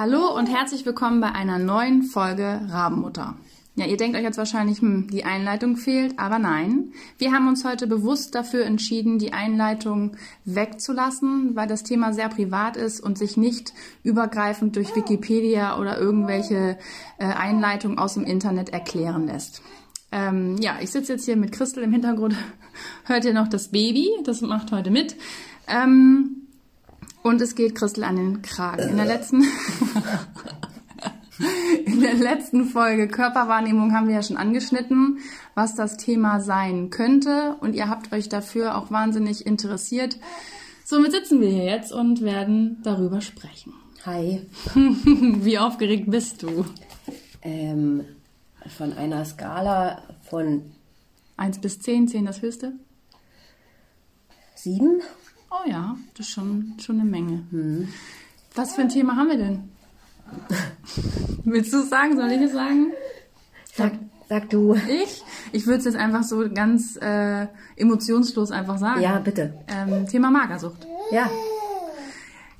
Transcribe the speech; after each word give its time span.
Hallo 0.00 0.34
und 0.34 0.46
herzlich 0.46 0.86
willkommen 0.86 1.20
bei 1.20 1.30
einer 1.32 1.58
neuen 1.58 2.04
Folge 2.04 2.62
Rabenmutter. 2.70 3.36
Ja, 3.76 3.84
ihr 3.84 3.98
denkt 3.98 4.16
euch 4.16 4.22
jetzt 4.22 4.38
wahrscheinlich, 4.38 4.80
hm, 4.80 5.08
die 5.08 5.24
Einleitung 5.24 5.76
fehlt, 5.76 6.18
aber 6.18 6.38
nein. 6.38 6.94
Wir 7.18 7.32
haben 7.32 7.48
uns 7.48 7.66
heute 7.66 7.86
bewusst 7.86 8.34
dafür 8.34 8.64
entschieden, 8.64 9.18
die 9.18 9.34
Einleitung 9.34 10.16
wegzulassen, 10.46 11.54
weil 11.54 11.68
das 11.68 11.82
Thema 11.82 12.14
sehr 12.14 12.30
privat 12.30 12.78
ist 12.78 13.00
und 13.00 13.18
sich 13.18 13.36
nicht 13.36 13.74
übergreifend 14.02 14.74
durch 14.76 14.96
Wikipedia 14.96 15.78
oder 15.78 15.98
irgendwelche 15.98 16.78
äh, 17.18 17.24
Einleitungen 17.26 17.98
aus 17.98 18.14
dem 18.14 18.24
Internet 18.24 18.70
erklären 18.70 19.26
lässt. 19.26 19.60
Ähm, 20.12 20.56
ja, 20.62 20.78
ich 20.80 20.92
sitze 20.92 21.12
jetzt 21.12 21.26
hier 21.26 21.36
mit 21.36 21.52
Christel 21.52 21.82
im 21.82 21.92
Hintergrund. 21.92 22.34
Hört 23.04 23.26
ihr 23.26 23.34
noch 23.34 23.48
das 23.48 23.68
Baby? 23.68 24.08
Das 24.24 24.40
macht 24.40 24.72
heute 24.72 24.90
mit. 24.90 25.16
Ähm, 25.68 26.46
und 27.22 27.40
es 27.40 27.54
geht 27.54 27.74
Christel 27.74 28.04
an 28.04 28.16
den 28.16 28.42
Kragen. 28.42 28.88
In 28.88 28.96
der 28.96 29.06
letzten, 29.06 29.42
in 31.84 32.00
der 32.00 32.14
letzten 32.14 32.66
Folge 32.66 33.08
Körperwahrnehmung 33.08 33.92
haben 33.92 34.08
wir 34.08 34.14
ja 34.14 34.22
schon 34.22 34.36
angeschnitten, 34.36 35.18
was 35.54 35.74
das 35.74 35.96
Thema 35.96 36.40
sein 36.40 36.90
könnte. 36.90 37.56
Und 37.60 37.74
ihr 37.74 37.88
habt 37.88 38.12
euch 38.12 38.28
dafür 38.28 38.76
auch 38.76 38.90
wahnsinnig 38.90 39.46
interessiert. 39.46 40.18
Somit 40.84 41.12
sitzen 41.12 41.40
wir 41.40 41.48
hier 41.48 41.64
jetzt 41.64 41.92
und 41.92 42.22
werden 42.22 42.78
darüber 42.82 43.20
sprechen. 43.20 43.74
Hi. 44.06 44.46
Wie 44.74 45.58
aufgeregt 45.58 46.10
bist 46.10 46.42
du? 46.42 46.64
Ähm, 47.42 48.04
von 48.76 48.92
einer 48.92 49.24
Skala 49.24 50.02
von 50.28 50.62
1 51.36 51.60
bis 51.60 51.80
10, 51.80 52.08
10 52.08 52.26
das 52.26 52.42
höchste? 52.42 52.72
sieben. 54.62 55.00
Oh 55.50 55.68
ja, 55.68 55.96
das 56.14 56.26
ist 56.26 56.32
schon, 56.32 56.74
schon 56.80 57.00
eine 57.00 57.10
Menge. 57.10 57.44
Was 58.54 58.74
für 58.74 58.82
ein 58.82 58.88
Thema 58.88 59.16
haben 59.16 59.28
wir 59.28 59.36
denn? 59.36 59.68
Willst 61.44 61.72
du 61.72 61.78
es 61.80 61.90
sagen? 61.90 62.16
Soll 62.16 62.30
ich 62.30 62.40
es 62.40 62.52
sagen? 62.52 62.92
Sag, 63.74 63.92
sag 64.28 64.48
du. 64.50 64.74
Ich? 64.74 65.24
Ich 65.52 65.66
würde 65.66 65.78
es 65.78 65.84
jetzt 65.86 65.96
einfach 65.96 66.22
so 66.22 66.48
ganz 66.52 66.96
äh, 66.96 67.48
emotionslos 67.76 68.52
einfach 68.52 68.78
sagen. 68.78 69.00
Ja, 69.00 69.18
bitte. 69.18 69.54
Ähm, 69.68 70.06
Thema 70.06 70.30
Magersucht. 70.30 70.86
Ja. 71.10 71.28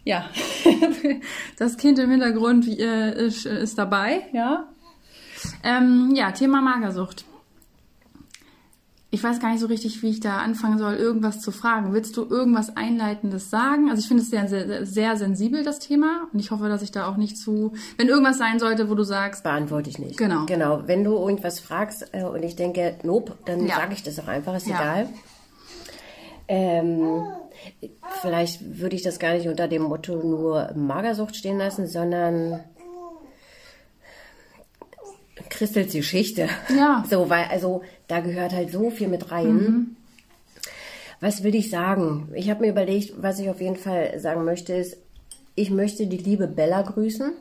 Ja. 0.04 0.28
das 1.58 1.76
Kind 1.76 1.98
im 2.00 2.10
Hintergrund 2.10 2.66
äh, 2.66 3.26
ist, 3.26 3.46
ist 3.46 3.78
dabei, 3.78 4.22
ja. 4.32 4.68
Ähm, 5.62 6.12
ja, 6.14 6.32
Thema 6.32 6.60
Magersucht. 6.60 7.24
Ich 9.12 9.24
weiß 9.24 9.40
gar 9.40 9.50
nicht 9.50 9.60
so 9.60 9.66
richtig, 9.66 10.02
wie 10.02 10.10
ich 10.10 10.20
da 10.20 10.38
anfangen 10.38 10.78
soll, 10.78 10.94
irgendwas 10.94 11.40
zu 11.40 11.50
fragen. 11.50 11.92
Willst 11.92 12.16
du 12.16 12.24
irgendwas 12.28 12.76
Einleitendes 12.76 13.50
sagen? 13.50 13.90
Also 13.90 14.00
ich 14.00 14.06
finde 14.06 14.22
es 14.22 14.30
sehr, 14.30 14.46
sehr, 14.46 14.86
sehr 14.86 15.16
sensibel, 15.16 15.64
das 15.64 15.80
Thema. 15.80 16.28
Und 16.32 16.38
ich 16.38 16.52
hoffe, 16.52 16.68
dass 16.68 16.80
ich 16.82 16.92
da 16.92 17.08
auch 17.08 17.16
nicht 17.16 17.36
zu... 17.36 17.72
Wenn 17.98 18.06
irgendwas 18.06 18.38
sein 18.38 18.60
sollte, 18.60 18.88
wo 18.88 18.94
du 18.94 19.02
sagst... 19.02 19.42
Beantworte 19.42 19.90
ich 19.90 19.98
nicht. 19.98 20.16
Genau. 20.16 20.46
Genau. 20.46 20.82
Wenn 20.86 21.02
du 21.02 21.14
irgendwas 21.16 21.58
fragst 21.58 22.08
äh, 22.12 22.22
und 22.22 22.44
ich 22.44 22.54
denke, 22.54 22.98
nope, 23.02 23.36
dann 23.46 23.66
Ja. 23.66 23.76
sage 23.76 23.94
ich 23.94 24.04
das 24.04 24.20
auch 24.20 24.28
einfach, 24.28 24.54
ist 24.54 24.68
Ja. 24.68 24.76
egal. 24.80 25.08
Ähm, 26.46 27.26
vielleicht 28.22 28.78
würde 28.78 28.94
ich 28.94 29.02
das 29.02 29.18
gar 29.18 29.34
nicht 29.34 29.48
unter 29.48 29.66
dem 29.66 29.82
Motto 29.82 30.16
nur 30.22 30.72
Magersucht 30.76 31.34
stehen 31.34 31.58
lassen, 31.58 31.88
sondern 31.88 32.60
Christels 35.48 35.92
Geschichte. 35.92 36.48
Ja. 36.76 37.04
So, 37.10 37.28
weil, 37.28 37.44
also, 37.50 37.82
da 38.10 38.20
gehört 38.20 38.52
halt 38.52 38.70
so 38.70 38.90
viel 38.90 39.08
mit 39.08 39.30
rein. 39.30 39.96
Was 41.20 41.42
will 41.42 41.54
ich 41.54 41.70
sagen? 41.70 42.28
Ich 42.34 42.48
habe 42.48 42.62
mir 42.62 42.70
überlegt, 42.70 43.22
was 43.22 43.38
ich 43.38 43.50
auf 43.50 43.60
jeden 43.60 43.76
Fall 43.76 44.18
sagen 44.18 44.44
möchte, 44.44 44.72
ist, 44.72 44.96
ich 45.54 45.70
möchte 45.70 46.06
die 46.06 46.16
liebe 46.16 46.46
Bella 46.46 46.82
grüßen. 46.82 47.32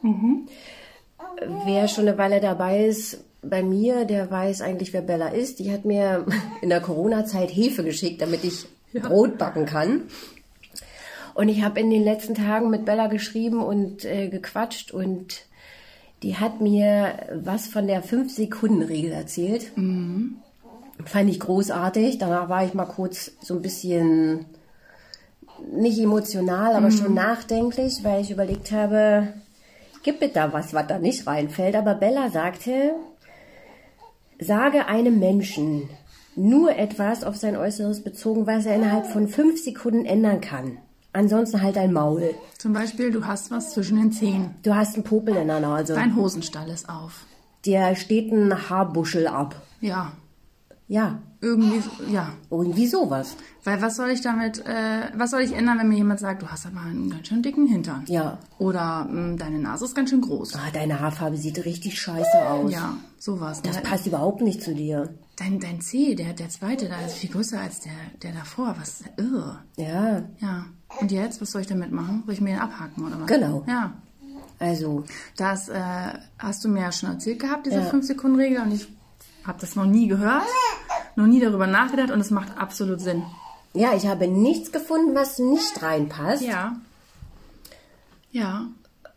Wer 1.65 1.87
schon 1.87 2.07
eine 2.07 2.17
Weile 2.17 2.41
dabei 2.41 2.85
ist, 2.85 3.23
bei 3.41 3.63
mir, 3.63 4.03
der 4.05 4.29
weiß 4.29 4.61
eigentlich, 4.61 4.91
wer 4.91 5.01
Bella 5.01 5.29
ist. 5.29 5.59
Die 5.59 5.71
hat 5.71 5.85
mir 5.85 6.25
in 6.61 6.69
der 6.69 6.81
Corona-Zeit 6.81 7.49
Hefe 7.49 7.83
geschickt, 7.83 8.21
damit 8.21 8.43
ich 8.43 8.65
Brot 8.93 9.37
backen 9.37 9.65
kann. 9.65 10.03
Und 11.33 11.47
ich 11.47 11.63
habe 11.63 11.79
in 11.79 11.89
den 11.89 12.03
letzten 12.03 12.35
Tagen 12.35 12.69
mit 12.69 12.83
Bella 12.83 13.07
geschrieben 13.07 13.61
und 13.61 14.03
äh, 14.03 14.27
gequatscht 14.27 14.91
und 14.91 15.45
die 16.21 16.35
hat 16.35 16.59
mir 16.59 17.13
was 17.33 17.67
von 17.67 17.87
der 17.87 18.03
5-Sekunden-Regel 18.03 19.11
erzählt. 19.11 19.71
Fand 21.05 21.29
ich 21.29 21.39
großartig. 21.39 22.17
Danach 22.17 22.49
war 22.49 22.65
ich 22.65 22.73
mal 22.73 22.85
kurz 22.85 23.31
so 23.41 23.55
ein 23.55 23.61
bisschen 23.61 24.45
nicht 25.73 25.99
emotional, 25.99 26.75
aber 26.75 26.91
schon 26.91 27.13
nachdenklich, 27.13 28.03
weil 28.03 28.21
ich 28.21 28.31
überlegt 28.31 28.71
habe, 28.71 29.33
gibt 30.03 30.21
es 30.21 30.33
da 30.33 30.53
was, 30.53 30.73
was 30.73 30.87
da 30.87 30.99
nicht 30.99 31.27
reinfällt. 31.27 31.75
Aber 31.75 31.95
Bella 31.95 32.29
sagte, 32.29 32.95
sage 34.39 34.87
einem 34.87 35.19
Menschen 35.19 35.89
nur 36.35 36.75
etwas 36.77 37.23
auf 37.23 37.35
sein 37.35 37.57
Äußeres 37.57 38.03
bezogen, 38.03 38.47
was 38.47 38.65
er 38.65 38.75
innerhalb 38.75 39.07
von 39.07 39.27
fünf 39.27 39.61
Sekunden 39.61 40.05
ändern 40.05 40.41
kann. 40.41 40.77
Ansonsten 41.11 41.61
halt 41.61 41.77
ein 41.77 41.91
Maul. 41.91 42.35
Zum 42.57 42.71
Beispiel, 42.71 43.11
du 43.11 43.25
hast 43.25 43.51
was 43.51 43.73
zwischen 43.73 43.97
den 43.97 44.11
Zehen. 44.11 44.55
Du 44.63 44.75
hast 44.75 44.93
einen 44.93 45.03
Popel 45.03 45.35
in 45.35 45.47
der 45.47 45.59
Nase. 45.59 45.95
Dein 45.95 46.15
Hosenstall 46.15 46.69
ist 46.69 46.87
auf. 46.87 47.25
Dir 47.65 47.95
steht 47.95 48.31
ein 48.31 48.69
Haarbuschel 48.69 49.27
ab. 49.27 49.55
Ja. 49.81 50.13
Ja, 50.91 51.19
Irgendwie, 51.39 51.81
ja. 52.11 52.29
irgendwie 52.49 52.87
sowas. 52.87 53.35
Weil 53.63 53.79
was 53.81 53.95
soll 53.95 54.09
ich 54.09 54.21
damit, 54.21 54.65
äh, 54.65 55.11
was 55.15 55.29
soll 55.31 55.41
ich 55.41 55.53
ändern, 55.53 55.77
wenn 55.79 55.87
mir 55.87 55.97
jemand 55.97 56.19
sagt, 56.19 56.41
du 56.41 56.47
hast 56.47 56.65
aber 56.65 56.81
einen 56.81 57.11
ganz 57.11 57.27
schön 57.27 57.43
dicken 57.43 57.67
Hintern? 57.67 58.03
Ja. 58.07 58.39
Oder 58.57 59.05
mh, 59.05 59.37
deine 59.37 59.59
Nase 59.59 59.85
ist 59.85 59.93
ganz 59.95 60.09
schön 60.09 60.21
groß. 60.21 60.55
Ah, 60.55 60.71
deine 60.73 60.99
Haarfarbe 60.99 61.37
sieht 61.37 61.63
richtig 61.63 62.01
scheiße 62.01 62.49
aus. 62.49 62.71
Ja, 62.71 62.97
sowas. 63.19 63.61
Das 63.61 63.75
Ne? 63.77 63.83
passt 63.83 64.07
überhaupt 64.07 64.41
nicht 64.41 64.63
zu 64.63 64.73
dir. 64.73 65.13
Dein, 65.37 65.59
dein 65.59 65.79
C, 65.79 66.15
der, 66.15 66.33
der 66.33 66.49
zweite, 66.49 66.89
da 66.89 66.99
ist 67.05 67.13
viel 67.17 67.29
größer 67.29 67.59
als 67.61 67.81
der, 67.81 67.93
der 68.23 68.31
davor. 68.33 68.75
Was, 68.79 69.03
irre. 69.15 69.59
Ja, 69.77 70.23
Ja. 70.39 70.65
Und 70.99 71.11
jetzt, 71.11 71.39
was 71.39 71.51
soll 71.51 71.61
ich 71.61 71.67
damit 71.67 71.91
machen? 71.91 72.23
Soll 72.25 72.33
ich 72.33 72.41
mir 72.41 72.55
den 72.55 72.59
abhaken 72.59 73.05
oder 73.05 73.21
was? 73.21 73.27
Genau. 73.27 73.63
Ja. 73.67 73.93
also, 74.57 75.03
Das 75.37 75.69
äh, 75.69 75.79
hast 76.39 76.65
du 76.65 76.67
mir 76.69 76.81
ja 76.81 76.91
schon 76.91 77.11
erzählt 77.11 77.39
gehabt, 77.39 77.67
diese 77.67 77.77
Ja. 77.77 77.89
5-Sekunden-Regel. 77.91 78.59
Und 78.63 78.71
ich 78.73 78.87
habe 79.45 79.59
das 79.59 79.75
noch 79.75 79.85
nie 79.85 80.07
gehört, 80.07 80.43
noch 81.15 81.27
nie 81.27 81.39
darüber 81.39 81.67
nachgedacht 81.67 82.11
und 82.11 82.19
es 82.19 82.31
macht 82.31 82.57
absolut 82.57 82.99
Sinn. 83.01 83.23
ja, 83.73 83.93
ich 83.95 84.07
habe 84.07 84.27
nichts 84.27 84.71
gefunden, 84.71 85.15
was 85.15 85.39
nicht 85.39 85.81
reinpasst, 85.81 86.41
Ja. 86.43 86.75
Ja. 88.31 88.67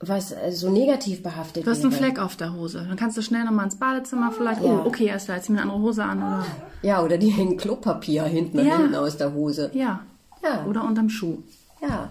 was 0.00 0.32
äh, 0.32 0.50
so 0.53 0.71
negativ 0.71 1.22
behaftet 1.22 1.66
Du 1.66 1.71
hast 1.71 1.82
einen 1.82 1.93
wäre. 1.93 2.03
Fleck 2.03 2.19
auf 2.19 2.37
der 2.37 2.55
Hose. 2.55 2.84
Dann 2.88 2.97
kannst 2.97 3.16
du 3.16 3.22
schnell 3.22 3.44
nochmal 3.44 3.66
ins 3.66 3.77
Badezimmer 3.77 4.32
vielleicht. 4.32 4.62
Ja. 4.62 4.69
Oh, 4.82 4.87
okay, 4.87 5.06
erst 5.06 5.28
da, 5.28 5.34
jetzt 5.37 5.47
zieh 5.47 5.53
mir 5.53 5.61
eine 5.61 5.71
andere 5.71 5.82
Hose 5.87 6.05
an. 6.05 6.19
Oder, 6.19 6.47
Ja, 6.82 7.03
oder 7.03 7.19
die 7.19 7.28
hängen 7.31 7.56
Klopapier 7.56 8.25
hinten, 8.25 8.59
Ja. 8.65 8.78
hinten 8.78 8.94
aus 8.94 9.16
der 9.16 9.32
Hose. 9.34 9.71
ja. 9.75 10.00
Ja. 10.44 10.65
Oder 10.66 10.82
unterm 10.82 11.09
Schuh. 11.09 11.38
Ja. 11.81 12.11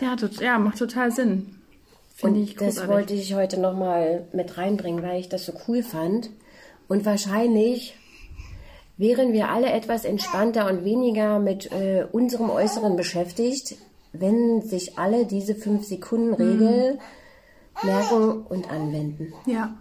Ja, 0.00 0.16
tot, 0.16 0.40
ja 0.40 0.58
macht 0.58 0.78
total 0.78 1.12
Sinn. 1.12 1.54
Finde 2.16 2.40
Und 2.40 2.44
ich 2.46 2.54
das 2.56 2.64
großartig. 2.76 2.90
wollte 2.90 3.14
ich 3.14 3.34
heute 3.34 3.60
nochmal 3.60 4.24
mit 4.32 4.58
reinbringen, 4.58 5.04
weil 5.04 5.20
ich 5.20 5.28
das 5.28 5.46
so 5.46 5.52
cool 5.68 5.84
fand. 5.84 6.30
Und 6.88 7.04
wahrscheinlich 7.04 7.96
wären 8.96 9.32
wir 9.32 9.48
alle 9.48 9.70
etwas 9.72 10.04
entspannter 10.04 10.70
und 10.70 10.84
weniger 10.84 11.38
mit 11.38 11.70
äh, 11.72 12.06
unserem 12.10 12.50
Äußeren 12.50 12.96
beschäftigt, 12.96 13.76
wenn 14.12 14.60
sich 14.62 14.98
alle 14.98 15.24
diese 15.26 15.54
5-Sekunden-Regel 15.54 16.98
Mhm. 17.82 17.86
merken 17.86 18.42
und 18.42 18.70
anwenden. 18.70 19.32
Ja. 19.46 19.74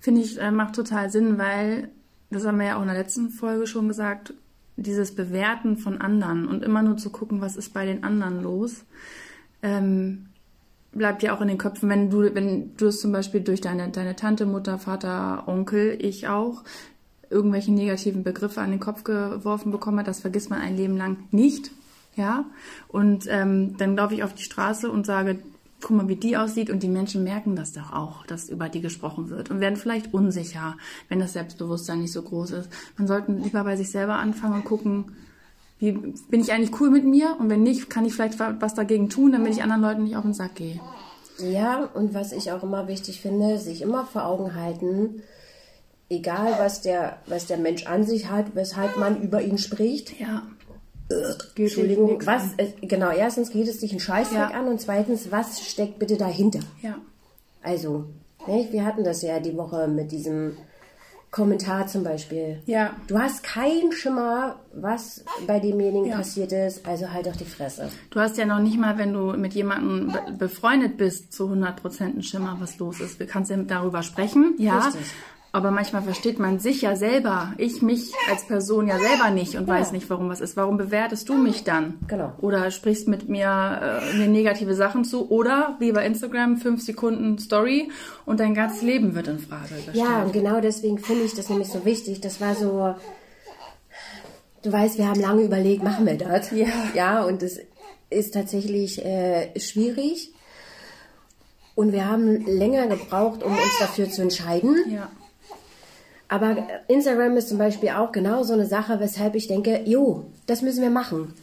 Finde 0.00 0.20
ich, 0.22 0.40
äh, 0.40 0.50
macht 0.50 0.74
total 0.74 1.10
Sinn, 1.10 1.38
weil, 1.38 1.88
das 2.30 2.44
haben 2.44 2.58
wir 2.58 2.66
ja 2.66 2.76
auch 2.76 2.82
in 2.82 2.88
der 2.88 2.96
letzten 2.98 3.30
Folge 3.30 3.66
schon 3.66 3.88
gesagt, 3.88 4.34
dieses 4.76 5.14
Bewerten 5.14 5.76
von 5.78 6.00
anderen 6.00 6.46
und 6.46 6.62
immer 6.62 6.82
nur 6.82 6.96
zu 6.96 7.10
gucken, 7.10 7.40
was 7.40 7.56
ist 7.56 7.72
bei 7.72 7.86
den 7.86 8.04
anderen 8.04 8.42
los, 8.42 8.84
ähm, 9.62 10.26
bleibt 10.96 11.22
ja 11.22 11.34
auch 11.36 11.40
in 11.40 11.48
den 11.48 11.58
Köpfen, 11.58 11.88
wenn 11.88 12.10
du, 12.10 12.34
wenn 12.34 12.76
du 12.76 12.86
es 12.86 13.00
zum 13.00 13.12
Beispiel 13.12 13.40
durch 13.40 13.60
deine, 13.60 13.88
deine 13.90 14.16
Tante, 14.16 14.46
Mutter, 14.46 14.78
Vater, 14.78 15.44
Onkel, 15.46 15.96
ich 16.00 16.28
auch, 16.28 16.62
irgendwelche 17.30 17.72
negativen 17.72 18.22
Begriffe 18.22 18.60
an 18.60 18.70
den 18.70 18.80
Kopf 18.80 19.04
geworfen 19.04 19.72
bekomme, 19.72 20.04
das 20.04 20.20
vergisst 20.20 20.50
man 20.50 20.60
ein 20.60 20.76
Leben 20.76 20.96
lang 20.96 21.18
nicht. 21.30 21.70
Ja. 22.14 22.46
Und 22.88 23.26
ähm, 23.28 23.76
dann 23.76 23.96
laufe 23.96 24.14
ich 24.14 24.22
auf 24.22 24.34
die 24.34 24.42
Straße 24.42 24.90
und 24.90 25.06
sage, 25.06 25.38
guck 25.82 25.96
mal, 25.96 26.08
wie 26.08 26.16
die 26.16 26.36
aussieht, 26.36 26.70
und 26.70 26.82
die 26.82 26.88
Menschen 26.88 27.22
merken 27.22 27.54
das 27.54 27.72
doch 27.72 27.92
auch, 27.92 28.26
dass 28.26 28.48
über 28.48 28.68
die 28.68 28.80
gesprochen 28.80 29.28
wird 29.28 29.50
und 29.50 29.60
werden 29.60 29.76
vielleicht 29.76 30.14
unsicher, 30.14 30.76
wenn 31.08 31.18
das 31.18 31.34
Selbstbewusstsein 31.34 32.00
nicht 32.00 32.12
so 32.12 32.22
groß 32.22 32.52
ist. 32.52 32.70
Man 32.96 33.06
sollte 33.06 33.32
lieber 33.32 33.64
bei 33.64 33.76
sich 33.76 33.90
selber 33.90 34.14
anfangen 34.14 34.54
und 34.54 34.64
gucken, 34.64 35.12
wie 35.78 35.92
bin 35.92 36.40
ich 36.40 36.52
eigentlich 36.52 36.80
cool 36.80 36.90
mit 36.90 37.04
mir? 37.04 37.36
Und 37.38 37.50
wenn 37.50 37.62
nicht, 37.62 37.90
kann 37.90 38.04
ich 38.04 38.14
vielleicht 38.14 38.38
was 38.38 38.74
dagegen 38.74 39.08
tun, 39.10 39.32
damit 39.32 39.52
ich 39.52 39.62
anderen 39.62 39.82
Leuten 39.82 40.04
nicht 40.04 40.16
auf 40.16 40.22
den 40.22 40.34
Sack 40.34 40.54
gehe. 40.56 40.80
Ja, 41.38 41.84
und 41.92 42.14
was 42.14 42.32
ich 42.32 42.50
auch 42.52 42.62
immer 42.62 42.88
wichtig 42.88 43.20
finde, 43.20 43.58
sich 43.58 43.82
immer 43.82 44.06
vor 44.06 44.24
Augen 44.24 44.54
halten, 44.54 45.22
egal 46.08 46.54
was 46.58 46.80
der, 46.80 47.18
was 47.26 47.46
der 47.46 47.58
Mensch 47.58 47.86
an 47.86 48.04
sich 48.04 48.30
hat, 48.30 48.54
weshalb 48.54 48.96
man 48.96 49.20
über 49.22 49.42
ihn 49.42 49.58
spricht, 49.58 50.18
Ja. 50.18 50.42
Geht 51.54 51.66
Entschuldigung, 51.66 52.20
was, 52.26 52.54
äh, 52.56 52.66
genau, 52.82 53.10
erstens 53.12 53.50
geht 53.50 53.68
es 53.68 53.78
dich 53.78 53.92
einen 53.92 54.00
Scheißdreck 54.00 54.50
Ja. 54.50 54.58
an 54.58 54.66
und 54.66 54.80
zweitens, 54.80 55.30
was 55.30 55.60
steckt 55.60 56.00
bitte 56.00 56.16
dahinter? 56.16 56.58
Ja. 56.82 56.96
Also, 57.62 58.06
ne, 58.48 58.66
wir 58.72 58.84
hatten 58.84 59.04
das 59.04 59.22
ja 59.22 59.38
die 59.38 59.56
Woche 59.56 59.86
mit 59.86 60.10
diesem 60.10 60.56
Kommentar 61.36 61.86
zum 61.86 62.02
Beispiel. 62.02 62.62
Ja. 62.64 62.96
Du 63.08 63.18
hast 63.18 63.42
keinen 63.42 63.92
Schimmer, 63.92 64.56
was 64.72 65.22
bei 65.46 65.60
demjenigen 65.60 66.06
Ja. 66.06 66.16
passiert 66.16 66.50
ist, 66.50 66.86
also 66.88 67.12
halt 67.12 67.26
doch 67.26 67.36
die 67.36 67.44
Fresse. 67.44 67.90
Du 68.08 68.20
hast 68.20 68.38
ja 68.38 68.46
noch 68.46 68.58
nicht 68.58 68.78
mal, 68.78 68.96
wenn 68.96 69.12
du 69.12 69.36
mit 69.36 69.52
jemandem 69.52 70.12
be 70.12 70.32
befreundet 70.46 70.96
bist, 70.96 71.34
zu 71.34 71.50
100% 71.50 72.14
einen 72.14 72.22
Schimmer, 72.22 72.56
was 72.60 72.78
los 72.78 73.00
ist. 73.00 73.18
Wir 73.18 73.26
kannst 73.26 73.50
ja 73.50 73.58
darüber 73.58 74.02
sprechen, 74.02 74.54
ja. 74.56 74.78
Richtig. 74.78 75.12
Aber 75.56 75.70
manchmal 75.70 76.02
versteht 76.02 76.38
man 76.38 76.58
sich 76.58 76.82
ja 76.82 76.96
selber, 76.96 77.54
ich 77.56 77.80
mich 77.80 78.12
als 78.28 78.46
Person 78.46 78.88
ja 78.88 78.98
selber 78.98 79.30
nicht 79.30 79.54
und 79.54 79.66
weiß 79.66 79.92
nicht, 79.92 80.10
warum 80.10 80.28
was 80.28 80.42
ist. 80.42 80.54
Warum 80.54 80.76
bewertest 80.76 81.30
du 81.30 81.38
mich 81.38 81.64
dann? 81.64 81.94
Genau. 82.08 82.34
Oder 82.42 82.70
sprichst 82.70 83.08
mit 83.08 83.30
mir, 83.30 84.02
äh, 84.04 84.18
mir 84.18 84.28
negative 84.28 84.74
Sachen 84.74 85.04
zu? 85.04 85.30
Oder 85.30 85.76
wie 85.78 85.92
bei 85.92 86.04
Instagram, 86.04 86.58
fünf 86.58 86.82
Sekunden 86.82 87.38
Story 87.38 87.90
und 88.26 88.38
dein 88.38 88.52
ganzes 88.52 88.82
Leben 88.82 89.14
wird 89.14 89.28
in 89.28 89.38
Frage 89.38 89.76
gestellt. 89.76 89.96
Ja, 89.96 90.24
und 90.24 90.34
genau 90.34 90.60
deswegen 90.60 90.98
finde 90.98 91.24
ich 91.24 91.32
das 91.32 91.48
nämlich 91.48 91.68
so 91.68 91.86
wichtig. 91.86 92.20
Das 92.20 92.38
war 92.38 92.54
so, 92.54 92.94
du 94.62 94.70
weißt, 94.70 94.98
wir 94.98 95.08
haben 95.08 95.20
lange 95.22 95.42
überlegt, 95.42 95.82
machen 95.82 96.04
wir 96.04 96.18
das? 96.18 96.50
Ja. 96.50 96.66
Ja, 96.94 97.24
und 97.24 97.42
es 97.42 97.60
ist 98.10 98.34
tatsächlich 98.34 99.02
äh, 99.02 99.58
schwierig. 99.58 100.34
Und 101.74 101.92
wir 101.92 102.04
haben 102.06 102.44
länger 102.44 102.88
gebraucht, 102.88 103.42
um 103.42 103.52
uns 103.52 103.78
dafür 103.80 104.10
zu 104.10 104.20
entscheiden. 104.20 104.76
Ja. 104.90 105.08
Aber 106.28 106.56
Instagram 106.88 107.36
ist 107.36 107.48
zum 107.48 107.58
Beispiel 107.58 107.90
auch 107.90 108.10
genau 108.12 108.42
so 108.42 108.52
eine 108.54 108.66
Sache, 108.66 108.98
weshalb 109.00 109.34
ich 109.36 109.46
denke, 109.46 109.82
jo, 109.84 110.24
das 110.46 110.62
müssen 110.62 110.82
wir 110.82 110.90
machen. 110.90 111.34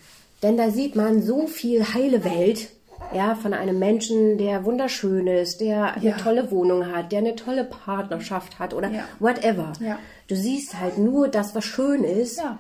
Denn 0.42 0.58
da 0.58 0.70
sieht 0.72 0.96
man 0.96 1.22
so 1.22 1.48
viel 1.48 1.84
heile 1.94 2.24
Welt, 2.26 2.70
ja, 3.14 3.36
von 3.36 3.54
einem 3.54 3.80
Menschen, 3.80 4.38
der 4.38 4.66
wunderschön 4.66 5.28
ist, 5.28 5.62
der 5.62 5.94
eine 5.96 6.06
Ja. 6.06 6.18
tolle 6.18 6.52
Wohnung 6.52 6.92
hat, 6.94 7.12
der 7.12 7.20
eine 7.20 7.36
tolle 7.36 7.64
Partnerschaft 7.64 8.60
hat 8.60 8.74
oder 8.74 8.90
Ja. 8.90 9.04
whatever. 9.20 9.72
Ja. 9.80 10.00
Du 10.28 10.36
siehst 10.36 10.80
halt 10.80 10.98
nur 10.98 11.28
das, 11.28 11.54
was 11.56 11.64
schön 11.66 12.04
ist. 12.04 12.38
Ja. 12.40 12.58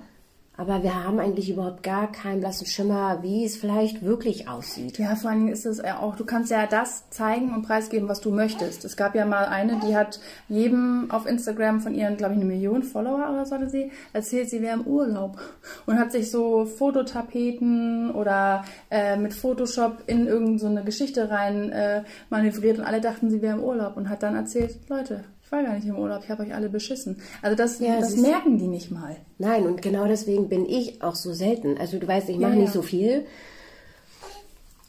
Aber 0.55 0.83
wir 0.83 1.03
haben 1.03 1.19
eigentlich 1.19 1.49
überhaupt 1.49 1.81
gar 1.81 2.11
keinen 2.11 2.39
blassen 2.39 2.67
Schimmer, 2.67 3.23
wie 3.23 3.43
es 3.43 3.57
vielleicht 3.57 4.03
wirklich 4.03 4.47
aussieht. 4.47 4.99
Ja, 4.99 5.15
vor 5.15 5.31
allen 5.31 5.39
Dingen 5.39 5.51
ist 5.51 5.65
es 5.65 5.79
ja 5.79 5.97
auch, 5.99 6.15
du 6.15 6.25
kannst 6.25 6.51
ja 6.51 6.67
das 6.67 7.09
zeigen 7.09 7.55
und 7.55 7.63
preisgeben, 7.63 8.07
was 8.07 8.21
du 8.21 8.29
möchtest. 8.29 8.85
Es 8.85 8.95
gab 8.95 9.15
ja 9.15 9.25
mal 9.25 9.45
eine, 9.45 9.79
die 9.79 9.95
hat 9.97 10.19
jedem 10.49 11.09
auf 11.09 11.25
Instagram 11.25 11.81
von 11.81 11.95
ihren, 11.95 12.17
glaube 12.17 12.35
ich, 12.35 12.39
eine 12.39 12.47
Million 12.47 12.83
Follower 12.83 13.31
oder 13.31 13.47
so 13.47 13.55
hatte 13.55 13.69
sie, 13.69 13.91
erzählt, 14.13 14.51
sie 14.51 14.61
wäre 14.61 14.79
im 14.79 14.85
Urlaub 14.85 15.39
und 15.87 15.97
hat 15.97 16.11
sich 16.11 16.29
so 16.29 16.65
Fototapeten 16.65 18.11
oder 18.11 18.63
äh, 18.91 19.17
mit 19.17 19.33
Photoshop 19.33 20.03
in 20.05 20.27
irgendeine 20.27 20.79
so 20.81 20.85
Geschichte 20.85 21.31
rein 21.31 21.71
äh, 21.71 22.03
manövriert 22.29 22.77
und 22.77 22.85
alle 22.85 23.01
dachten, 23.01 23.31
sie 23.31 23.41
wäre 23.41 23.57
im 23.57 23.63
Urlaub 23.63 23.97
und 23.97 24.07
hat 24.07 24.21
dann 24.21 24.35
erzählt, 24.35 24.77
Leute, 24.87 25.23
war 25.53 25.63
gar 25.63 25.75
nicht 25.75 25.87
im 25.87 25.97
Urlaub, 25.97 26.21
ich 26.23 26.29
habe 26.29 26.43
euch 26.43 26.53
alle 26.53 26.67
beschissen. 26.67 27.17
Also 27.41 27.55
das, 27.55 27.79
Ja, 27.79 27.99
das 27.99 28.17
merken 28.17 28.57
die 28.57 28.67
nicht 28.67 28.91
mal. 28.91 29.15
Nein, 29.37 29.65
und 29.65 29.81
genau 29.81 30.07
deswegen 30.07 30.49
bin 30.49 30.67
ich 30.67 31.01
auch 31.01 31.15
so 31.15 31.31
selten. 31.31 31.77
Also 31.77 31.99
du 31.99 32.07
weißt, 32.07 32.27
ich 32.29 32.37
Ja, 32.37 32.47
mache 32.47 32.57
nicht 32.57 32.67
ja. 32.67 32.73
so 32.73 32.81
viel. 32.81 33.25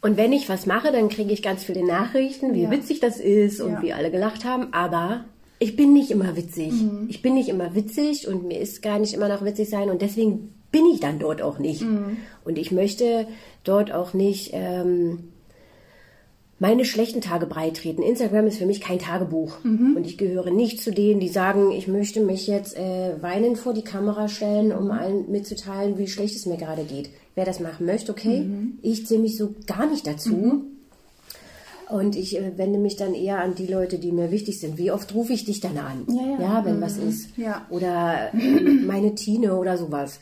Und 0.00 0.16
wenn 0.16 0.32
ich 0.32 0.48
was 0.48 0.66
mache, 0.66 0.90
dann 0.92 1.08
kriege 1.08 1.32
ich 1.32 1.42
ganz 1.42 1.64
viele 1.64 1.84
Nachrichten, 1.86 2.54
wie 2.54 2.70
witzig 2.70 3.00
das 3.00 3.18
ist 3.20 3.60
und 3.60 3.80
wie 3.80 3.92
alle 3.92 4.10
gelacht 4.10 4.44
haben. 4.44 4.72
Aber 4.72 5.24
ich 5.58 5.76
bin 5.76 5.92
nicht 5.92 6.10
immer 6.10 6.36
witzig. 6.36 6.72
Mhm. 6.72 7.06
Ich 7.08 7.22
bin 7.22 7.34
nicht 7.34 7.48
immer 7.48 7.74
witzig 7.74 8.28
und 8.28 8.44
mir 8.46 8.58
ist 8.60 8.82
gar 8.82 8.98
nicht 8.98 9.14
immer 9.14 9.28
noch 9.28 9.44
witzig 9.44 9.70
sein. 9.70 9.88
Und 9.88 10.02
deswegen 10.02 10.54
bin 10.72 10.84
ich 10.86 11.00
dann 11.00 11.18
dort 11.18 11.40
auch 11.40 11.58
nicht. 11.58 11.82
Mhm. 11.82 12.18
Und 12.44 12.58
ich 12.58 12.70
möchte 12.70 13.26
dort 13.64 13.92
auch 13.92 14.12
nicht 14.12 14.50
ähm, 14.52 15.32
meine 16.58 16.84
schlechten 16.84 17.20
Tage 17.20 17.46
breitreten. 17.46 18.02
Instagram 18.02 18.46
ist 18.46 18.58
für 18.58 18.66
mich 18.66 18.80
kein 18.80 18.98
Tagebuch. 18.98 19.62
Mhm. 19.64 19.94
Und 19.96 20.06
ich 20.06 20.16
gehöre 20.18 20.50
nicht 20.50 20.80
zu 20.82 20.92
denen, 20.92 21.20
die 21.20 21.28
sagen, 21.28 21.72
ich 21.72 21.88
möchte 21.88 22.20
mich 22.20 22.46
jetzt 22.46 22.76
äh, 22.76 23.14
weinend 23.20 23.58
vor 23.58 23.74
die 23.74 23.82
Kamera 23.82 24.28
stellen, 24.28 24.68
Mhm. 24.68 24.76
um 24.76 24.90
allen 24.90 25.30
mitzuteilen, 25.30 25.98
wie 25.98 26.06
schlecht 26.06 26.36
es 26.36 26.46
mir 26.46 26.56
gerade 26.56 26.84
geht. 26.84 27.10
Wer 27.34 27.44
das 27.44 27.58
machen 27.60 27.86
möchte, 27.86 28.12
okay. 28.12 28.40
Mhm. 28.42 28.78
Ich 28.82 29.06
zähle 29.06 29.22
mich 29.22 29.36
so 29.36 29.54
gar 29.66 29.86
nicht 29.90 30.06
dazu. 30.06 30.62
Und 31.90 32.16
ich 32.16 32.38
äh, 32.38 32.56
wende 32.56 32.78
mich 32.78 32.96
dann 32.96 33.14
eher 33.14 33.40
an 33.40 33.54
die 33.56 33.66
Leute, 33.66 33.98
die 33.98 34.12
mir 34.12 34.30
wichtig 34.30 34.58
sind. 34.58 34.78
Wie 34.78 34.90
oft 34.90 35.14
rufe 35.14 35.32
ich 35.34 35.44
dich 35.44 35.60
dann 35.60 35.76
an? 35.76 36.06
Ja, 36.08 36.40
ja. 36.40 36.64
wenn 36.64 36.80
was 36.80 36.96
ist. 36.96 37.36
Ja. 37.36 37.66
Oder 37.68 38.32
äh, 38.32 38.60
meine 38.86 39.14
Tine 39.14 39.56
oder 39.56 39.76
sowas. 39.76 40.18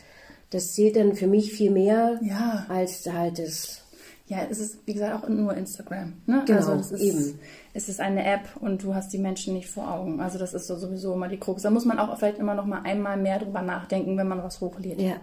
Das 0.49 0.73
zählt 0.73 0.95
dann 0.97 1.15
für 1.15 1.27
mich 1.27 1.53
viel 1.53 1.71
mehr 1.71 2.19
Ja. 2.21 2.65
als 2.69 3.07
halt 3.11 3.39
das 3.39 3.82
Ja, 4.27 4.37
es 4.49 4.59
ist, 4.59 4.87
wie 4.87 4.93
gesagt, 4.93 5.23
auch 5.23 5.27
nur 5.27 5.53
Instagram. 5.53 6.13
Ne? 6.25 6.43
Genau, 6.45 6.57
also 6.59 6.75
das 6.75 6.91
ist, 6.91 7.01
eben. 7.01 7.39
Es 7.73 7.89
ist 7.89 7.99
eine 7.99 8.25
App 8.25 8.47
und 8.61 8.81
du 8.83 8.95
hast 8.95 9.11
die 9.11 9.17
Menschen 9.17 9.53
nicht 9.53 9.69
vor 9.69 9.91
Augen. 9.91 10.21
Also 10.21 10.39
das 10.39 10.53
ist 10.53 10.67
so 10.67 10.77
sowieso 10.77 11.13
immer 11.13 11.27
die 11.27 11.37
Krux. 11.37 11.63
Da 11.63 11.69
muss 11.69 11.83
man 11.83 11.99
auch 11.99 12.17
vielleicht 12.17 12.39
immer 12.39 12.55
noch 12.55 12.65
mal 12.65 12.81
einmal 12.83 13.17
mehr 13.17 13.39
drüber 13.39 13.61
nachdenken, 13.61 14.17
wenn 14.17 14.27
man 14.27 14.41
was 14.41 14.61
hochlädt. 14.61 15.01
Ja. 15.01 15.15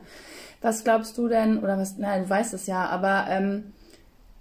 Was 0.61 0.85
glaubst 0.85 1.17
du 1.17 1.29
denn, 1.29 1.58
oder 1.58 1.79
was, 1.79 1.97
nein, 1.97 2.25
du 2.25 2.31
weißt 2.31 2.52
es 2.52 2.67
ja, 2.67 2.87
aber 2.87 3.25
ähm, 3.31 3.73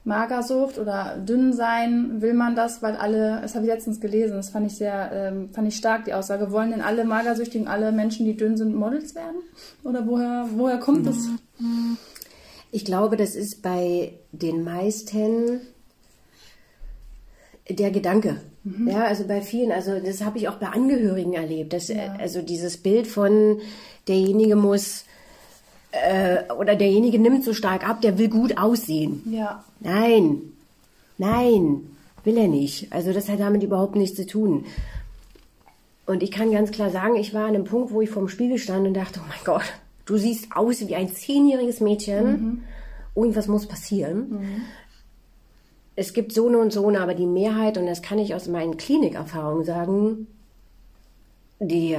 Magersucht 0.03 0.77
oder 0.77 1.17
dünn 1.17 1.53
sein, 1.53 2.21
will 2.21 2.33
man 2.33 2.55
das, 2.55 2.81
weil 2.81 2.95
alle, 2.95 3.39
das 3.41 3.55
habe 3.55 3.65
ich 3.65 3.71
letztens 3.71 4.01
gelesen, 4.01 4.35
das 4.35 4.49
fand 4.49 4.67
ich 4.67 4.75
sehr, 4.75 5.11
ähm, 5.13 5.49
fand 5.53 5.67
ich 5.67 5.77
stark, 5.77 6.05
die 6.05 6.13
Aussage, 6.13 6.51
wollen 6.51 6.71
denn 6.71 6.81
alle 6.81 7.05
Magersüchtigen, 7.05 7.67
alle 7.67 7.91
Menschen, 7.93 8.25
die 8.25 8.35
dünn 8.35 8.57
sind, 8.57 8.75
Models 8.75 9.15
werden? 9.15 9.41
Oder 9.83 10.05
woher, 10.05 10.47
woher 10.55 10.79
kommt 10.79 11.05
das? 11.05 11.29
Ich 12.71 12.85
glaube, 12.85 13.17
das 13.17 13.35
ist 13.35 13.61
bei 13.61 14.13
den 14.31 14.63
meisten 14.63 15.61
der 17.69 17.91
Gedanke. 17.91 18.41
Ja, 18.85 19.05
also 19.05 19.25
bei 19.25 19.41
vielen, 19.41 19.71
also 19.71 19.99
das 19.99 20.23
habe 20.23 20.37
ich 20.37 20.47
auch 20.47 20.55
bei 20.55 20.67
Angehörigen 20.67 21.33
erlebt. 21.33 21.73
Dass, 21.73 21.89
äh, 21.89 22.09
Also 22.19 22.41
dieses 22.41 22.77
Bild 22.77 23.07
von 23.07 23.61
derjenige 24.07 24.55
muss 24.55 25.05
äh, 25.91 26.51
oder 26.53 26.75
derjenige 26.75 27.19
nimmt 27.19 27.43
so 27.43 27.53
stark 27.53 27.87
ab, 27.87 28.01
der 28.01 28.17
will 28.17 28.29
gut 28.29 28.57
aussehen. 28.57 29.23
Ja. 29.31 29.63
Nein, 29.79 30.41
nein, 31.17 31.81
will 32.23 32.37
er 32.37 32.47
nicht. 32.47 32.91
Also 32.91 33.13
das 33.13 33.29
hat 33.29 33.39
damit 33.39 33.63
überhaupt 33.63 33.95
nichts 33.95 34.17
zu 34.17 34.25
tun. 34.25 34.65
Und 36.05 36.23
ich 36.23 36.31
kann 36.31 36.51
ganz 36.51 36.71
klar 36.71 36.89
sagen, 36.89 37.15
ich 37.15 37.33
war 37.33 37.43
an 37.43 37.55
einem 37.55 37.65
Punkt, 37.65 37.91
wo 37.91 38.01
ich 38.01 38.09
vorm 38.09 38.29
Spiegel 38.29 38.57
stand 38.57 38.87
und 38.87 38.93
dachte, 38.93 39.19
oh 39.23 39.27
mein 39.27 39.43
Gott, 39.45 39.73
du 40.09 40.17
siehst 40.17 40.55
aus 40.55 40.87
wie 40.87 40.95
ein 40.95 41.09
zehnjähriges 41.09 41.79
Mädchen. 41.81 42.63
Irgendwas 43.15 43.47
muss 43.47 43.67
passieren. 43.67 44.63
Es 45.95 46.13
gibt 46.13 46.31
so 46.31 46.47
eine 46.47 46.59
und 46.59 46.71
so 46.71 46.87
eine, 46.87 47.01
aber 47.01 47.13
die 47.13 47.25
Mehrheit, 47.25 47.77
und 47.77 47.85
das 47.85 48.01
kann 48.01 48.19
ich 48.19 48.33
aus 48.33 48.47
meinen 48.47 48.77
Klinikerfahrungen 48.77 49.65
sagen, 49.65 50.27
die 51.59 51.97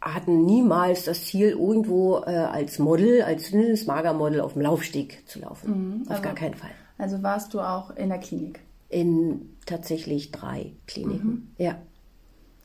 hatten 0.00 0.44
niemals 0.44 1.04
das 1.04 1.24
Ziel, 1.24 1.50
irgendwo 1.50 2.18
äh, 2.18 2.36
als 2.36 2.78
Model, 2.78 3.22
als 3.22 3.50
dünnes 3.50 3.86
Magermodel 3.86 4.40
auf 4.42 4.52
dem 4.52 4.62
Laufsteg 4.62 5.22
zu 5.26 5.40
laufen. 5.40 6.04
auf 6.08 6.20
gar 6.20 6.34
keinen 6.34 6.54
Fall. 6.54 6.70
Also 6.98 7.22
warst 7.22 7.54
du 7.54 7.60
auch 7.60 7.96
in 7.96 8.10
der 8.10 8.18
Klinik. 8.18 8.60
In 8.90 9.56
tatsächlich 9.64 10.30
drei 10.30 10.72
Kliniken. 10.86 11.54
Ja. 11.56 11.78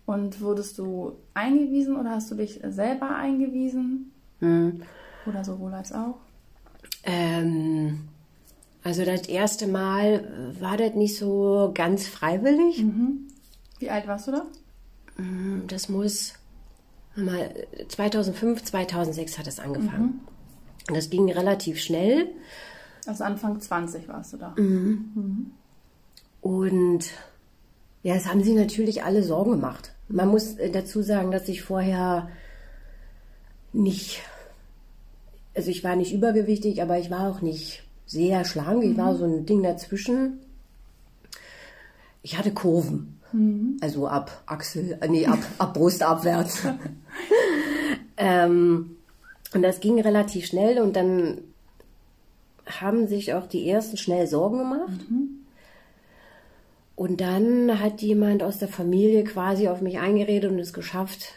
Und 0.05 0.41
wurdest 0.41 0.77
du 0.77 1.13
eingewiesen 1.34 1.96
oder 1.96 2.12
hast 2.12 2.29
du 2.32 2.36
dich 2.36 2.60
selber 2.67 3.15
eingewiesen? 3.15 4.12
Oder 5.25 5.43
sowohl 5.43 5.74
als 5.74 5.91
auch? 5.91 6.15
Ähm, 7.03 8.08
also 8.84 9.05
das 9.05 9.27
erste 9.27 9.67
Mal 9.67 10.55
war 10.60 10.77
das 10.77 10.96
nicht 10.96 11.17
so 11.17 11.72
ganz 11.74 12.08
freiwillig. 12.08 12.84
Wie 13.79 13.89
alt 13.89 14.08
warst 14.08 14.27
du 14.27 14.31
da? 14.31 14.46
Das 15.67 15.89
muss 15.89 16.34
mal 17.15 17.53
2005, 17.88 18.63
2006 18.63 19.38
hat 19.38 19.48
es 19.48 19.60
angefangen. 19.60 20.22
Und 20.88 20.96
das 20.96 21.10
ging 21.10 21.31
relativ 21.31 21.79
schnell. 21.79 22.29
Also 23.05 23.24
Anfang 23.24 23.60
20 23.60 24.08
warst 24.08 24.34
du 24.34 24.38
da. 24.38 24.53
Und 26.41 27.05
ja, 28.03 28.15
es 28.15 28.27
haben 28.27 28.43
sie 28.43 28.53
natürlich 28.53 29.03
alle 29.03 29.24
Sorgen 29.24 29.51
gemacht. 29.51 29.93
Man 30.08 30.29
muss 30.29 30.55
äh, 30.55 30.72
dazu 30.72 31.01
sagen, 31.01 31.31
dass 31.31 31.50
ich 31.50 31.62
vorher 31.62 32.29
nicht, 33.74 34.22
also 35.60 35.72
ich 35.72 35.84
war 35.84 35.98
nicht 35.98 36.13
übergewichtig, 36.13 36.82
aber 36.82 37.00
ich 37.00 37.12
war 37.12 37.30
auch 37.30 37.42
nicht 37.42 37.84
sehr 38.06 38.46
schlank. 38.46 38.82
Ich 38.86 38.96
war 38.96 39.13
so 39.18 39.25
ein 39.25 39.46
Ding 39.46 39.62
dazwischen. 39.62 40.39
Ich 42.24 42.38
hatte 42.38 42.51
Kurven. 42.51 43.20
Also 43.82 44.08
ab 44.08 44.42
Achsel, 44.46 44.98
äh, 45.01 45.10
nee, 45.10 45.25
ab, 45.25 45.39
ab 45.58 45.74
Brust 45.74 46.01
abwärts. 46.01 46.62
ähm, 48.18 48.96
und 49.54 49.62
das 49.62 49.82
ging 49.82 50.00
relativ 50.00 50.46
schnell 50.46 50.80
und 50.80 50.96
dann 50.96 51.39
haben 52.66 53.10
sich 53.10 53.34
auch 53.34 53.46
die 53.46 53.70
ersten 53.70 53.98
schnell 53.98 54.28
Sorgen 54.28 54.60
gemacht. 54.60 55.01
Und 56.96 57.20
dann 57.20 57.82
hat 57.82 58.01
jemand 58.01 58.44
aus 58.44 58.60
der 58.60 58.70
Familie 58.70 59.25
quasi 59.25 59.68
auf 59.68 59.82
mich 59.82 60.00
eingeredet 60.00 60.54
und 60.54 60.60
es 60.60 60.72
geschafft, 60.72 61.34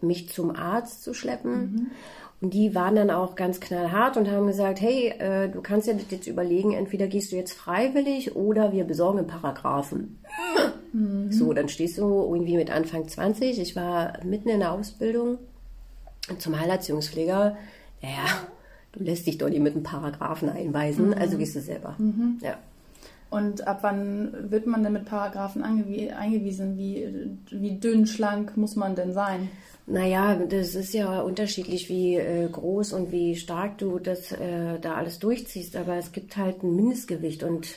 mich 0.00 0.28
zum 0.28 0.50
Arzt 0.56 1.04
zu 1.04 1.14
schleppen. 1.14 1.92
Und 2.40 2.54
die 2.54 2.74
waren 2.74 2.94
dann 2.94 3.10
auch 3.10 3.34
ganz 3.34 3.58
knallhart 3.58 4.16
und 4.16 4.30
haben 4.30 4.46
gesagt, 4.46 4.80
hey, 4.80 5.08
äh, 5.18 5.48
du 5.48 5.60
kannst 5.60 5.88
ja 5.88 5.94
jetzt 6.08 6.28
überlegen, 6.28 6.72
entweder 6.72 7.08
gehst 7.08 7.32
du 7.32 7.36
jetzt 7.36 7.52
freiwillig 7.52 8.36
oder 8.36 8.72
wir 8.72 8.84
besorgen 8.84 9.18
einen 9.18 9.26
Paragraphen. 9.26 10.20
Mhm. 10.92 11.32
So, 11.32 11.52
dann 11.52 11.68
stehst 11.68 11.98
du 11.98 12.04
irgendwie 12.04 12.56
mit 12.56 12.70
Anfang 12.70 13.08
20. 13.08 13.58
Ich 13.58 13.74
war 13.74 14.24
mitten 14.24 14.48
in 14.48 14.60
der 14.60 14.72
Ausbildung 14.72 15.38
zum 16.38 16.58
Heilerziehungspfleger. 16.58 17.56
Ja, 18.02 18.24
du 18.92 19.02
lässt 19.02 19.26
dich 19.26 19.38
doch 19.38 19.48
nicht 19.48 19.60
mit 19.60 19.74
einem 19.74 19.82
Paragraphen 19.82 20.48
einweisen, 20.48 21.08
mhm. 21.08 21.14
also 21.14 21.38
gehst 21.38 21.56
du 21.56 21.60
selber. 21.60 21.96
Mhm. 21.98 22.38
Ja. 22.40 22.56
Und 23.30 23.66
ab 23.66 23.80
wann 23.82 24.50
wird 24.50 24.66
man 24.66 24.82
denn 24.82 24.94
mit 24.94 25.04
Paragraphen 25.04 25.62
eingewiesen? 25.62 26.78
Wie, 26.78 27.36
wie 27.50 27.78
dünn, 27.78 28.06
schlank 28.06 28.56
muss 28.56 28.74
man 28.74 28.94
denn 28.94 29.12
sein? 29.12 29.50
Naja, 29.86 30.34
das 30.34 30.74
ist 30.74 30.94
ja 30.94 31.20
unterschiedlich, 31.20 31.88
wie 31.88 32.16
äh, 32.16 32.48
groß 32.48 32.92
und 32.94 33.12
wie 33.12 33.36
stark 33.36 33.78
du 33.78 33.98
das 33.98 34.32
äh, 34.32 34.78
da 34.80 34.94
alles 34.94 35.18
durchziehst. 35.18 35.76
Aber 35.76 35.96
es 35.96 36.12
gibt 36.12 36.36
halt 36.36 36.62
ein 36.62 36.74
Mindestgewicht 36.74 37.42
und 37.42 37.68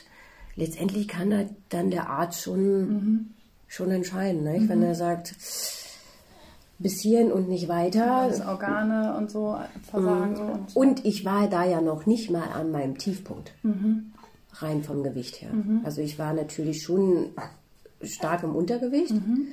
letztendlich 0.56 1.08
kann 1.08 1.30
da 1.30 1.44
dann 1.68 1.90
der 1.90 2.08
Arzt 2.08 2.42
schon, 2.42 2.80
mhm. 2.80 3.30
schon 3.68 3.90
entscheiden. 3.90 4.44
Ne? 4.44 4.60
Mhm. 4.60 4.68
Wenn 4.70 4.82
er 4.82 4.94
sagt, 4.94 5.34
bis 6.78 7.00
hierhin 7.00 7.30
und 7.30 7.48
nicht 7.48 7.68
weiter. 7.68 8.06
Ja, 8.06 8.28
das 8.28 8.46
Organe 8.46 9.16
und 9.16 9.30
so 9.30 9.56
versagen. 9.82 10.32
Mhm. 10.32 10.50
Und, 10.50 10.76
und, 10.76 11.04
ich 11.04 11.24
war 11.24 11.48
da 11.48 11.64
ja 11.64 11.80
noch 11.80 12.06
nicht 12.06 12.30
mal 12.30 12.48
an 12.54 12.70
meinem 12.70 12.98
Tiefpunkt. 12.98 13.52
Mhm. 13.62 14.12
Rein 14.54 14.82
vom 14.82 15.02
Gewicht 15.02 15.40
her. 15.40 15.52
Mhm. 15.52 15.80
Also 15.84 16.00
ich 16.02 16.18
war 16.18 16.32
natürlich 16.32 16.82
schon 16.82 17.30
stark 18.02 18.42
im 18.42 18.54
Untergewicht. 18.54 19.12
Mhm. 19.12 19.48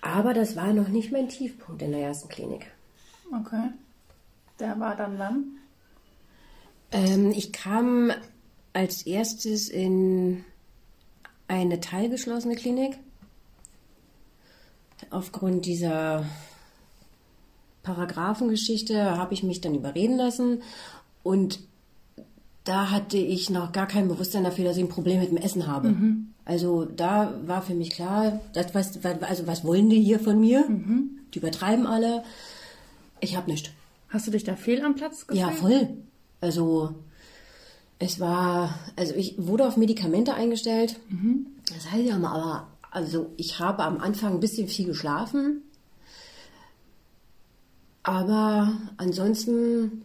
Aber 0.00 0.34
das 0.34 0.56
war 0.56 0.72
noch 0.72 0.88
nicht 0.88 1.12
mein 1.12 1.28
Tiefpunkt 1.28 1.82
in 1.82 1.92
der 1.92 2.00
ersten 2.00 2.28
Klinik. 2.28 2.70
Okay. 3.32 3.70
Der 4.58 4.78
war 4.78 4.96
dann 4.96 5.18
wann? 5.18 5.44
Ähm, 6.90 7.30
ich 7.30 7.52
kam 7.52 8.12
als 8.72 9.02
erstes 9.06 9.68
in 9.68 10.44
eine 11.48 11.80
teilgeschlossene 11.80 12.56
Klinik. 12.56 12.98
Aufgrund 15.10 15.66
dieser 15.66 16.24
Paragraphengeschichte 17.82 19.16
habe 19.16 19.34
ich 19.34 19.42
mich 19.42 19.60
dann 19.60 19.74
überreden 19.74 20.16
lassen 20.16 20.62
und 21.22 21.60
da 22.64 22.90
hatte 22.90 23.16
ich 23.16 23.50
noch 23.50 23.72
gar 23.72 23.86
kein 23.86 24.08
Bewusstsein 24.08 24.44
dafür, 24.44 24.64
dass 24.64 24.76
ich 24.76 24.82
ein 24.82 24.88
Problem 24.88 25.20
mit 25.20 25.30
dem 25.30 25.36
Essen 25.36 25.66
habe. 25.66 25.88
Mhm. 25.88 26.28
Also 26.44 26.84
da 26.84 27.34
war 27.46 27.62
für 27.62 27.74
mich 27.74 27.90
klar, 27.90 28.40
das, 28.52 28.74
was, 28.74 29.04
also 29.04 29.46
was 29.46 29.64
wollen 29.64 29.90
die 29.90 30.00
hier 30.00 30.20
von 30.20 30.40
mir? 30.40 30.68
Mhm. 30.68 31.10
Die 31.34 31.38
übertreiben 31.38 31.86
alle. 31.86 32.22
Ich 33.20 33.36
habe 33.36 33.50
nichts. 33.50 33.70
Hast 34.08 34.26
du 34.26 34.30
dich 34.30 34.44
da 34.44 34.56
fehl 34.56 34.82
am 34.84 34.94
Platz 34.94 35.26
gefühlt? 35.26 35.40
Ja, 35.40 35.50
voll. 35.50 35.88
Also 36.40 36.94
es 37.98 38.20
war, 38.20 38.78
also 38.96 39.14
ich 39.14 39.34
wurde 39.38 39.66
auf 39.66 39.76
Medikamente 39.76 40.34
eingestellt. 40.34 40.98
Mhm. 41.08 41.46
Das 41.72 41.90
heißt 41.90 42.04
ja 42.04 42.18
mal, 42.18 42.32
aber 42.32 42.68
also 42.90 43.30
ich 43.36 43.58
habe 43.58 43.82
am 43.84 43.98
Anfang 43.98 44.34
ein 44.34 44.40
bisschen 44.40 44.68
viel 44.68 44.86
geschlafen. 44.86 45.62
Aber 48.02 48.72
ansonsten 48.96 50.02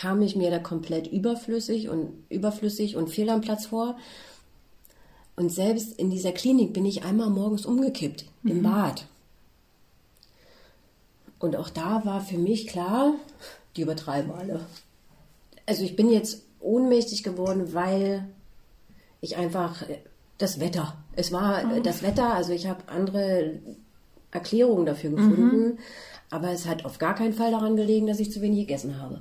kam 0.00 0.22
ich 0.22 0.34
mir 0.34 0.50
da 0.50 0.58
komplett 0.58 1.06
überflüssig 1.08 1.90
und 1.90 2.24
überflüssig 2.30 2.96
und 2.96 3.08
fehl 3.08 3.28
am 3.28 3.42
Platz 3.42 3.66
vor. 3.66 3.98
Und 5.36 5.52
selbst 5.52 5.98
in 5.98 6.10
dieser 6.10 6.32
Klinik 6.32 6.72
bin 6.72 6.86
ich 6.86 7.04
einmal 7.04 7.28
morgens 7.28 7.66
umgekippt 7.66 8.24
mhm. 8.42 8.50
im 8.50 8.62
Bad. 8.62 9.06
Und 11.38 11.54
auch 11.56 11.68
da 11.68 12.04
war 12.04 12.22
für 12.22 12.38
mich 12.38 12.66
klar, 12.66 13.14
die 13.76 13.82
übertreiben 13.82 14.32
alle. 14.32 14.60
Also 15.66 15.82
ich 15.82 15.96
bin 15.96 16.10
jetzt 16.10 16.44
ohnmächtig 16.60 17.22
geworden, 17.22 17.74
weil 17.74 18.26
ich 19.20 19.36
einfach 19.36 19.82
das 20.38 20.60
Wetter. 20.60 20.96
Es 21.14 21.30
war 21.30 21.62
mhm. 21.64 21.82
das 21.82 22.02
Wetter, 22.02 22.34
also 22.34 22.52
ich 22.52 22.66
habe 22.66 22.88
andere 22.88 23.58
Erklärungen 24.30 24.86
dafür 24.86 25.10
gefunden, 25.10 25.64
mhm. 25.64 25.78
aber 26.30 26.50
es 26.52 26.66
hat 26.66 26.86
auf 26.86 26.96
gar 26.98 27.14
keinen 27.14 27.34
Fall 27.34 27.50
daran 27.50 27.76
gelegen, 27.76 28.06
dass 28.06 28.20
ich 28.20 28.32
zu 28.32 28.40
wenig 28.40 28.60
gegessen 28.60 29.00
habe. 29.00 29.20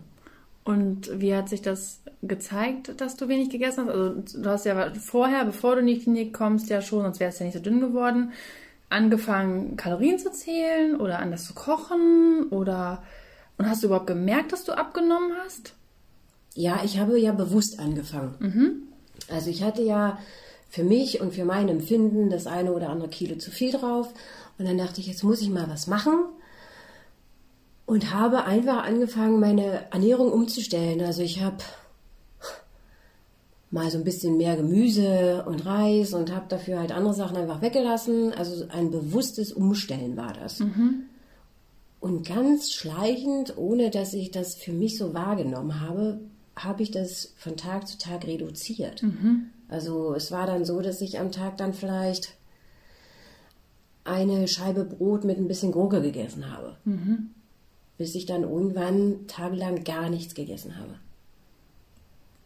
Und 0.70 1.20
wie 1.20 1.34
hat 1.34 1.50
sich 1.50 1.64
das 1.64 2.04
gezeigt, 2.22 3.02
dass 3.02 3.18
du 3.18 3.28
wenig 3.28 3.50
gegessen 3.50 3.88
hast? 3.88 3.90
Also 3.90 4.40
du 4.40 4.50
hast 4.52 4.68
ja 4.68 4.94
vorher, 4.94 5.44
bevor 5.44 5.74
du 5.74 5.82
in 5.82 5.88
die 5.88 5.98
Klinik 5.98 6.32
kommst, 6.32 6.70
ja 6.70 6.84
schon, 6.84 7.02
sonst 7.02 7.20
wärst 7.20 7.40
du 7.40 7.44
ja 7.44 7.46
nicht 7.48 7.58
so 7.58 7.64
dünn 7.64 7.80
geworden, 7.80 8.34
angefangen 8.88 9.78
Kalorien 9.78 10.20
zu 10.20 10.32
zählen 10.32 10.96
oder 11.02 11.18
anders 11.18 11.46
zu 11.46 11.56
kochen 11.56 12.50
oder 12.52 13.02
und 13.58 13.68
hast 13.68 13.82
du 13.82 13.88
überhaupt 13.88 14.06
gemerkt, 14.06 14.52
dass 14.52 14.64
du 14.64 14.74
abgenommen 14.74 15.32
hast? 15.44 15.74
Ja, 16.54 16.82
ich 16.86 17.00
habe 17.00 17.20
ja 17.20 17.32
bewusst 17.32 17.80
angefangen. 17.80 18.36
Mhm. 18.38 18.84
Also 19.28 19.50
ich 19.50 19.64
hatte 19.64 19.82
ja 19.82 20.20
für 20.70 20.84
mich 20.84 21.20
und 21.20 21.34
für 21.34 21.46
mein 21.46 21.68
Empfinden 21.68 22.30
das 22.30 22.46
eine 22.46 22.74
oder 22.74 22.90
andere 22.90 23.10
Kilo 23.10 23.40
zu 23.40 23.50
viel 23.50 23.72
drauf 23.72 24.14
und 24.60 24.68
dann 24.68 24.78
dachte 24.78 25.02
ich, 25.02 25.08
jetzt 25.08 25.24
muss 25.24 25.42
ich 25.42 25.50
mal 25.50 25.68
was 25.68 25.88
machen 25.88 26.26
und 27.90 28.14
habe 28.14 28.46
einfach 28.46 28.84
angefangen, 28.84 29.40
meine 29.40 29.92
Ernährung 29.92 30.32
umzustellen. 30.32 31.02
Also 31.02 31.24
ich 31.24 31.42
habe 31.42 31.58
mal 33.72 33.90
so 33.90 33.98
ein 33.98 34.04
bisschen 34.04 34.38
mehr 34.38 34.56
Gemüse 34.56 35.44
und 35.48 35.66
Reis 35.66 36.14
und 36.14 36.32
habe 36.32 36.46
dafür 36.50 36.78
halt 36.78 36.92
andere 36.92 37.16
Sachen 37.16 37.38
einfach 37.38 37.64
weggelassen. 37.64 38.32
Also 38.32 38.68
ein 38.70 38.92
bewusstes 38.92 39.52
Umstellen 39.52 40.18
war 40.18 40.34
das. 40.34 40.60
Mhm. 40.60 41.06
Und 42.00 42.28
ganz 42.28 42.72
schleichend, 42.72 43.58
ohne 43.58 43.90
dass 43.90 44.14
ich 44.14 44.30
das 44.30 44.54
für 44.54 44.72
mich 44.72 44.96
so 44.96 45.16
wahrgenommen 45.16 45.82
habe, 45.82 46.20
habe 46.56 46.84
ich 46.84 46.92
das 46.92 47.34
von 47.38 47.58
Tag 47.58 47.88
zu 47.88 47.98
Tag 47.98 48.28
reduziert. 48.28 49.02
Mhm. 49.02 49.48
Also 49.68 50.14
es 50.14 50.32
war 50.32 50.46
dann 50.46 50.64
so, 50.64 50.80
dass 50.82 51.02
ich 51.02 51.20
am 51.20 51.32
Tag 51.32 51.58
dann 51.58 51.74
vielleicht 51.74 52.36
eine 54.04 54.48
Scheibe 54.48 54.86
Brot 54.86 55.24
mit 55.24 55.40
ein 55.40 55.48
bisschen 55.48 55.72
Gurke 55.72 56.04
gegessen 56.04 56.56
habe. 56.56 56.78
Mhm 56.86 57.32
bis 58.00 58.16
ich 58.16 58.26
dann 58.26 58.44
irgendwann 58.44 59.28
tagelang 59.28 59.84
gar 59.84 60.10
nichts 60.10 60.34
gegessen 60.34 60.78
habe. 60.78 60.96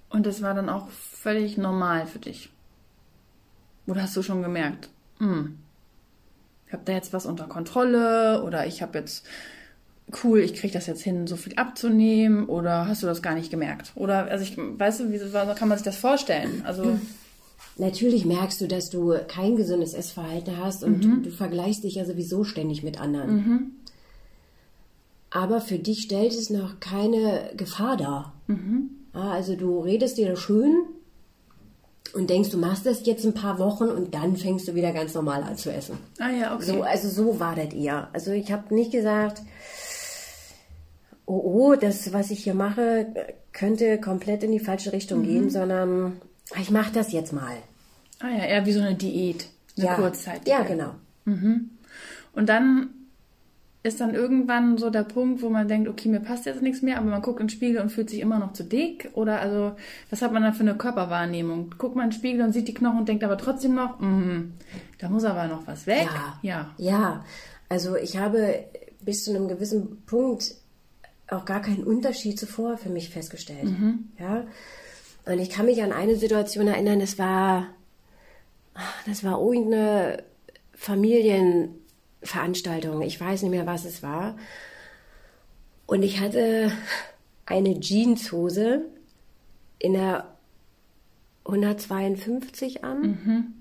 Und 0.09 0.25
das 0.25 0.41
war 0.41 0.55
dann 0.55 0.67
auch 0.67 0.89
völlig 0.89 1.57
normal 1.57 2.07
für 2.07 2.17
dich? 2.17 2.49
Oder 3.85 4.01
hast 4.01 4.17
du 4.17 4.23
schon 4.23 4.41
gemerkt, 4.41 4.89
hm, 5.19 5.59
ich 6.65 6.73
habe 6.73 6.83
da 6.85 6.93
jetzt 6.93 7.13
was 7.13 7.27
unter 7.27 7.45
Kontrolle 7.45 8.43
oder 8.43 8.65
ich 8.65 8.81
habe 8.81 8.97
jetzt, 8.97 9.27
cool, 10.23 10.39
ich 10.39 10.55
kriege 10.55 10.73
das 10.73 10.87
jetzt 10.87 11.03
hin, 11.03 11.27
so 11.27 11.35
viel 11.35 11.55
abzunehmen 11.55 12.47
oder 12.47 12.87
hast 12.87 13.03
du 13.03 13.07
das 13.07 13.21
gar 13.21 13.35
nicht 13.35 13.51
gemerkt? 13.51 13.91
Oder, 13.93 14.25
also 14.25 14.43
ich, 14.43 14.57
weißt 14.57 15.01
du, 15.01 15.11
wie 15.11 15.19
kann 15.55 15.69
man 15.69 15.77
sich 15.77 15.85
das 15.85 15.97
vorstellen? 15.97 16.63
Also... 16.65 16.99
Natürlich 17.77 18.23
merkst 18.23 18.61
du, 18.61 18.67
dass 18.67 18.91
du 18.91 19.15
kein 19.27 19.55
gesundes 19.55 19.95
Essverhalten 19.95 20.57
hast 20.57 20.83
und 20.83 21.03
mhm. 21.03 21.23
du 21.23 21.31
vergleichst 21.31 21.83
dich 21.83 21.95
ja 21.95 22.05
sowieso 22.05 22.43
ständig 22.43 22.83
mit 22.83 23.01
anderen. 23.01 23.35
Mhm 23.35 23.71
aber 25.33 25.61
für 25.61 25.79
dich 25.79 26.03
stellt 26.03 26.31
es 26.31 26.51
noch 26.51 26.79
keine 26.79 27.49
Gefahr 27.57 27.97
dar. 27.97 28.33
Mhm. 28.47 28.91
Also 29.13 29.55
du 29.55 29.79
redest 29.79 30.17
dir 30.17 30.35
schön 30.35 30.83
und 32.13 32.29
denkst, 32.29 32.51
du 32.51 32.57
machst 32.57 32.85
das 32.85 33.05
jetzt 33.05 33.25
ein 33.25 33.33
paar 33.33 33.57
Wochen 33.57 33.85
und 33.85 34.13
dann 34.13 34.37
fängst 34.37 34.67
du 34.67 34.75
wieder 34.75 34.93
ganz 34.93 35.15
normal 35.15 35.43
an 35.43 35.57
zu 35.57 35.73
essen. 35.73 35.97
Ah 36.19 36.29
ja, 36.29 36.55
okay. 36.55 36.65
So, 36.65 36.83
also 36.83 37.09
so 37.09 37.39
war 37.39 37.55
das 37.55 37.73
eher. 37.73 38.09
Also 38.13 38.31
ich 38.31 38.51
habe 38.51 38.73
nicht 38.75 38.91
gesagt, 38.91 39.41
oh, 41.25 41.41
oh, 41.43 41.75
das, 41.75 42.13
was 42.13 42.29
ich 42.29 42.43
hier 42.43 42.53
mache, 42.53 43.07
könnte 43.53 43.99
komplett 43.99 44.43
in 44.43 44.51
die 44.51 44.59
falsche 44.59 44.93
Richtung 44.93 45.21
mhm. 45.21 45.23
gehen, 45.23 45.49
sondern 45.49 46.21
ich 46.61 46.69
mache 46.69 46.93
das 46.93 47.11
jetzt 47.11 47.33
mal. 47.33 47.55
Ah 48.19 48.29
ja, 48.29 48.45
eher 48.45 48.65
wie 48.67 48.73
so 48.73 48.81
eine 48.81 48.95
Diät, 48.95 49.47
eine 49.77 49.87
ja. 49.87 49.95
Kurzzeit. 49.95 50.47
Ja, 50.47 50.61
genau. 50.61 50.91
Mhm. 51.25 51.71
Und 52.33 52.49
dann 52.49 52.89
ist 53.83 53.99
dann 53.99 54.15
irgendwann 54.15 54.77
so 54.77 54.89
der 54.89 55.03
Punkt, 55.03 55.41
wo 55.41 55.49
man 55.49 55.67
denkt, 55.67 55.89
okay, 55.89 56.07
mir 56.07 56.21
passt 56.21 56.45
jetzt 56.45 56.61
nichts 56.61 56.81
mehr, 56.81 56.97
aber 56.97 57.09
man 57.09 57.21
guckt 57.21 57.41
in 57.41 57.47
den 57.47 57.51
Spiegel 57.51 57.81
und 57.81 57.89
fühlt 57.89 58.09
sich 58.09 58.21
immer 58.21 58.39
noch 58.39 58.53
zu 58.53 58.63
dick? 58.63 59.09
Oder 59.13 59.41
also, 59.41 59.73
was 60.09 60.21
hat 60.21 60.31
man 60.31 60.41
dann 60.41 60.53
für 60.53 60.61
eine 60.61 60.75
Körperwahrnehmung? 60.75 61.75
Guckt 61.77 61.97
man 61.97 62.05
in 62.05 62.11
den 62.11 62.17
Spiegel 62.17 62.45
und 62.45 62.53
sieht 62.53 62.69
die 62.69 62.73
Knochen 62.73 62.99
und 62.99 63.09
denkt 63.09 63.25
aber 63.25 63.37
trotzdem 63.37 63.75
noch, 63.75 63.99
mm, 63.99 64.53
da 64.99 65.09
muss 65.09 65.25
aber 65.25 65.47
noch 65.47 65.67
was 65.67 65.85
weg. 65.85 66.07
Ja. 66.13 66.39
Ja. 66.41 66.71
ja. 66.77 67.25
Also 67.67 67.97
ich 67.97 68.17
habe 68.17 68.63
bis 69.01 69.25
zu 69.25 69.31
einem 69.31 69.49
gewissen 69.49 70.01
Punkt 70.05 70.55
auch 71.27 71.43
gar 71.43 71.61
keinen 71.61 71.83
Unterschied 71.83 72.39
zuvor 72.39 72.77
für 72.77 72.89
mich 72.89 73.09
festgestellt. 73.09 73.65
Mhm. 73.65 74.11
Ja. 74.17 74.45
Und 75.25 75.39
ich 75.39 75.49
kann 75.49 75.65
mich 75.65 75.83
an 75.83 75.91
eine 75.91 76.15
Situation 76.15 76.67
erinnern, 76.67 76.99
das 76.99 77.19
war, 77.19 77.67
das 79.05 79.25
war 79.25 79.41
irgendeine 79.41 80.23
Familien, 80.73 81.75
Veranstaltung. 82.23 83.01
Ich 83.01 83.19
weiß 83.19 83.43
nicht 83.43 83.51
mehr, 83.51 83.65
was 83.65 83.85
es 83.85 84.03
war. 84.03 84.35
Und 85.85 86.03
ich 86.03 86.19
hatte 86.19 86.71
eine 87.45 87.79
Jeanshose 87.79 88.85
in 89.79 89.93
der 89.93 90.27
152 91.45 92.83
an. 92.83 93.01
Mhm. 93.01 93.53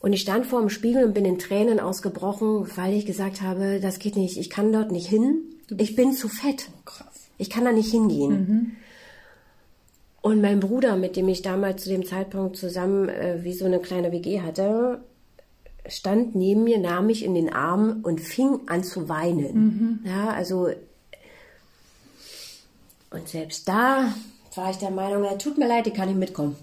Und 0.00 0.12
ich 0.12 0.20
stand 0.20 0.46
vor 0.46 0.60
dem 0.60 0.68
Spiegel 0.68 1.04
und 1.04 1.14
bin 1.14 1.24
in 1.24 1.38
Tränen 1.38 1.80
ausgebrochen, 1.80 2.68
weil 2.76 2.94
ich 2.94 3.06
gesagt 3.06 3.42
habe, 3.42 3.80
das 3.80 3.98
geht 3.98 4.16
nicht, 4.16 4.36
ich 4.36 4.50
kann 4.50 4.72
dort 4.72 4.92
nicht 4.92 5.08
hin. 5.08 5.42
Ich 5.78 5.96
bin 5.96 6.12
zu 6.12 6.28
fett. 6.28 6.68
Krass. 6.84 7.28
Ich 7.38 7.50
kann 7.50 7.64
da 7.64 7.72
nicht 7.72 7.90
hingehen. 7.90 8.76
Und 10.22 10.40
mein 10.40 10.60
Bruder, 10.60 10.96
mit 10.96 11.16
dem 11.16 11.28
ich 11.28 11.42
damals 11.42 11.84
zu 11.84 11.90
dem 11.90 12.04
Zeitpunkt 12.04 12.56
zusammen 12.56 13.08
äh, 13.08 13.44
wie 13.44 13.52
so 13.52 13.64
eine 13.64 13.80
kleine 13.80 14.12
WG 14.12 14.40
hatte, 14.40 15.04
stand 15.88 16.34
neben 16.34 16.64
mir, 16.64 16.78
nahm 16.78 17.06
mich 17.06 17.24
in 17.24 17.34
den 17.34 17.52
Arm 17.52 18.00
und 18.02 18.20
fing 18.20 18.60
an 18.66 18.82
zu 18.84 19.08
weinen. 19.08 20.00
Ja, 20.04 20.28
also 20.30 20.68
und 23.10 23.28
selbst 23.28 23.68
da 23.68 24.12
war 24.54 24.70
ich 24.70 24.76
der 24.78 24.90
Meinung, 24.90 25.24
ja, 25.24 25.34
tut 25.36 25.58
mir 25.58 25.68
leid, 25.68 25.86
ich 25.86 25.94
kann 25.94 26.08
nicht 26.08 26.18
mitkommen. 26.18 26.56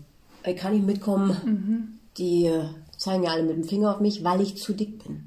Ich 0.46 0.58
kann 0.58 0.74
nicht 0.74 0.86
mitkommen. 0.86 2.00
Die 2.18 2.46
äh, 2.46 2.66
zeigen 2.98 3.24
ja 3.24 3.32
alle 3.32 3.44
mit 3.44 3.56
dem 3.56 3.64
Finger 3.64 3.94
auf 3.96 4.02
mich, 4.02 4.24
weil 4.24 4.42
ich 4.42 4.58
zu 4.58 4.74
dick 4.74 5.04
bin. 5.04 5.24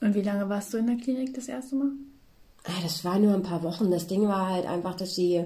Und 0.00 0.14
wie 0.14 0.22
lange 0.22 0.48
warst 0.48 0.72
du 0.74 0.76
in 0.78 0.86
der 0.86 0.96
Klinik 0.96 1.34
das 1.34 1.48
erste 1.48 1.76
Mal? 1.76 1.88
Ah, 2.64 2.82
Das 2.82 3.04
war 3.04 3.18
nur 3.18 3.32
ein 3.34 3.42
paar 3.42 3.62
Wochen. 3.62 3.90
Das 3.90 4.06
Ding 4.06 4.28
war 4.28 4.50
halt 4.50 4.66
einfach, 4.66 4.94
dass 4.94 5.14
sie. 5.14 5.44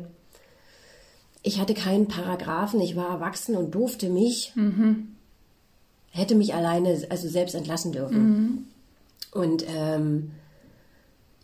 Ich 1.42 1.58
hatte 1.60 1.72
keinen 1.74 2.06
Paragraphen, 2.08 2.80
ich 2.82 2.96
war 2.96 3.08
erwachsen 3.08 3.56
und 3.56 3.74
durfte 3.74 4.10
mich, 4.10 4.52
hätte 6.10 6.34
mich 6.34 6.54
alleine, 6.54 7.02
also 7.08 7.28
selbst 7.28 7.54
entlassen 7.54 7.92
dürfen. 7.92 8.68
Und 9.32 9.64
ähm, 9.68 10.32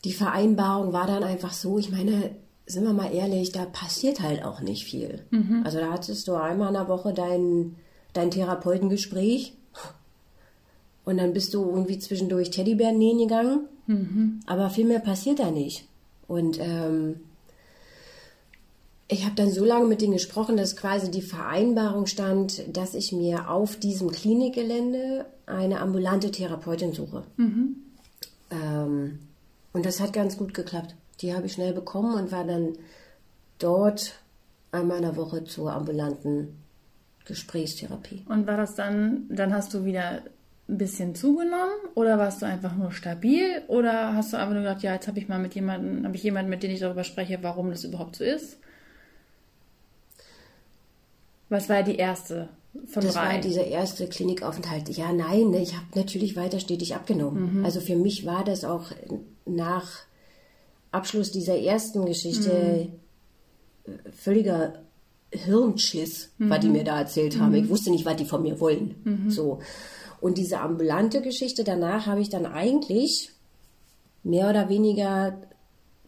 die 0.05 0.13
Vereinbarung 0.13 0.93
war 0.93 1.07
dann 1.07 1.23
einfach 1.25 1.53
so, 1.53 1.79
ich 1.79 1.91
meine, 1.91 2.31
sind 2.67 2.85
wir 2.85 2.93
mal 2.93 3.13
ehrlich, 3.13 3.53
da 3.53 3.65
passiert 3.65 4.21
halt 4.21 4.45
auch 4.45 4.61
nicht 4.61 4.85
viel. 4.85 5.25
Also 5.65 5.79
da 5.79 5.93
hattest 5.93 6.27
du 6.29 6.35
einmal 6.35 6.69
in 6.69 6.75
der 6.75 6.89
Woche 6.89 7.13
dein, 7.15 7.77
dein 8.13 8.31
Therapeutengespräch 8.31 9.55
und 11.05 11.19
dann 11.19 11.33
bist 11.33 11.55
du 11.55 11.65
irgendwie 11.65 11.99
zwischendurch 12.01 12.51
Teddybären 12.51 12.99
nähen 12.99 13.19
gegangen. 13.19 13.61
Aber 14.47 14.71
viel 14.71 14.85
mehr 14.87 14.99
passiert 14.99 15.39
da 15.39 15.53
nicht. 15.53 15.87
Und 16.27 16.59
ähm, 16.61 17.21
ich 19.09 19.25
habe 19.25 19.37
dann 19.37 19.51
so 19.51 19.65
lange 19.65 19.87
mit 19.87 20.01
denen 20.01 20.15
gesprochen, 20.15 20.57
dass 20.57 20.77
quasi 20.77 21.11
die 21.11 21.23
Vereinbarung 21.23 22.07
stand, 22.07 22.77
dass 22.77 22.95
ich 22.95 23.13
mir 23.13 23.51
auf 23.51 23.77
diesem 23.77 24.11
Klinikgelände 24.11 25.27
eine 25.47 25.81
ambulante 25.81 26.33
Therapeutin 26.33 26.93
suche. 26.93 27.23
Ähm, 28.51 29.21
und 29.73 29.87
das 29.87 30.01
hat 30.01 30.13
ganz 30.13 30.37
gut 30.37 30.55
geklappt. 30.55 30.97
Die 31.21 31.35
habe 31.35 31.47
ich 31.47 31.53
schnell 31.53 31.73
bekommen 31.73 32.15
und 32.15 32.33
war 32.33 32.45
dann 32.45 32.73
dort 33.59 34.15
einmal 34.73 34.99
in 34.99 35.05
der 35.05 35.17
Woche 35.17 35.45
zur 35.45 35.73
ambulanten 35.73 36.57
Gesprächstherapie. 37.27 38.25
Und 38.29 38.47
war 38.47 38.57
das 38.57 38.75
dann, 38.75 39.27
dann 39.29 39.55
hast 39.55 39.73
du 39.73 39.85
wieder 39.85 40.23
ein 40.69 40.79
bisschen 40.79 41.15
zugenommen 41.15 41.75
oder 41.95 42.19
warst 42.19 42.43
du 42.43 42.47
einfach 42.47 42.75
nur 42.75 42.91
stabil 42.91 43.63
oder 43.69 44.15
hast 44.15 44.33
du 44.33 44.37
einfach 44.37 44.53
nur 44.53 44.63
gedacht, 44.63 44.83
ja, 44.83 44.95
jetzt 44.95 45.07
habe 45.07 45.21
ich 45.21 45.29
mal 45.29 45.39
mit 45.39 45.55
jemandem, 45.55 46.05
habe 46.05 46.17
ich 46.17 46.25
jemanden, 46.25 46.51
mit 46.51 46.65
dem 46.65 46.73
ich 46.73 46.81
darüber 46.81 47.05
spreche, 47.05 47.39
warum 47.43 47.71
das 47.71 47.85
überhaupt 47.85 48.17
so 48.17 48.25
ist? 48.25 48.59
Was 51.49 51.69
war 51.69 51.83
die 51.83 51.97
erste 51.97 52.49
von 52.87 53.03
Das 53.03 53.15
drei? 53.15 53.35
war 53.35 53.41
dieser 53.41 53.67
erste 53.67 54.09
Klinikaufenthalt. 54.09 54.89
Ja, 54.91 55.13
nein, 55.13 55.51
ne, 55.51 55.63
ich 55.63 55.75
habe 55.75 55.87
natürlich 55.95 56.37
weiter 56.37 56.61
stetig 56.61 56.95
abgenommen. 56.95 57.65
Also 57.65 57.81
für 57.81 57.97
mich 57.97 58.27
war 58.27 58.45
das 58.45 58.65
auch 58.65 58.91
nach 59.45 59.89
Abschluss 60.91 61.31
dieser 61.31 61.59
ersten 61.59 62.05
Geschichte 62.07 62.89
völliger 64.13 64.83
Hirnschiss, 65.31 66.31
was 66.39 66.61
die 66.61 66.69
mir 66.69 66.85
da 66.85 66.99
erzählt 67.01 67.39
haben. 67.39 67.55
Ich 67.55 67.69
wusste 67.69 67.91
nicht, 67.91 68.05
was 68.05 68.17
die 68.17 68.25
von 68.25 68.43
mir 68.43 68.59
wollen. 68.61 69.27
So. 69.29 69.61
Und 70.21 70.39
diese 70.39 70.61
ambulante 70.61 71.21
Geschichte 71.21 71.63
danach 71.65 72.07
habe 72.07 72.21
ich 72.21 72.31
dann 72.31 72.47
eigentlich 72.47 73.31
mehr 74.23 74.49
oder 74.51 74.69
weniger 74.69 75.37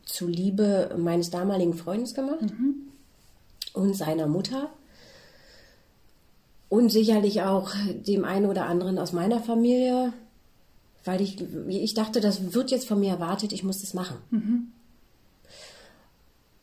zuliebe 0.05 0.97
meines 0.99 1.31
damaligen 1.31 1.75
Freundes 1.75 2.15
gemacht 2.15 2.47
und 3.75 3.95
seiner 3.95 4.27
Mutter. 4.27 4.71
Und 6.69 6.91
sicherlich 6.91 7.43
auch 7.43 7.71
dem 8.07 8.25
einen 8.25 8.47
oder 8.47 8.67
anderen 8.67 8.99
aus 8.99 9.13
meiner 9.13 9.41
Familie, 9.41 10.13
weil 11.05 11.21
ich, 11.23 11.43
ich 11.69 11.95
dachte, 11.95 12.21
das 12.21 12.53
wird 12.53 12.71
jetzt 12.71 12.87
von 12.87 13.01
mir 13.01 13.11
erwartet, 13.11 13.53
ich 13.53 13.65
muss 13.65 13.81
das 13.81 13.95
machen. 13.95 14.19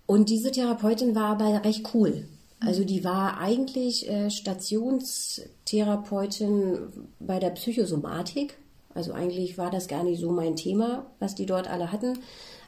Und 0.06 0.30
diese 0.30 0.52
Therapeutin 0.52 1.16
war 1.16 1.32
aber 1.32 1.64
recht 1.64 1.96
cool. 1.96 2.28
Also 2.60 2.84
die 2.84 3.04
war 3.04 3.40
eigentlich 3.40 4.08
äh, 4.10 4.30
Stationstherapeutin 4.30 6.78
bei 7.20 7.40
der 7.40 7.50
Psychosomatik. 7.50 8.56
Also 8.94 9.14
eigentlich 9.14 9.58
war 9.58 9.72
das 9.72 9.88
gar 9.88 10.04
nicht 10.04 10.22
so 10.22 10.32
mein 10.32 10.56
Thema, 10.56 11.08
was 11.20 11.34
die 11.36 11.48
dort 11.48 11.70
alle 11.70 11.92
hatten. 11.92 12.20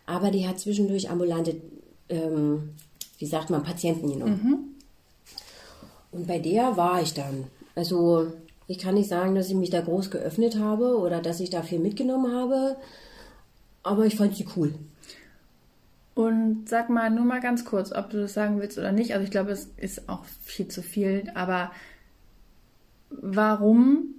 Aber 0.06 0.30
die 0.32 0.46
hat 0.48 0.60
zwischendurch 0.60 1.10
ambulante, 1.10 1.56
ähm, 2.10 2.72
wie 3.18 3.26
sagt 3.26 3.50
man, 3.50 3.64
Patienten 3.64 4.10
genommen. 4.10 4.76
Und 6.12 6.28
bei 6.28 6.40
der 6.40 6.78
war 6.78 7.02
ich 7.02 7.14
dann. 7.14 7.46
Also 7.76 8.34
ich 8.68 8.80
kann 8.80 8.96
nicht 8.96 9.10
sagen, 9.10 9.36
dass 9.36 9.50
ich 9.50 9.56
mich 9.56 9.70
da 9.70 9.82
groß 9.82 10.12
geöffnet 10.12 10.60
habe 10.60 10.98
oder 10.98 11.22
dass 11.22 11.40
ich 11.40 11.50
da 11.50 11.62
viel 11.62 11.80
mitgenommen 11.80 12.34
habe, 12.36 12.76
aber 13.84 14.06
ich 14.06 14.16
fand 14.16 14.36
sie 14.36 14.48
cool. 14.56 14.74
Und 16.18 16.68
sag 16.68 16.90
mal 16.90 17.12
nur 17.12 17.26
mal 17.26 17.40
ganz 17.40 17.64
kurz, 17.64 17.92
ob 17.92 18.10
du 18.10 18.22
das 18.22 18.34
sagen 18.34 18.60
willst 18.60 18.78
oder 18.80 18.92
nicht. 18.92 19.14
Also 19.14 19.24
ich 19.24 19.30
glaube, 19.30 19.52
es 19.52 19.66
ist 19.78 20.10
auch 20.10 20.26
viel 20.44 20.68
zu 20.68 20.82
viel. 20.82 21.32
Aber 21.36 21.72
warum 23.12 24.16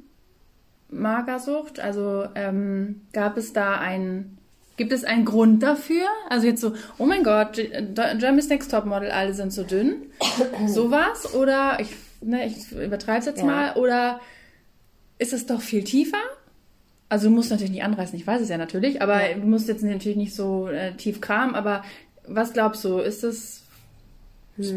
Magersucht? 0.90 1.80
Also 1.80 2.26
ähm, 2.36 3.02
gab 3.12 3.36
es 3.36 3.52
da 3.52 3.80
ein, 3.80 4.37
gibt 4.78 4.92
es 4.92 5.04
einen 5.04 5.26
Grund 5.26 5.62
dafür? 5.62 6.06
Also 6.30 6.46
jetzt 6.46 6.62
so, 6.62 6.72
oh 6.96 7.04
mein 7.04 7.22
Gott, 7.22 7.56
Germany's 7.56 8.48
Next 8.48 8.70
Topmodel, 8.70 9.10
alle 9.10 9.34
sind 9.34 9.52
so 9.52 9.64
dünn. 9.64 10.06
Sowas? 10.66 11.34
Oder 11.34 11.78
ich, 11.80 11.90
ne, 12.22 12.46
ich 12.46 12.72
übertreibe 12.72 13.18
es 13.18 13.26
jetzt 13.26 13.40
Ja. 13.40 13.44
mal. 13.44 13.76
Oder 13.76 14.20
ist 15.18 15.32
es 15.34 15.44
doch 15.46 15.60
viel 15.60 15.84
tiefer? 15.84 16.16
Also 17.10 17.28
du 17.28 17.34
musst 17.34 17.50
natürlich 17.50 17.72
nicht 17.72 17.84
anreißen, 17.84 18.18
ich 18.18 18.26
weiß 18.26 18.40
es 18.42 18.48
ja 18.50 18.58
natürlich, 18.58 19.00
aber 19.00 19.20
du 19.34 19.46
musst 19.46 19.66
jetzt 19.68 19.82
natürlich 19.82 20.18
nicht 20.18 20.34
so 20.34 20.68
äh, 20.68 20.92
tief 20.92 21.20
kramen, 21.22 21.54
aber 21.54 21.82
was 22.26 22.52
glaubst 22.52 22.84
du, 22.84 22.98
ist 22.98 23.24
es 23.24 23.64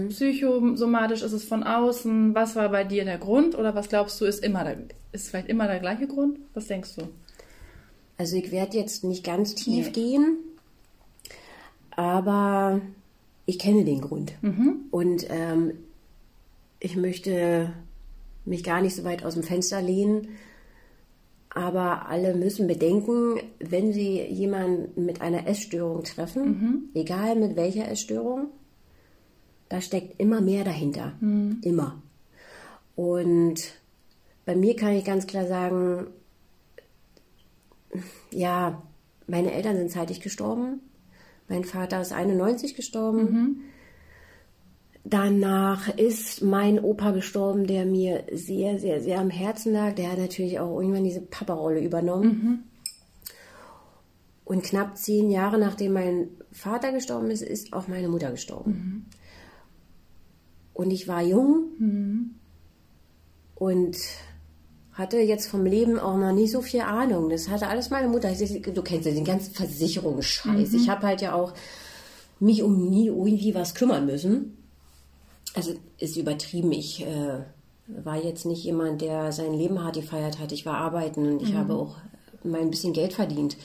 psychosomatisch, 0.10 1.22
ist 1.24 1.34
es 1.34 1.44
von 1.44 1.64
außen, 1.64 2.34
was 2.36 2.56
war 2.56 2.70
bei 2.70 2.84
dir 2.84 3.04
der 3.04 3.18
Grund 3.18 3.56
oder 3.58 3.76
was 3.76 3.90
glaubst 3.90 4.20
du, 4.22 4.26
ist 4.26 4.44
immer 4.44 4.64
der, 4.64 4.78
ist 5.12 5.30
vielleicht 5.30 5.50
immer 5.50 5.68
der 5.68 5.80
gleiche 5.80 6.08
Grund? 6.08 6.38
Was 6.54 6.68
denkst 6.68 6.96
du? 6.96 7.10
Also 8.22 8.36
ich 8.36 8.52
werde 8.52 8.78
jetzt 8.78 9.04
nicht 9.04 9.24
ganz 9.24 9.56
tief 9.56 9.88
Nee. 9.88 9.92
gehen, 9.94 10.38
aber 11.90 12.80
ich 13.48 13.58
kenne 13.58 13.84
den 13.84 14.00
Grund. 14.00 14.34
Und 14.92 15.26
ähm, 15.28 15.74
ich 16.80 16.96
möchte 16.96 17.74
mich 18.46 18.64
gar 18.64 18.80
nicht 18.80 18.96
so 18.96 19.04
weit 19.06 19.26
aus 19.26 19.34
dem 19.34 19.42
Fenster 19.42 19.82
lehnen, 19.82 20.28
aber 21.50 22.10
alle 22.10 22.36
müssen 22.36 22.68
bedenken, 22.68 23.40
wenn 23.58 23.92
sie 23.92 24.22
jemanden 24.22 25.04
mit 25.04 25.20
einer 25.22 25.48
Essstörung 25.48 26.04
treffen, 26.04 26.92
egal 26.94 27.36
mit 27.36 27.56
welcher 27.56 27.90
Essstörung, 27.90 28.50
da 29.68 29.82
steckt 29.82 30.20
immer 30.20 30.42
mehr 30.42 30.64
dahinter. 30.64 31.14
Immer. 31.64 32.00
Und 32.96 33.56
bei 34.46 34.56
mir 34.56 34.76
kann 34.76 34.94
ich 34.94 35.06
ganz 35.06 35.26
klar 35.26 35.48
sagen, 35.48 36.06
ja, 38.32 38.82
meine 39.28 39.54
Eltern 39.54 39.78
sind 39.78 39.92
zeitig 39.92 40.22
gestorben. 40.22 40.82
Mein 41.48 41.64
Vater 41.64 42.02
ist 42.02 42.14
91 42.14 42.76
gestorben. 42.76 43.64
Danach 45.04 45.90
ist 45.98 46.42
mein 46.44 46.80
Opa 46.80 47.12
gestorben, 47.12 47.66
der 47.66 47.86
mir 47.86 48.26
sehr, 48.32 48.78
sehr, 48.80 49.02
sehr 49.02 49.20
am 49.20 49.30
Herzen 49.30 49.74
lag. 49.74 49.96
Der 49.96 50.12
hat 50.12 50.20
natürlich 50.20 50.60
auch 50.60 50.80
irgendwann 50.80 51.04
diese 51.04 51.22
Papa-Rolle 51.22 51.82
übernommen. 51.82 52.66
Und 54.46 54.64
knapp 54.64 54.98
zehn 54.98 55.32
Jahre 55.32 55.58
nachdem 55.58 55.94
mein 55.94 56.28
Vater 56.52 56.92
gestorben 56.92 57.32
ist, 57.32 57.42
ist 57.42 57.74
auch 57.74 57.88
meine 57.88 58.10
Mutter 58.10 58.32
gestorben. 58.32 59.08
Und 60.74 60.92
ich 60.92 61.08
war 61.08 61.22
jung 61.22 62.36
und 63.56 63.98
hatte 65.02 65.18
jetzt 65.18 65.48
vom 65.48 65.66
Leben 65.66 66.00
auch 66.00 66.18
noch 66.18 66.32
nicht 66.32 66.52
so 66.52 66.62
viel 66.62 66.82
Ahnung. 66.82 67.30
Das 67.30 67.50
hatte 67.50 67.68
alles 67.68 67.90
meine 67.90 68.08
Mutter. 68.08 68.32
Du 68.32 68.82
kennst 68.82 69.06
ja 69.06 69.14
den 69.14 69.26
ganzen 69.26 69.54
Versicherungsscheiß. 69.54 70.74
Ich 70.74 70.90
habe 70.90 71.08
halt 71.08 71.22
ja 71.22 71.34
auch 71.34 71.54
mich 72.40 72.64
um 72.64 72.90
nie 72.90 73.08
irgendwie 73.08 73.54
was 73.54 73.76
kümmern 73.76 74.06
müssen. 74.06 74.58
Also 75.54 75.74
ist 75.98 76.16
übertrieben. 76.16 76.72
Ich 76.72 77.06
äh, 77.06 77.40
war 77.88 78.24
jetzt 78.24 78.46
nicht 78.46 78.64
jemand, 78.64 79.02
der 79.02 79.32
sein 79.32 79.54
Leben 79.54 79.84
hart 79.84 79.96
gefeiert 79.96 80.40
hat. 80.40 80.52
Ich 80.52 80.66
war 80.66 80.78
arbeiten 80.78 81.30
und 81.30 81.42
ich 81.42 81.54
habe 81.56 81.74
auch 81.74 81.98
mein 82.44 82.72
bisschen 82.72 82.94
Geld 82.94 83.14
verdient. 83.14 83.58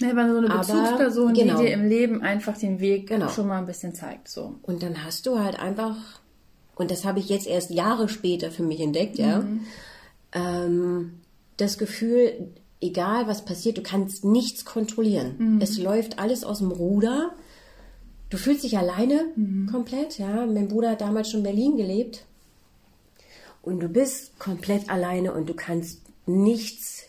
Ne, 0.00 0.16
weil 0.16 0.30
so 0.30 0.38
eine 0.38 0.50
Aber, 0.50 0.60
Bezugsperson, 0.60 1.34
genau. 1.34 1.58
die 1.58 1.66
dir 1.66 1.72
im 1.72 1.88
Leben 1.88 2.22
einfach 2.22 2.56
den 2.58 2.80
Weg 2.80 3.08
Genau. 3.08 3.28
schon 3.28 3.46
mal 3.46 3.58
ein 3.58 3.66
bisschen 3.66 3.94
zeigt. 3.94 4.28
So. 4.28 4.54
Und 4.62 4.82
dann 4.82 5.04
hast 5.04 5.26
du 5.26 5.38
halt 5.38 5.60
einfach, 5.60 5.96
und 6.74 6.90
das 6.90 7.04
habe 7.04 7.20
ich 7.20 7.28
jetzt 7.28 7.46
erst 7.46 7.70
Jahre 7.70 8.08
später 8.08 8.50
für 8.50 8.64
mich 8.64 8.80
entdeckt, 8.80 9.18
ja, 9.18 9.44
ähm, 10.32 11.20
das 11.56 11.78
Gefühl, 11.78 12.52
egal 12.80 13.26
was 13.28 13.44
passiert, 13.44 13.78
du 13.78 13.82
kannst 13.82 14.24
nichts 14.24 14.64
kontrollieren. 14.64 15.36
Es 15.62 15.78
läuft 15.78 16.18
alles 16.18 16.44
aus 16.44 16.58
dem 16.58 16.72
Ruder. 16.72 17.32
Du 18.30 18.38
fühlst 18.38 18.64
dich 18.64 18.78
alleine 18.78 19.26
komplett, 19.70 20.18
ja. 20.18 20.46
Mein 20.46 20.68
Bruder 20.68 20.90
hat 20.90 21.00
damals 21.00 21.30
schon 21.30 21.40
in 21.40 21.44
Berlin 21.44 21.76
gelebt. 21.76 22.24
Und 23.62 23.80
du 23.80 23.88
bist 23.88 24.38
komplett 24.38 24.90
alleine 24.90 25.32
und 25.32 25.48
du 25.48 25.54
kannst 25.54 26.00
nichts, 26.26 27.04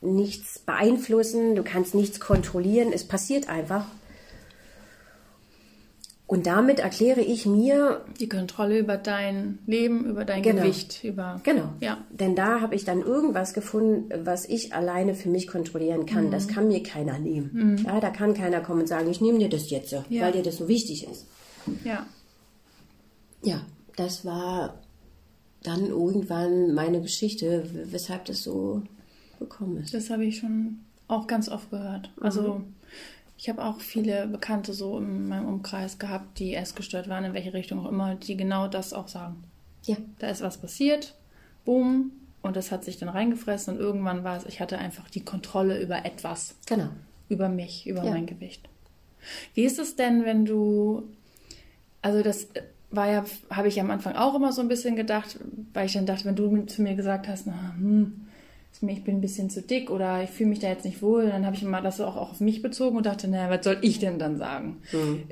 nichts 0.00 0.60
beeinflussen, 0.60 1.56
du 1.56 1.64
kannst 1.64 1.94
nichts 1.94 2.20
kontrollieren. 2.20 2.92
Es 2.92 3.04
passiert 3.04 3.48
einfach. 3.48 3.86
Und 6.26 6.46
damit 6.46 6.78
erkläre 6.80 7.20
ich 7.20 7.44
mir, 7.44 8.02
Die 8.18 8.28
Kontrolle 8.30 8.78
über 8.78 8.96
dein 8.96 9.58
Leben, 9.66 10.06
über 10.06 10.24
dein 10.24 10.42
Genau. 10.42 10.62
Gewicht, 10.62 11.04
über. 11.04 11.38
Genau. 11.44 11.68
Ja. 11.80 11.98
Denn 12.10 12.34
da 12.34 12.60
habe 12.62 12.74
ich 12.74 12.84
dann 12.86 13.02
irgendwas 13.02 13.52
gefunden, 13.52 14.08
was 14.24 14.48
ich 14.48 14.72
alleine 14.72 15.14
für 15.14 15.28
mich 15.28 15.46
kontrollieren 15.46 16.06
kann. 16.06 16.30
Das 16.30 16.48
kann 16.48 16.68
mir 16.68 16.82
keiner 16.82 17.18
nehmen. 17.18 17.82
Ja, 17.84 18.00
da 18.00 18.08
kann 18.10 18.32
keiner 18.32 18.60
kommen 18.62 18.80
und 18.80 18.86
sagen, 18.88 19.10
ich 19.10 19.20
nehme 19.20 19.38
dir 19.38 19.50
das 19.50 19.68
jetzt, 19.70 19.92
Ja. 19.92 20.22
weil 20.22 20.32
dir 20.32 20.42
das 20.42 20.56
so 20.56 20.66
wichtig 20.66 21.06
ist. 21.06 21.26
Ja. 21.84 22.06
Ja, 23.42 23.60
das 23.96 24.24
war 24.24 24.78
dann 25.62 25.86
irgendwann 25.86 26.72
meine 26.74 27.02
Geschichte, 27.02 27.64
weshalb 27.90 28.24
das 28.24 28.42
so 28.42 28.82
gekommen 29.38 29.76
ist. 29.78 29.92
Das 29.92 30.08
habe 30.08 30.24
ich 30.24 30.38
schon 30.38 30.78
auch 31.06 31.26
ganz 31.26 31.50
oft 31.50 31.70
gehört. 31.70 32.10
Also 32.18 32.62
ich 33.36 33.48
habe 33.48 33.64
auch 33.64 33.80
viele 33.80 34.26
Bekannte 34.26 34.72
so 34.72 34.98
in 34.98 35.28
meinem 35.28 35.46
Umkreis 35.46 35.98
gehabt, 35.98 36.38
die 36.38 36.54
essgestört 36.54 37.08
waren, 37.08 37.24
in 37.24 37.34
welche 37.34 37.52
Richtung 37.52 37.80
auch 37.84 37.90
immer, 37.90 38.14
die 38.14 38.36
genau 38.36 38.68
das 38.68 38.92
auch 38.92 39.08
sagen. 39.08 39.42
Ja, 39.84 39.96
Da 40.18 40.28
ist 40.28 40.40
was 40.42 40.58
passiert, 40.58 41.14
boom, 41.64 42.12
und 42.42 42.56
das 42.56 42.70
hat 42.70 42.84
sich 42.84 42.98
dann 42.98 43.08
reingefressen 43.08 43.74
und 43.74 43.80
irgendwann 43.80 44.22
war 44.24 44.36
es, 44.36 44.46
ich 44.46 44.60
hatte 44.60 44.78
einfach 44.78 45.08
die 45.10 45.24
Kontrolle 45.24 45.80
über 45.82 46.04
etwas, 46.04 46.56
genau. 46.66 46.88
über 47.28 47.48
mich, 47.48 47.86
über 47.86 48.04
Ja. 48.04 48.10
mein 48.10 48.26
Gewicht. 48.26 48.68
Wie 49.54 49.64
ist 49.64 49.78
es 49.78 49.96
denn, 49.96 50.24
wenn 50.24 50.44
du, 50.44 51.04
also 52.02 52.22
das 52.22 52.48
war 52.90 53.10
ja, 53.10 53.24
habe 53.50 53.68
ich 53.68 53.80
am 53.80 53.90
Anfang 53.90 54.14
auch 54.14 54.34
immer 54.34 54.52
so 54.52 54.60
ein 54.60 54.68
bisschen 54.68 54.94
gedacht, 54.94 55.38
weil 55.72 55.86
ich 55.86 55.94
dann 55.94 56.06
dachte, 56.06 56.26
wenn 56.26 56.36
du 56.36 56.64
zu 56.66 56.82
mir 56.82 56.94
gesagt 56.94 57.26
hast, 57.28 57.46
na, 57.46 57.74
hm, 57.76 58.23
ich 58.82 59.04
bin 59.04 59.16
ein 59.16 59.20
bisschen 59.20 59.50
zu 59.50 59.62
dick 59.62 59.90
oder 59.90 60.22
ich 60.22 60.30
fühle 60.30 60.50
mich 60.50 60.58
da 60.58 60.68
jetzt 60.68 60.84
nicht 60.84 61.00
wohl, 61.00 61.28
dann 61.28 61.46
habe 61.46 61.56
ich 61.56 61.62
immer 61.62 61.80
das 61.80 62.00
auch 62.00 62.16
auf 62.16 62.40
mich 62.40 62.62
bezogen 62.62 62.96
und 62.96 63.06
dachte, 63.06 63.28
naja, 63.28 63.50
was 63.50 63.64
soll 63.64 63.78
ich 63.80 63.98
denn 63.98 64.18
dann 64.18 64.36
sagen? 64.36 64.82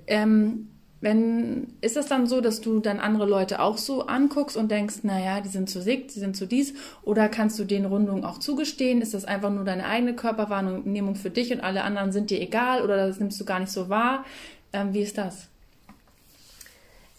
Ähm, 0.07 0.69
wenn, 1.03 1.75
ist 1.81 1.97
es 1.97 2.07
dann 2.07 2.29
so, 2.29 2.41
dass 2.41 2.61
du 2.61 2.79
dann 2.79 3.01
andere 3.01 3.27
Leute 3.27 3.61
auch 3.61 3.77
so 3.77 4.07
anguckst 4.07 4.57
und 4.57 4.71
denkst, 4.71 4.99
naja, 5.03 5.41
die 5.41 5.49
sind 5.49 5.69
zu 5.69 5.81
dick, 5.81 6.09
die 6.09 6.21
sind 6.21 6.37
zu 6.37 6.47
dies? 6.47 6.75
Oder 7.03 7.29
kannst 7.29 7.59
du 7.59 7.65
den 7.65 7.85
Rundungen 7.85 8.25
auch 8.25 8.39
zugestehen? 8.39 9.03
Ist 9.03 9.13
das 9.13 9.25
einfach 9.25 9.51
nur 9.51 9.65
deine 9.65 9.85
eigene 9.85 10.15
Körperwahrnehmung 10.15 11.17
für 11.17 11.31
dich 11.31 11.53
und 11.53 11.61
alle 11.61 11.83
anderen 11.83 12.13
sind 12.13 12.31
dir 12.31 12.41
egal 12.41 12.83
oder 12.83 13.09
das 13.09 13.19
nimmst 13.19 13.41
du 13.41 13.45
gar 13.45 13.59
nicht 13.59 13.73
so 13.73 13.89
wahr? 13.89 14.25
Ähm, 14.73 14.95
wie 14.95 15.03
ist 15.03 15.19
das? 15.19 15.49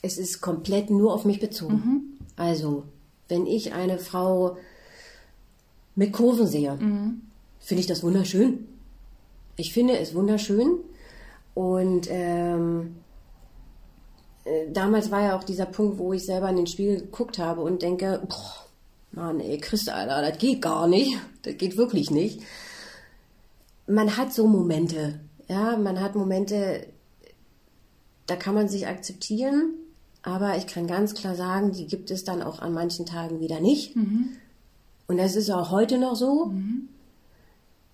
Es 0.01 0.17
ist 0.17 0.39
komplett 0.39 0.89
nur 0.89 1.13
auf 1.13 1.25
mich 1.25 1.41
bezogen. 1.41 2.17
Also, 2.37 2.83
wenn 3.27 3.45
ich 3.45 3.73
eine 3.73 3.99
Frau 3.99 4.57
mit 5.95 6.13
Kurven 6.13 6.47
sehe, 6.47 6.77
finde 7.59 7.81
ich 7.81 7.87
das 7.87 8.03
wunderschön. 8.03 8.67
Ich 9.55 9.73
finde 9.73 9.97
es 9.97 10.15
wunderschön. 10.15 10.79
Und 11.53 12.07
ähm, 12.09 12.95
äh, 14.45 14.71
damals 14.71 15.11
war 15.11 15.21
ja 15.21 15.37
auch 15.37 15.43
dieser 15.43 15.65
Punkt, 15.65 15.97
wo 15.97 16.13
ich 16.13 16.25
selber 16.25 16.49
in 16.49 16.57
den 16.57 16.67
Spiegel 16.67 17.01
geguckt 17.01 17.37
habe 17.37 17.61
und 17.61 17.81
denke, 17.81 18.21
boah, 18.27 18.65
Mann, 19.11 19.39
ey, 19.39 19.59
Christ, 19.59 19.89
Alter, 19.89 20.27
das 20.27 20.39
geht 20.39 20.61
gar 20.61 20.87
nicht. 20.87 21.19
Das 21.43 21.57
geht 21.57 21.77
wirklich 21.77 22.09
nicht. 22.09 22.41
Man 23.85 24.17
hat 24.17 24.33
so 24.33 24.47
Momente, 24.47 25.19
ja, 25.47 25.77
man 25.77 25.99
hat 25.99 26.15
Momente, 26.15 26.87
da 28.25 28.35
kann 28.35 28.55
man 28.55 28.69
sich 28.69 28.87
akzeptieren, 28.87 29.73
aber 30.23 30.57
ich 30.57 30.67
kann 30.67 30.87
ganz 30.87 31.13
klar 31.13 31.35
sagen, 31.35 31.73
die 31.73 31.85
gibt 31.85 32.09
es 32.09 32.23
dann 32.23 32.41
auch 32.41 32.59
an 32.59 32.73
manchen 32.73 33.05
Tagen 33.05 33.41
wieder 33.41 33.59
nicht. 33.59 33.95
Und 35.07 35.17
das 35.17 35.35
ist 35.35 35.49
auch 35.49 35.71
heute 35.71 35.97
noch 35.97 36.15
so. 36.15 36.51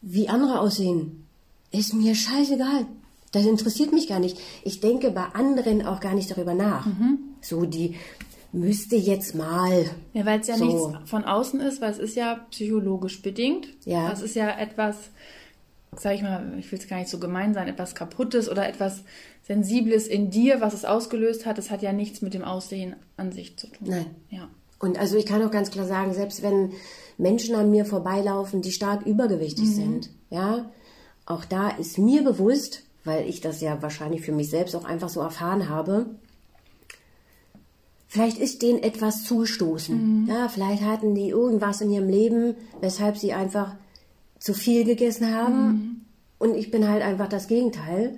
Wie 0.01 0.29
andere 0.29 0.59
aussehen, 0.61 1.25
ist 1.71 1.93
mir 1.93 2.15
scheißegal. 2.15 2.85
Das 3.31 3.45
interessiert 3.45 3.93
mich 3.93 4.07
gar 4.07 4.19
nicht. 4.19 4.39
Ich 4.63 4.79
denke 4.79 5.11
bei 5.11 5.23
anderen 5.33 5.85
auch 5.85 5.99
gar 5.99 6.13
nicht 6.15 6.31
darüber 6.31 6.53
nach. 6.53 6.87
So, 7.41 7.65
die 7.65 7.95
müsste 8.51 8.95
jetzt 8.95 9.35
mal. 9.35 9.85
Ja, 10.13 10.25
weil 10.25 10.39
es 10.39 10.47
ja 10.47 10.57
So. 10.57 10.65
nichts 10.65 11.09
von 11.09 11.23
außen 11.25 11.59
ist, 11.59 11.81
weil 11.81 11.91
es 11.91 11.99
ist 11.99 12.15
ja 12.15 12.45
psychologisch 12.49 13.21
bedingt. 13.21 13.67
Ja. 13.85 14.09
Das 14.09 14.21
ist 14.21 14.35
ja 14.35 14.49
etwas, 14.57 14.95
sag 15.95 16.15
ich 16.15 16.23
mal, 16.23 16.55
ich 16.57 16.71
will 16.71 16.79
es 16.79 16.87
gar 16.87 16.97
nicht 16.97 17.09
so 17.09 17.19
gemein 17.19 17.53
sein, 17.53 17.67
etwas 17.67 17.93
Kaputtes 17.93 18.49
oder 18.49 18.67
etwas 18.67 19.03
Sensibles 19.43 20.07
in 20.07 20.31
dir, 20.31 20.61
was 20.61 20.73
es 20.73 20.85
ausgelöst 20.85 21.45
hat. 21.45 21.57
Das 21.59 21.69
hat 21.69 21.81
ja 21.83 21.93
nichts 21.93 22.21
mit 22.21 22.33
dem 22.33 22.43
Aussehen 22.43 22.95
an 23.17 23.31
sich 23.31 23.57
zu 23.57 23.67
tun. 23.67 23.89
Nein. 23.89 24.05
Ja. 24.31 24.47
Und 24.79 24.97
also 24.97 25.17
ich 25.17 25.25
kann 25.25 25.43
auch 25.43 25.51
ganz 25.51 25.71
klar 25.71 25.85
sagen, 25.85 26.13
selbst 26.13 26.41
wenn 26.41 26.71
Menschen 27.17 27.55
an 27.55 27.69
mir 27.69 27.85
vorbeilaufen, 27.85 28.61
die 28.61 28.71
stark 28.71 29.05
übergewichtig 29.05 29.69
sind, 29.75 30.09
ja, 30.29 30.71
auch 31.25 31.45
da 31.45 31.69
ist 31.69 31.97
mir 31.97 32.23
bewusst, 32.23 32.83
weil 33.03 33.27
ich 33.27 33.41
das 33.41 33.61
ja 33.61 33.81
wahrscheinlich 33.81 34.21
für 34.21 34.31
mich 34.31 34.49
selbst 34.49 34.75
auch 34.75 34.85
einfach 34.85 35.09
so 35.09 35.19
erfahren 35.19 35.69
habe, 35.69 36.07
vielleicht 38.07 38.39
ist 38.39 38.61
denen 38.61 38.81
etwas 38.81 39.25
zugestoßen. 39.25 40.27
Ja, 40.27 40.47
vielleicht 40.47 40.83
hatten 40.83 41.13
die 41.13 41.29
irgendwas 41.29 41.81
in 41.81 41.91
ihrem 41.91 42.09
Leben, 42.09 42.55
weshalb 42.81 43.17
sie 43.17 43.33
einfach 43.33 43.75
zu 44.39 44.53
viel 44.53 44.85
gegessen 44.85 45.35
haben. 45.35 46.05
Und 46.39 46.55
ich 46.55 46.71
bin 46.71 46.87
halt 46.87 47.03
einfach 47.03 47.27
das 47.27 47.47
Gegenteil. 47.47 48.17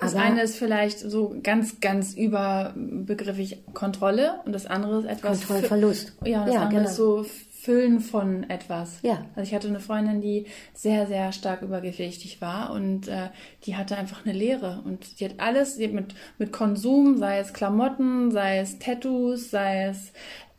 Das 0.00 0.14
Aber- 0.14 0.24
eine 0.24 0.42
ist 0.42 0.56
vielleicht 0.56 0.98
so 0.98 1.36
ganz, 1.42 1.80
ganz 1.80 2.14
überbegriffig 2.14 3.62
Kontrolle 3.74 4.40
und 4.44 4.52
das 4.52 4.66
andere 4.66 5.00
ist 5.00 5.06
etwas. 5.06 5.38
Kontrollverlust. 5.46 6.12
Ja, 6.24 6.40
und 6.40 6.46
das 6.46 6.54
Ja, 6.54 6.60
andere 6.62 6.80
genau. 6.80 6.90
ist 6.90 6.96
so 6.96 7.24
Füllen 7.62 8.00
von 8.00 8.48
etwas. 8.50 8.98
Ja. 9.02 9.24
Also 9.34 9.48
ich 9.48 9.54
hatte 9.54 9.68
eine 9.68 9.80
Freundin, 9.80 10.20
die 10.20 10.46
sehr, 10.74 11.06
sehr 11.06 11.32
stark 11.32 11.62
übergewichtig 11.62 12.40
war 12.42 12.72
und 12.72 13.08
äh, 13.08 13.30
die 13.64 13.74
hatte 13.76 13.96
einfach 13.96 14.24
eine 14.26 14.34
Leere 14.36 14.82
und 14.84 15.18
die 15.18 15.24
hat 15.24 15.34
alles, 15.38 15.76
sie 15.76 15.84
hat 15.86 15.92
mit, 15.94 16.14
mit 16.38 16.52
Konsum, 16.52 17.16
sei 17.16 17.38
es 17.38 17.54
Klamotten, 17.54 18.30
sei 18.32 18.58
es 18.58 18.78
Tattoos, 18.78 19.50
sei 19.50 19.86
es 19.86 20.12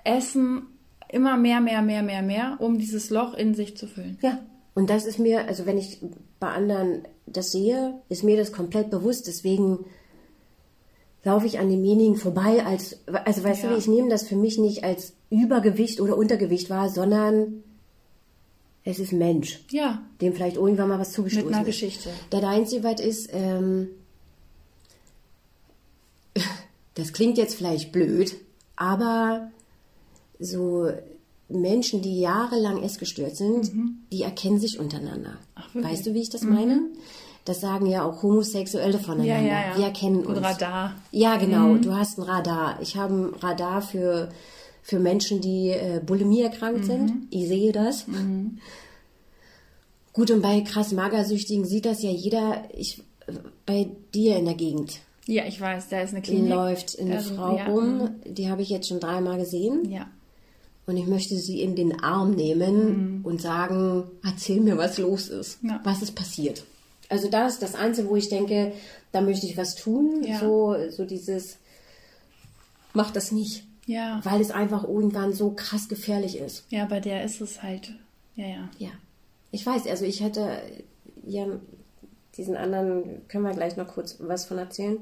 Essen, 0.04 0.63
immer 1.10 1.38
mehr, 1.38 1.62
mehr, 1.62 1.84
mehr, 1.84 2.01
mehr, 2.01 2.23
mehr, 2.23 2.56
um 2.60 2.80
dieses 2.80 3.12
Loch 3.12 3.36
in 3.36 3.54
sich 3.54 3.78
zu 3.78 3.86
füllen. 3.88 4.17
Ja, 4.21 4.39
und 4.73 4.89
das 4.89 5.06
ist 5.06 5.19
mir, 5.19 5.47
also 5.47 5.67
wenn 5.67 5.78
ich 5.78 5.99
bei 6.39 6.47
anderen 6.47 7.04
das 7.26 7.52
sehe, 7.52 8.00
ist 8.10 8.24
mir 8.24 8.38
das 8.38 8.52
komplett 8.52 8.90
bewusst. 8.90 9.28
Deswegen 9.28 9.86
laufe 11.24 11.48
ich 11.48 11.58
an 11.60 11.70
demjenigen 11.70 12.16
vorbei, 12.18 12.64
als, 12.66 13.00
also 13.08 13.44
weißt 13.44 13.64
Ja. 13.64 13.70
du, 13.72 13.78
ich 13.78 13.88
nehme 13.88 14.10
das 14.10 14.28
für 14.28 14.36
mich 14.36 14.58
nicht 14.60 14.84
als 14.84 15.14
Übergewicht 15.32 16.00
oder 16.00 16.18
Untergewicht 16.18 16.70
wahr, 16.70 16.90
sondern 16.90 17.64
es 18.84 19.00
ist 19.00 19.12
Mensch, 19.12 19.66
Ja, 19.72 20.04
dem 20.22 20.34
vielleicht 20.34 20.58
irgendwann 20.58 20.90
mal 20.90 21.00
was 21.00 21.12
zugestoßen 21.14 21.48
mit 21.48 21.56
einer 21.56 21.68
ist. 21.68 21.74
Geschichte. 21.80 22.10
Der 22.32 22.48
einzige 22.48 22.84
was 22.84 23.00
ist, 23.00 23.30
ähm, 23.34 23.88
das 26.94 27.14
klingt 27.14 27.38
jetzt 27.38 27.56
vielleicht 27.56 27.92
blöd, 27.92 28.36
aber 28.76 29.52
so 30.40 30.92
Menschen, 31.47 32.01
die 32.01 32.19
jahrelang 32.19 32.81
essgestört 32.81 33.36
sind, 33.36 33.71
die 34.12 34.23
erkennen 34.23 34.60
sich 34.60 34.79
untereinander. 34.79 35.29
Mhm. 35.31 35.36
Ach? 35.55 35.73
Mhm. 35.73 35.84
weißt 35.84 36.05
du, 36.08 36.13
wie 36.13 36.21
ich 36.21 36.29
das 36.29 36.41
meine? 36.41 36.81
Das 37.45 37.62
sagen 37.62 37.86
ja 37.86 38.03
auch 38.03 38.23
Homosexuelle 38.23 38.97
voneinander. 38.97 39.41
Ja, 39.47 39.62
ja, 39.62 39.69
ja. 39.71 39.77
Wir 39.77 39.86
erkennen 39.86 40.25
Und 40.25 40.38
uns. 40.38 40.45
Radar. 40.45 40.89
Mhm. 40.89 40.93
Ja, 41.12 41.38
genau. 41.38 41.75
Du 41.75 41.93
hast 41.95 42.17
ein 42.17 42.23
Radar. 42.23 42.79
Ich 42.81 42.97
habe 42.97 43.13
ein 43.13 43.34
Radar 43.39 43.84
für, 43.84 44.29
für 44.81 44.97
Menschen, 44.99 45.41
die 45.41 45.69
äh, 45.69 46.01
Bulimie 46.03 46.41
erkrankt 46.41 46.81
Mhm. 46.81 46.86
sind. 46.86 47.27
Ich 47.29 47.47
sehe 47.47 47.71
das. 47.71 48.05
Gut, 50.13 50.31
und 50.31 50.41
bei 50.41 50.62
krass 50.62 50.91
Magersüchtigen 50.93 51.65
sieht 51.65 51.86
das 51.86 52.01
ja 52.01 52.10
jeder. 52.10 52.63
Ich, 52.75 53.03
bei 53.65 53.89
dir 54.13 54.38
in 54.38 54.45
der 54.45 54.53
Gegend 54.55 54.99
Ja, 55.27 55.45
ich 55.45 55.60
weiß, 55.62 55.89
da 55.89 56.01
ist 56.01 56.13
eine 56.13 56.21
Klinik. 56.21 56.49
läuft 56.49 56.97
eine 56.99 57.17
Also, 57.17 57.36
Frau 57.36 57.55
rum, 57.67 58.12
die 58.25 58.49
habe 58.49 58.62
ich 58.62 58.69
jetzt 58.69 58.88
schon 58.88 58.99
dreimal 58.99 59.38
gesehen. 59.38 59.91
Ja. 59.91 60.08
Und 60.88 60.98
ich 60.98 61.08
möchte 61.08 61.36
sie 61.38 61.62
in 61.62 61.76
den 61.76 62.04
Arm 62.04 62.32
nehmen 62.32 63.21
und 63.24 63.41
sagen, 63.41 64.04
erzähl 64.24 64.62
mir, 64.62 64.78
was 64.78 64.98
los 65.00 65.30
ist. 65.30 65.63
Mhm. 65.63 65.69
Ja. 65.69 65.82
Was 65.84 66.02
ist 66.02 66.15
passiert? 66.15 66.63
Also 67.10 67.30
das 67.30 67.54
ist 67.54 67.62
das 67.62 67.76
Einzige, 67.76 68.10
wo 68.10 68.15
ich 68.15 68.30
denke, 68.30 68.74
da 69.12 69.21
möchte 69.21 69.45
ich 69.45 69.58
was 69.58 69.76
tun. 69.76 70.24
Ja. 70.24 70.39
So, 70.39 70.76
so 70.91 71.06
dieses, 71.06 71.58
mach 72.93 73.12
das 73.12 73.32
nicht. 73.32 73.63
Ja. 73.88 74.19
Weil 74.24 74.41
es 74.41 74.52
einfach 74.52 74.84
irgendwann 74.84 75.34
so 75.34 75.52
krass 75.52 75.88
gefährlich 75.88 76.38
ist. 76.38 76.65
Ja, 76.69 76.86
bei 76.86 77.00
der 77.00 77.24
ist 77.24 77.41
es 77.41 77.62
halt. 77.62 77.93
Ja, 78.36 78.48
ja. 78.48 78.69
Ja. 78.80 78.89
Ich 79.52 79.65
weiß, 79.65 79.88
also 79.88 80.06
ich 80.06 80.21
hätte 80.21 80.60
ja 81.26 81.48
diesen 82.38 82.58
anderen, 82.58 83.28
können 83.28 83.43
wir 83.43 83.54
gleich 83.54 83.78
noch 83.78 83.88
kurz 83.88 84.17
was 84.19 84.45
von 84.45 84.58
erzählen. 84.58 84.98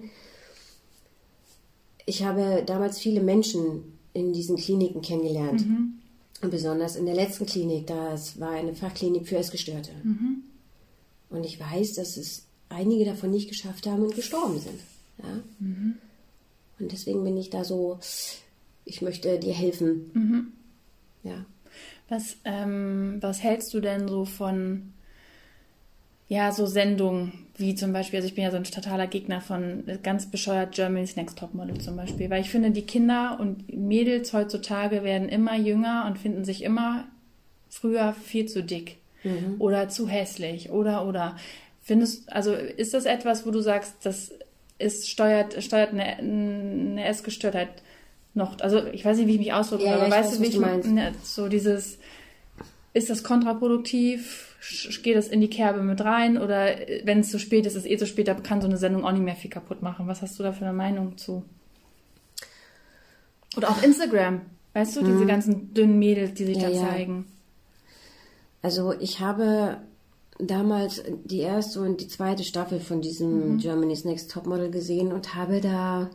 Ich 2.06 2.24
habe 2.24 2.63
damals 2.65 3.00
viele 3.00 3.22
Menschen 3.22 3.92
in 4.13 4.34
diesen 4.34 4.58
Kliniken 4.58 5.02
kennengelernt. 5.02 5.62
Und 6.41 6.49
besonders 6.52 6.95
in 6.95 7.06
der 7.06 7.15
letzten 7.15 7.45
Klinik, 7.45 7.88
das 7.88 8.39
war 8.39 8.52
eine 8.52 8.76
Fachklinik 8.76 9.28
für 9.28 9.38
Essgestörte. 9.38 9.91
Und 11.30 11.45
ich 11.45 11.60
weiß, 11.60 11.93
dass 11.93 12.17
es 12.17 12.45
einige 12.69 13.06
davon 13.06 13.32
nicht 13.32 13.49
geschafft 13.49 13.88
haben 13.88 14.04
und 14.04 14.15
gestorben 14.15 14.60
sind. 14.60 14.80
Ja? 15.19 15.41
Und 16.80 16.91
deswegen 16.91 17.23
bin 17.23 17.38
ich 17.38 17.49
da 17.49 17.63
so, 17.63 17.99
ich 18.86 19.02
möchte 19.02 19.39
dir 19.39 19.54
helfen. 19.54 20.12
Ja. 21.23 21.45
Was, 22.10 22.36
ähm, 22.43 23.17
was 23.21 23.41
hältst 23.41 23.73
du 23.73 23.80
denn 23.80 24.08
so 24.08 24.26
von 24.26 24.93
ja, 26.28 26.52
so 26.52 26.66
Sendungen 26.66 27.34
wie 27.58 27.76
zum 27.76 27.94
Beispiel, 27.94 28.18
also 28.18 28.28
ich 28.28 28.34
bin 28.34 28.44
ja 28.44 28.50
so 28.52 28.58
ein 28.58 28.64
totaler 28.64 29.06
Gegner 29.06 29.40
von 29.40 29.84
ganz 30.02 30.26
bescheuert 30.26 30.74
Germany's 30.74 31.16
Next 31.16 31.38
Topmodel 31.38 31.80
zum 31.80 31.96
Beispiel, 31.96 32.30
weil 32.32 32.42
ich 32.42 32.50
finde, 32.50 32.72
die 32.72 32.82
Kinder 32.82 33.38
und 33.40 33.72
Mädels 33.78 34.34
heutzutage 34.34 35.04
werden 35.04 35.30
immer 35.30 35.56
jünger 35.56 36.06
und 36.08 36.18
finden 36.18 36.46
sich 36.46 36.64
immer 36.64 37.06
früher 37.70 38.14
viel 38.14 38.48
zu 38.48 38.64
dick 38.64 38.98
oder 39.60 39.88
zu 39.88 40.08
hässlich 40.10 40.72
oder 40.72 41.08
oder. 41.08 41.36
Findest 41.82 42.32
also 42.32 42.54
ist 42.54 42.94
das 42.94 43.06
etwas, 43.06 43.46
wo 43.46 43.52
du 43.52 43.62
sagst, 43.62 43.98
das 44.04 44.32
ist 44.80 45.10
steuert 45.10 45.62
steuert 45.64 45.92
eine, 45.92 46.04
eine 46.18 47.06
Essgestörtheit 47.06 47.70
noch, 48.34 48.60
also 48.62 48.84
ich 48.88 49.06
weiß 49.06 49.18
nicht, 49.18 49.28
wie 49.28 49.34
ich 49.34 49.40
mich 49.40 49.54
ausdrücke, 49.54 49.84
Ja, 49.84 49.92
ja, 49.92 49.96
aber 49.98 50.08
ich 50.08 50.14
weißt 50.14 50.32
weiß, 50.32 50.38
du, 50.38 50.44
wie 50.44 50.48
ich 50.48 50.56
du 50.56 50.62
meinst. 50.62 50.90
ne, 50.90 51.12
so 51.24 51.48
dieses 51.48 52.00
ist 52.93 53.10
das 53.10 53.23
kontraproduktiv? 53.23 54.56
Geht 55.01 55.15
das 55.15 55.27
in 55.27 55.41
die 55.41 55.49
Kerbe 55.49 55.82
mit 55.82 56.01
rein? 56.01 56.38
Oder 56.38 56.89
äh, 56.89 57.01
wenn 57.06 57.19
es 57.19 57.32
zu 57.32 57.39
spät 57.39 57.65
ist, 57.65 57.75
ist 57.75 57.86
eh 57.86 57.97
zu 57.97 58.06
spät, 58.06 58.27
da 58.27 58.34
kann 58.36 58.62
so 58.62 58.67
eine 58.67 58.77
Sendung 58.77 59.03
auch 59.03 59.12
nicht 59.12 59.23
mehr 59.23 59.36
viel 59.36 59.49
kaputt 59.49 59.82
machen. 59.82 60.08
Was 60.08 60.21
hast 60.21 60.39
du 60.39 60.43
da 60.43 60.53
für 60.53 60.65
eine 60.65 60.73
Meinung 60.73 61.17
zu? 61.17 61.43
Oder 63.58 63.69
auf 63.69 63.84
Instagram, 63.84 64.41
weißt 64.73 64.95
du, 64.95 65.03
diese 65.03 65.25
ganzen 65.25 65.73
dünnen 65.73 65.99
Mädels, 65.99 66.34
die 66.34 66.45
sich 66.45 66.58
Mhm. 66.58 66.63
Ja, 66.63 66.69
da 66.69 66.75
ja. 66.75 66.89
zeigen. 66.89 67.25
Also 68.62 68.93
ich 68.99 69.19
habe 69.19 69.77
damals 70.39 71.03
die 71.25 71.39
erste 71.39 71.82
und 71.82 72.01
die 72.01 72.08
zweite 72.08 72.43
Staffel 72.43 72.79
von 72.79 73.01
diesem 73.01 73.58
Germany's 73.58 74.06
Next 74.06 74.32
Topmodel 74.32 74.71
gesehen 74.71 75.12
und 75.12 75.36
habe 75.36 75.62
da 75.62 76.10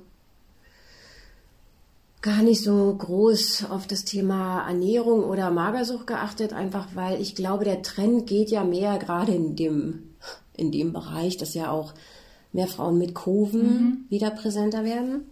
gar 2.21 2.43
nicht 2.43 2.63
so 2.63 2.95
groß 2.97 3.67
auf 3.71 3.87
das 3.87 4.05
Thema 4.05 4.67
Ernährung 4.67 5.25
oder 5.25 5.51
Magersucht 5.51 6.07
geachtet, 6.07 6.53
einfach 6.53 6.89
weil 6.95 7.21
ich 7.21 7.35
glaube, 7.35 7.65
der 7.65 7.83
Trend 7.83 8.27
geht 8.27 8.51
ja 8.51 8.65
mehr 8.65 8.99
gerade 8.99 9.33
in 9.33 9.57
dem, 9.57 10.15
in 10.57 10.73
dem 10.73 10.93
Bereich, 10.93 11.37
dass 11.37 11.55
ja 11.55 11.71
auch 11.71 11.95
mehr 12.53 12.67
Frauen 12.67 12.99
mit 12.99 13.15
Kurven 13.15 14.07
wieder 14.09 14.31
präsenter 14.31 14.85
werden. 14.85 15.27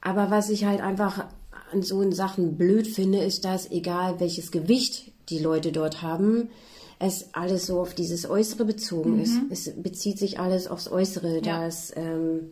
Aber 0.00 0.30
was 0.30 0.50
ich 0.50 0.64
halt 0.64 0.80
einfach 0.80 1.26
an 1.72 1.82
so 1.82 2.02
in 2.02 2.12
Sachen 2.12 2.56
blöd 2.56 2.86
finde, 2.86 3.18
ist, 3.18 3.44
dass 3.44 3.70
egal 3.70 4.20
welches 4.20 4.50
Gewicht 4.50 5.12
die 5.28 5.38
Leute 5.38 5.72
dort 5.72 6.02
haben, 6.02 6.50
es 6.98 7.34
alles 7.34 7.66
so 7.66 7.80
auf 7.80 7.94
dieses 7.94 8.28
Äußere 8.28 8.64
bezogen 8.64 9.20
ist. 9.20 9.38
Es 9.50 9.70
bezieht 9.82 10.18
sich 10.18 10.38
alles 10.38 10.68
aufs 10.68 10.90
Äußere. 10.90 11.36
Ja. 11.36 11.64
Dass, 11.64 11.92
ähm, 11.96 12.50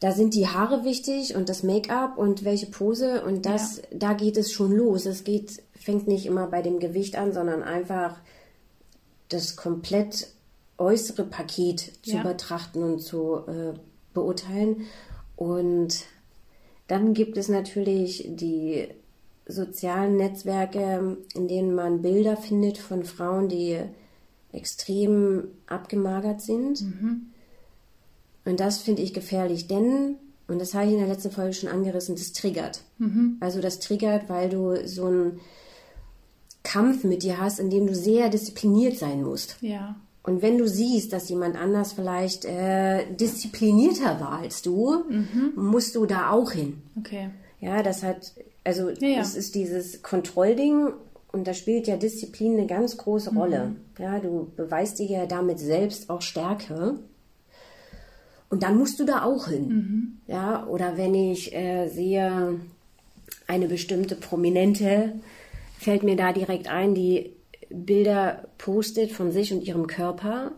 da 0.00 0.12
sind 0.12 0.34
die 0.34 0.46
Haare 0.46 0.84
wichtig 0.84 1.34
und 1.36 1.48
das 1.48 1.62
Make-up 1.62 2.18
und 2.18 2.44
welche 2.44 2.66
Pose 2.66 3.24
und 3.24 3.46
das, 3.46 3.80
da 3.92 4.12
geht 4.12 4.36
es 4.36 4.52
schon 4.52 4.72
los. 4.72 5.06
Es 5.06 5.24
geht, 5.24 5.62
fängt 5.74 6.06
nicht 6.06 6.26
immer 6.26 6.46
bei 6.48 6.60
dem 6.62 6.78
Gewicht 6.80 7.16
an, 7.16 7.32
sondern 7.32 7.62
einfach 7.62 8.18
das 9.28 9.56
komplett 9.56 10.28
äußere 10.78 11.24
Paket 11.24 11.92
zu 12.02 12.16
Ja. 12.16 12.22
betrachten 12.22 12.82
und 12.82 13.00
zu 13.00 13.36
äh, 13.46 13.72
beurteilen. 14.12 14.82
Und 15.34 16.04
dann 16.88 17.14
gibt 17.14 17.36
es 17.38 17.48
natürlich 17.48 18.28
die 18.28 18.88
sozialen 19.46 20.16
Netzwerke, 20.16 21.16
in 21.34 21.48
denen 21.48 21.74
man 21.74 22.02
Bilder 22.02 22.36
findet 22.36 22.78
von 22.78 23.04
Frauen, 23.04 23.48
die 23.48 23.78
extrem 24.52 25.48
abgemagert 25.66 26.40
sind. 26.42 26.84
Und 28.46 28.58
das 28.60 28.78
finde 28.78 29.02
ich 29.02 29.12
gefährlich, 29.12 29.66
denn, 29.68 30.16
und 30.48 30.58
das 30.60 30.72
habe 30.72 30.86
ich 30.86 30.92
in 30.92 30.98
der 31.00 31.08
letzten 31.08 31.30
Folge 31.32 31.52
schon 31.52 31.68
angerissen, 31.68 32.14
das 32.16 32.32
triggert. 32.32 32.80
Also 33.40 33.60
das 33.60 33.78
triggert, 33.80 34.28
weil 34.28 34.48
du 34.48 34.86
so 34.86 35.04
einen 35.06 35.40
Kampf 36.62 37.04
mit 37.04 37.22
dir 37.22 37.38
hast, 37.40 37.60
in 37.60 37.70
dem 37.70 37.86
du 37.86 37.94
sehr 37.94 38.28
diszipliniert 38.28 38.96
sein 38.98 39.22
musst. 39.22 39.56
Ja. 39.60 39.96
Und 40.22 40.42
wenn 40.42 40.58
du 40.58 40.66
siehst, 40.66 41.12
dass 41.12 41.28
jemand 41.28 41.56
anders 41.56 41.92
vielleicht 41.92 42.44
äh, 42.44 43.04
disziplinierter 43.14 44.18
war 44.20 44.38
als 44.40 44.62
du, 44.62 45.04
musst 45.54 45.94
du 45.94 46.06
da 46.06 46.30
auch 46.30 46.50
hin. 46.50 46.82
Okay. 46.98 47.30
Ja, 47.60 47.82
das 47.82 48.02
hat, 48.02 48.32
also 48.64 48.90
Ja, 48.90 49.08
ja. 49.08 49.20
es 49.20 49.36
ist 49.36 49.54
dieses 49.54 50.02
Kontrollding 50.02 50.88
und 51.30 51.46
da 51.46 51.54
spielt 51.54 51.86
ja 51.86 51.96
Disziplin 51.96 52.54
eine 52.54 52.66
ganz 52.66 52.96
große 52.96 53.30
Mhm. 53.32 53.38
Rolle. 53.38 53.76
Ja, 53.98 54.18
du 54.18 54.50
beweist 54.56 54.98
dir 54.98 55.06
ja 55.06 55.26
damit 55.26 55.58
selbst 55.60 56.10
auch 56.10 56.22
Stärke. 56.22 56.98
Und 58.56 58.62
dann 58.62 58.78
musst 58.78 58.98
du 58.98 59.04
da 59.04 59.22
auch 59.22 59.48
hin. 59.48 59.68
Mhm. 59.68 60.18
Ja, 60.28 60.66
oder 60.66 60.96
wenn 60.96 61.14
ich 61.14 61.54
äh, 61.54 61.88
sehe, 61.88 62.58
eine 63.46 63.68
bestimmte 63.68 64.16
Prominente, 64.16 65.12
fällt 65.78 66.02
mir 66.02 66.16
da 66.16 66.32
direkt 66.32 66.66
ein, 66.66 66.94
die 66.94 67.34
Bilder 67.68 68.48
postet 68.56 69.12
von 69.12 69.30
sich 69.30 69.52
und 69.52 69.60
ihrem 69.60 69.86
Körper. 69.86 70.52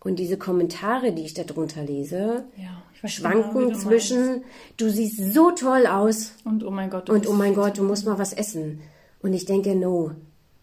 Und 0.00 0.18
diese 0.18 0.38
Kommentare, 0.38 1.12
die 1.12 1.26
ich 1.26 1.34
da 1.34 1.44
drunter 1.44 1.84
lese, 1.84 2.44
Ja, 2.56 2.82
weiß 3.02 3.12
schwanken 3.12 3.66
genau, 3.66 3.74
du 3.74 3.78
zwischen, 3.78 4.44
du 4.78 4.88
siehst 4.88 5.34
so 5.34 5.50
toll 5.50 5.86
aus 5.86 6.32
Und 6.46 6.64
oh 6.64 6.70
mein 6.70 6.88
Gott. 6.88 7.10
du 7.10 7.12
und 7.12 7.28
oh 7.28 7.34
mein 7.34 7.54
Gott, 7.54 7.76
du 7.76 7.82
musst 7.82 8.06
mal 8.06 8.18
was 8.18 8.32
essen. 8.32 8.80
Und 9.20 9.34
ich 9.34 9.44
denke, 9.44 9.74
no, 9.74 10.12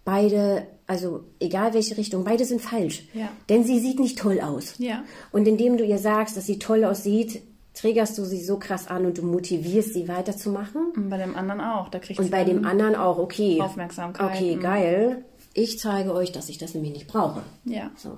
beide, 0.05 0.65
also 0.89 1.23
egal 1.39 1.73
welche 1.73 1.95
Richtung, 1.97 2.23
beide 2.23 2.43
sind 2.45 2.61
falsch. 2.61 3.03
Ja. 3.13 3.29
Denn 3.47 3.63
sie 3.63 3.79
sieht 3.79 3.99
nicht 3.99 4.17
toll 4.19 4.41
aus. 4.41 4.73
Ja. 4.79 5.03
Und 5.31 5.47
indem 5.47 5.77
du 5.77 5.85
ihr 5.85 5.99
sagst, 5.99 6.35
dass 6.35 6.45
sie 6.47 6.59
toll 6.59 6.83
aussieht, 6.83 7.41
triggerst 7.75 8.17
du 8.17 8.25
sie 8.25 8.43
so 8.43 8.57
krass 8.57 8.87
an 8.87 9.05
und 9.05 9.17
du 9.19 9.21
motivierst 9.23 9.93
sie 9.93 10.07
weiterzumachen. 10.07 10.91
Und 10.95 11.09
bei 11.09 11.17
dem 11.17 11.35
anderen 11.35 11.61
auch. 11.61 11.89
Da 11.89 11.99
kriegt 11.99 12.19
Und 12.19 12.25
sie 12.25 12.31
bei 12.31 12.43
dem 12.43 12.65
anderen 12.65 12.95
auch, 12.95 13.17
okay. 13.19 13.61
Aufmerksamkeit. 13.61 14.35
Okay, 14.35 14.55
Mhm. 14.55 14.59
geil. 14.61 15.25
Ich 15.53 15.79
zeige 15.79 16.13
euch, 16.13 16.31
dass 16.31 16.49
ich 16.49 16.57
das 16.57 16.73
nämlich 16.73 16.93
nicht 16.93 17.07
brauche. 17.07 17.41
Ja. 17.65 17.91
So. 17.95 18.17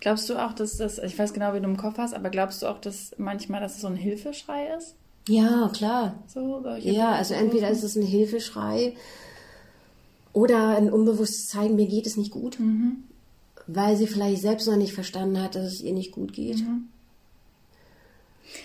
Glaubst 0.00 0.30
du 0.30 0.36
auch, 0.36 0.52
dass 0.52 0.76
das, 0.76 0.98
ich 0.98 1.18
weiß 1.18 1.32
genau, 1.32 1.52
wie 1.52 1.60
du 1.60 1.64
im 1.68 1.76
Kopf 1.76 1.98
hast, 1.98 2.14
aber 2.14 2.30
glaubst 2.30 2.62
du 2.62 2.66
auch, 2.68 2.78
dass 2.80 3.10
manchmal 3.18 3.60
das 3.60 3.80
so 3.80 3.88
ein 3.88 3.96
Hilfeschrei 3.96 4.68
ist? 4.78 4.94
Ja, 5.28 5.70
klar. 5.74 6.22
So, 6.26 6.62
Ja, 6.80 7.12
also 7.12 7.34
entweder 7.34 7.70
ist 7.70 7.82
es 7.82 7.96
ein 7.96 8.02
Hilfeschrei 8.02 8.94
oder 10.34 10.76
ein 10.76 10.90
unbewusstes 10.90 11.46
Zeigen, 11.46 11.76
mir 11.76 11.86
geht 11.86 12.06
es 12.06 12.18
nicht 12.18 12.32
gut, 12.32 12.58
weil 13.66 13.96
sie 13.96 14.06
vielleicht 14.06 14.42
selbst 14.42 14.66
noch 14.66 14.76
nicht 14.76 14.92
verstanden 14.92 15.40
hat, 15.40 15.54
dass 15.54 15.64
es 15.64 15.80
ihr 15.80 15.94
nicht 15.94 16.12
gut 16.12 16.34
geht. 16.34 16.58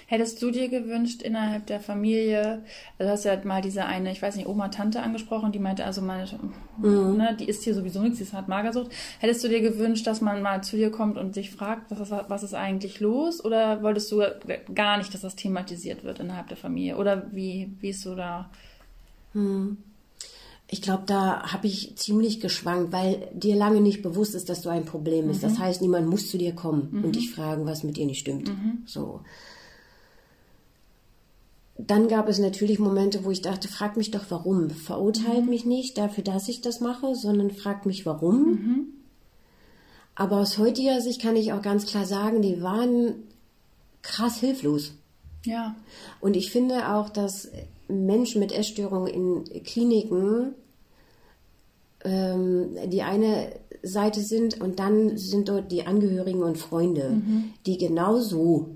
Hättest 0.08 0.42
du 0.42 0.52
dir 0.52 0.68
gewünscht 0.70 1.22
innerhalb 1.22 1.66
der 1.68 1.80
Familie, 1.80 2.64
also 2.98 3.08
du 3.08 3.10
hast 3.10 3.24
ja 3.24 3.40
mal 3.44 3.62
diese 3.62 3.86
eine, 3.86 4.12
ich 4.12 4.22
weiß 4.22 4.36
nicht, 4.36 4.48
Oma, 4.48 4.68
Tante 4.68 5.02
angesprochen, 5.02 5.52
die 5.52 5.60
meinte, 5.60 5.86
also 5.86 6.02
meine, 6.02 6.28
ne, 6.80 7.36
die 7.40 7.46
isst 7.46 7.64
hier 7.64 7.74
sowieso 7.74 8.02
nichts, 8.02 8.20
die 8.20 8.26
hat 8.36 8.48
Magersucht. 8.48 8.92
Hättest 9.20 9.44
du 9.44 9.48
dir 9.48 9.62
gewünscht, 9.62 10.06
dass 10.06 10.22
man 10.22 10.42
mal 10.42 10.64
zu 10.64 10.76
dir 10.76 10.92
kommt 10.92 11.18
und 11.18 11.34
sich 11.34 11.52
fragt, 11.52 11.90
was 11.92 12.00
ist, 12.02 12.12
was 12.28 12.44
ist 12.44 12.54
eigentlich 12.54 13.00
los? 13.00 13.44
Oder 13.44 13.82
wolltest 13.82 14.12
du 14.12 14.22
gar 14.76 14.98
nicht, 14.98 15.14
dass 15.14 15.22
das 15.22 15.36
thematisiert 15.36 16.04
wird 16.04 16.20
innerhalb 16.20 16.48
der 16.50 16.58
Familie? 16.58 16.98
Oder 16.98 17.28
wie, 17.32 17.72
wie 17.80 17.90
ist 17.90 18.02
so 18.02 18.16
da? 18.16 18.50
Ich 20.72 20.82
glaube, 20.84 21.04
da 21.08 21.52
habe 21.52 21.66
ich 21.66 21.96
ziemlich 21.96 22.40
geschwankt, 22.42 22.92
weil 22.92 23.28
dir 23.34 23.56
lange 23.56 23.82
nicht 23.82 24.04
bewusst 24.04 24.36
ist, 24.36 24.50
dass 24.50 24.62
du 24.62 24.70
ein 24.70 24.86
Problem 24.86 25.28
bist. 25.28 25.42
Das 25.42 25.58
heißt, 25.58 25.82
niemand 25.82 26.08
muss 26.08 26.30
zu 26.30 26.38
dir 26.38 26.54
kommen 26.54 27.02
und 27.04 27.16
dich 27.16 27.32
fragen, 27.32 27.66
was 27.66 27.84
mit 27.84 27.98
dir 27.98 28.06
nicht 28.06 28.20
stimmt. 28.20 28.52
So. 28.86 29.22
Dann 31.78 32.08
gab 32.08 32.28
es 32.28 32.38
natürlich 32.40 32.78
Momente, 32.78 33.24
wo 33.24 33.32
ich 33.32 33.42
dachte, 33.42 33.68
frag 33.68 33.98
mich 33.98 34.12
doch 34.12 34.26
warum. 34.30 34.70
Verurteilt 34.70 35.48
mich 35.48 35.66
nicht 35.66 35.98
dafür, 35.98 36.24
dass 36.24 36.48
ich 36.50 36.62
das 36.62 36.82
mache, 36.82 37.16
sondern 37.16 37.50
fragt 37.50 37.88
mich 37.88 38.06
warum. 38.06 38.90
Aber 40.14 40.38
aus 40.38 40.58
heutiger 40.58 41.02
Sicht 41.02 41.22
kann 41.22 41.36
ich 41.36 41.54
auch 41.54 41.62
ganz 41.62 41.86
klar 41.86 42.06
sagen, 42.06 42.42
die 42.42 42.62
waren 42.62 43.16
krass 44.02 44.40
hilflos. 44.40 44.94
Ja, 45.46 45.76
Und 46.20 46.36
ich 46.36 46.52
finde 46.52 46.90
auch, 46.94 47.10
dass 47.10 47.50
Menschen 47.90 48.40
mit 48.40 48.52
Essstörungen 48.52 49.08
in 49.08 49.64
Kliniken 49.64 50.54
ähm, 52.04 52.70
die 52.88 53.02
eine 53.02 53.52
Seite 53.84 54.22
sind 54.22 54.62
und 54.62 54.80
dann 54.80 55.18
sind 55.18 55.50
dort 55.50 55.72
die 55.72 55.86
Angehörigen 55.86 56.44
und 56.44 56.58
Freunde, 56.58 57.22
die 57.66 57.78
genauso 57.78 58.70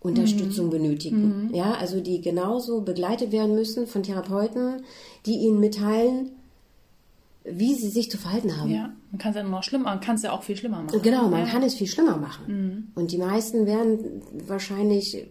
Unterstützung 0.00 0.70
benötigen. 0.70 1.50
Ja, 1.54 1.74
also 1.74 2.00
die 2.00 2.20
genauso 2.20 2.82
begleitet 2.82 3.32
werden 3.32 3.54
müssen 3.54 3.86
von 3.86 4.02
Therapeuten, 4.02 4.82
die 5.24 5.36
ihnen 5.38 5.60
mitteilen, 5.60 6.30
wie 7.44 7.74
sie 7.74 7.88
sich 7.88 8.10
zu 8.10 8.18
verhalten 8.18 8.56
haben. 8.56 8.70
ja. 8.70 8.92
Man 9.10 9.18
kann 9.18 9.30
es 9.30 9.36
ja 9.36 9.42
noch 9.44 9.62
schlimmer, 9.62 9.84
man 9.84 10.00
kann 10.00 10.16
es 10.16 10.22
ja 10.22 10.32
auch 10.32 10.42
viel 10.42 10.56
schlimmer 10.56 10.82
machen. 10.82 11.00
Genau, 11.02 11.28
man 11.28 11.46
ja. 11.46 11.46
kann 11.46 11.62
es 11.62 11.74
viel 11.74 11.86
schlimmer 11.86 12.16
machen. 12.16 12.92
Und 12.94 13.12
die 13.12 13.18
meisten 13.18 13.66
werden 13.66 14.22
wahrscheinlich 14.46 15.26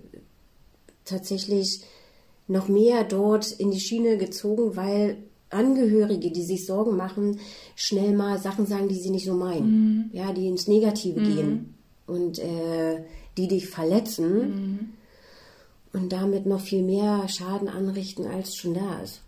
tatsächlich 1.05 1.83
noch 2.47 2.67
mehr 2.67 3.03
dort 3.03 3.51
in 3.51 3.71
die 3.71 3.79
Schiene 3.79 4.17
gezogen, 4.17 4.75
weil 4.75 5.17
Angehörige, 5.49 6.31
die 6.31 6.43
sich 6.43 6.65
Sorgen 6.65 6.97
machen, 6.97 7.39
schnell 7.75 8.13
mal 8.13 8.39
Sachen 8.39 8.65
sagen, 8.65 8.87
die 8.87 8.95
sie 8.95 9.11
nicht 9.11 9.25
so 9.25 9.35
meinen. 9.35 10.09
Ja, 10.11 10.33
die 10.33 10.47
ins 10.47 10.67
Negative 10.67 11.21
gehen 11.21 11.75
und 12.07 12.39
äh, 12.39 13.03
die 13.37 13.47
dich 13.47 13.67
verletzen 13.67 14.95
und 15.93 16.11
damit 16.11 16.45
noch 16.45 16.59
viel 16.59 16.81
mehr 16.81 17.27
Schaden 17.27 17.69
anrichten, 17.69 18.25
als 18.25 18.55
schon 18.55 18.73
da 18.73 18.99
ist. 19.01 19.21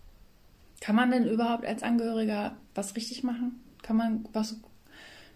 Kann 0.80 0.96
man 0.96 1.10
denn 1.10 1.26
überhaupt 1.26 1.64
als 1.64 1.82
Angehöriger 1.82 2.56
was 2.74 2.96
richtig 2.96 3.22
machen? 3.24 3.60
Kann 3.82 3.96
man 3.96 4.26
was 4.32 4.56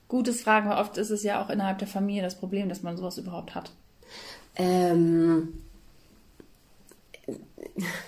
Gutes 0.08 0.42
fragen? 0.42 0.68
Weil 0.68 0.78
oft 0.78 0.96
ist 0.98 1.10
es 1.10 1.22
ja 1.22 1.42
auch 1.42 1.50
innerhalb 1.50 1.78
der 1.78 1.88
Familie 1.88 2.22
das 2.22 2.38
Problem, 2.38 2.68
dass 2.68 2.82
man 2.82 2.96
sowas 2.96 3.16
überhaupt 3.16 3.54
hat. 3.54 3.72
Ähm, 4.56 5.54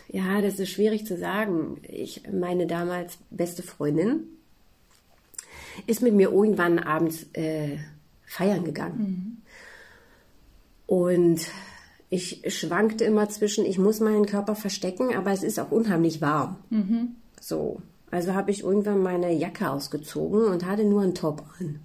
ja, 0.08 0.40
das 0.40 0.58
ist 0.58 0.70
schwierig 0.70 1.06
zu 1.06 1.16
sagen. 1.16 1.80
Ich, 1.88 2.22
meine 2.32 2.66
damals 2.66 3.18
beste 3.30 3.62
Freundin 3.62 4.24
ist 5.86 6.02
mit 6.02 6.14
mir 6.14 6.30
irgendwann 6.30 6.78
abends 6.78 7.26
äh, 7.32 7.78
feiern 8.26 8.64
gegangen. 8.64 9.42
Und 10.86 11.46
ich 12.10 12.42
schwankte 12.48 13.04
immer 13.04 13.28
zwischen, 13.30 13.64
ich 13.64 13.78
muss 13.78 14.00
meinen 14.00 14.26
Körper 14.26 14.54
verstecken, 14.54 15.14
aber 15.14 15.32
es 15.32 15.42
ist 15.42 15.58
auch 15.58 15.70
unheimlich 15.70 16.20
warm. 16.20 16.58
So. 17.40 17.80
Also 18.10 18.34
habe 18.34 18.50
ich 18.50 18.62
irgendwann 18.62 19.02
meine 19.02 19.32
Jacke 19.32 19.70
ausgezogen 19.70 20.44
und 20.44 20.66
hatte 20.66 20.84
nur 20.84 21.00
einen 21.00 21.14
Top 21.14 21.44
an. 21.58 21.80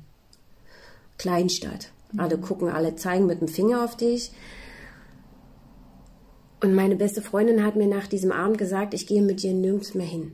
Kleinstadt. 1.17 1.91
Alle 2.17 2.37
gucken, 2.37 2.67
alle 2.69 2.95
zeigen 2.95 3.25
mit 3.25 3.39
dem 3.39 3.47
Finger 3.47 3.83
auf 3.83 3.95
dich. 3.95 4.31
Und 6.61 6.73
meine 6.73 6.95
beste 6.95 7.21
Freundin 7.21 7.63
hat 7.63 7.75
mir 7.75 7.87
nach 7.87 8.07
diesem 8.07 8.31
Abend 8.31 8.57
gesagt, 8.57 8.93
ich 8.93 9.05
gehe 9.07 9.21
mit 9.21 9.43
dir 9.43 9.53
nirgends 9.53 9.93
mehr 9.93 10.07
hin. 10.07 10.31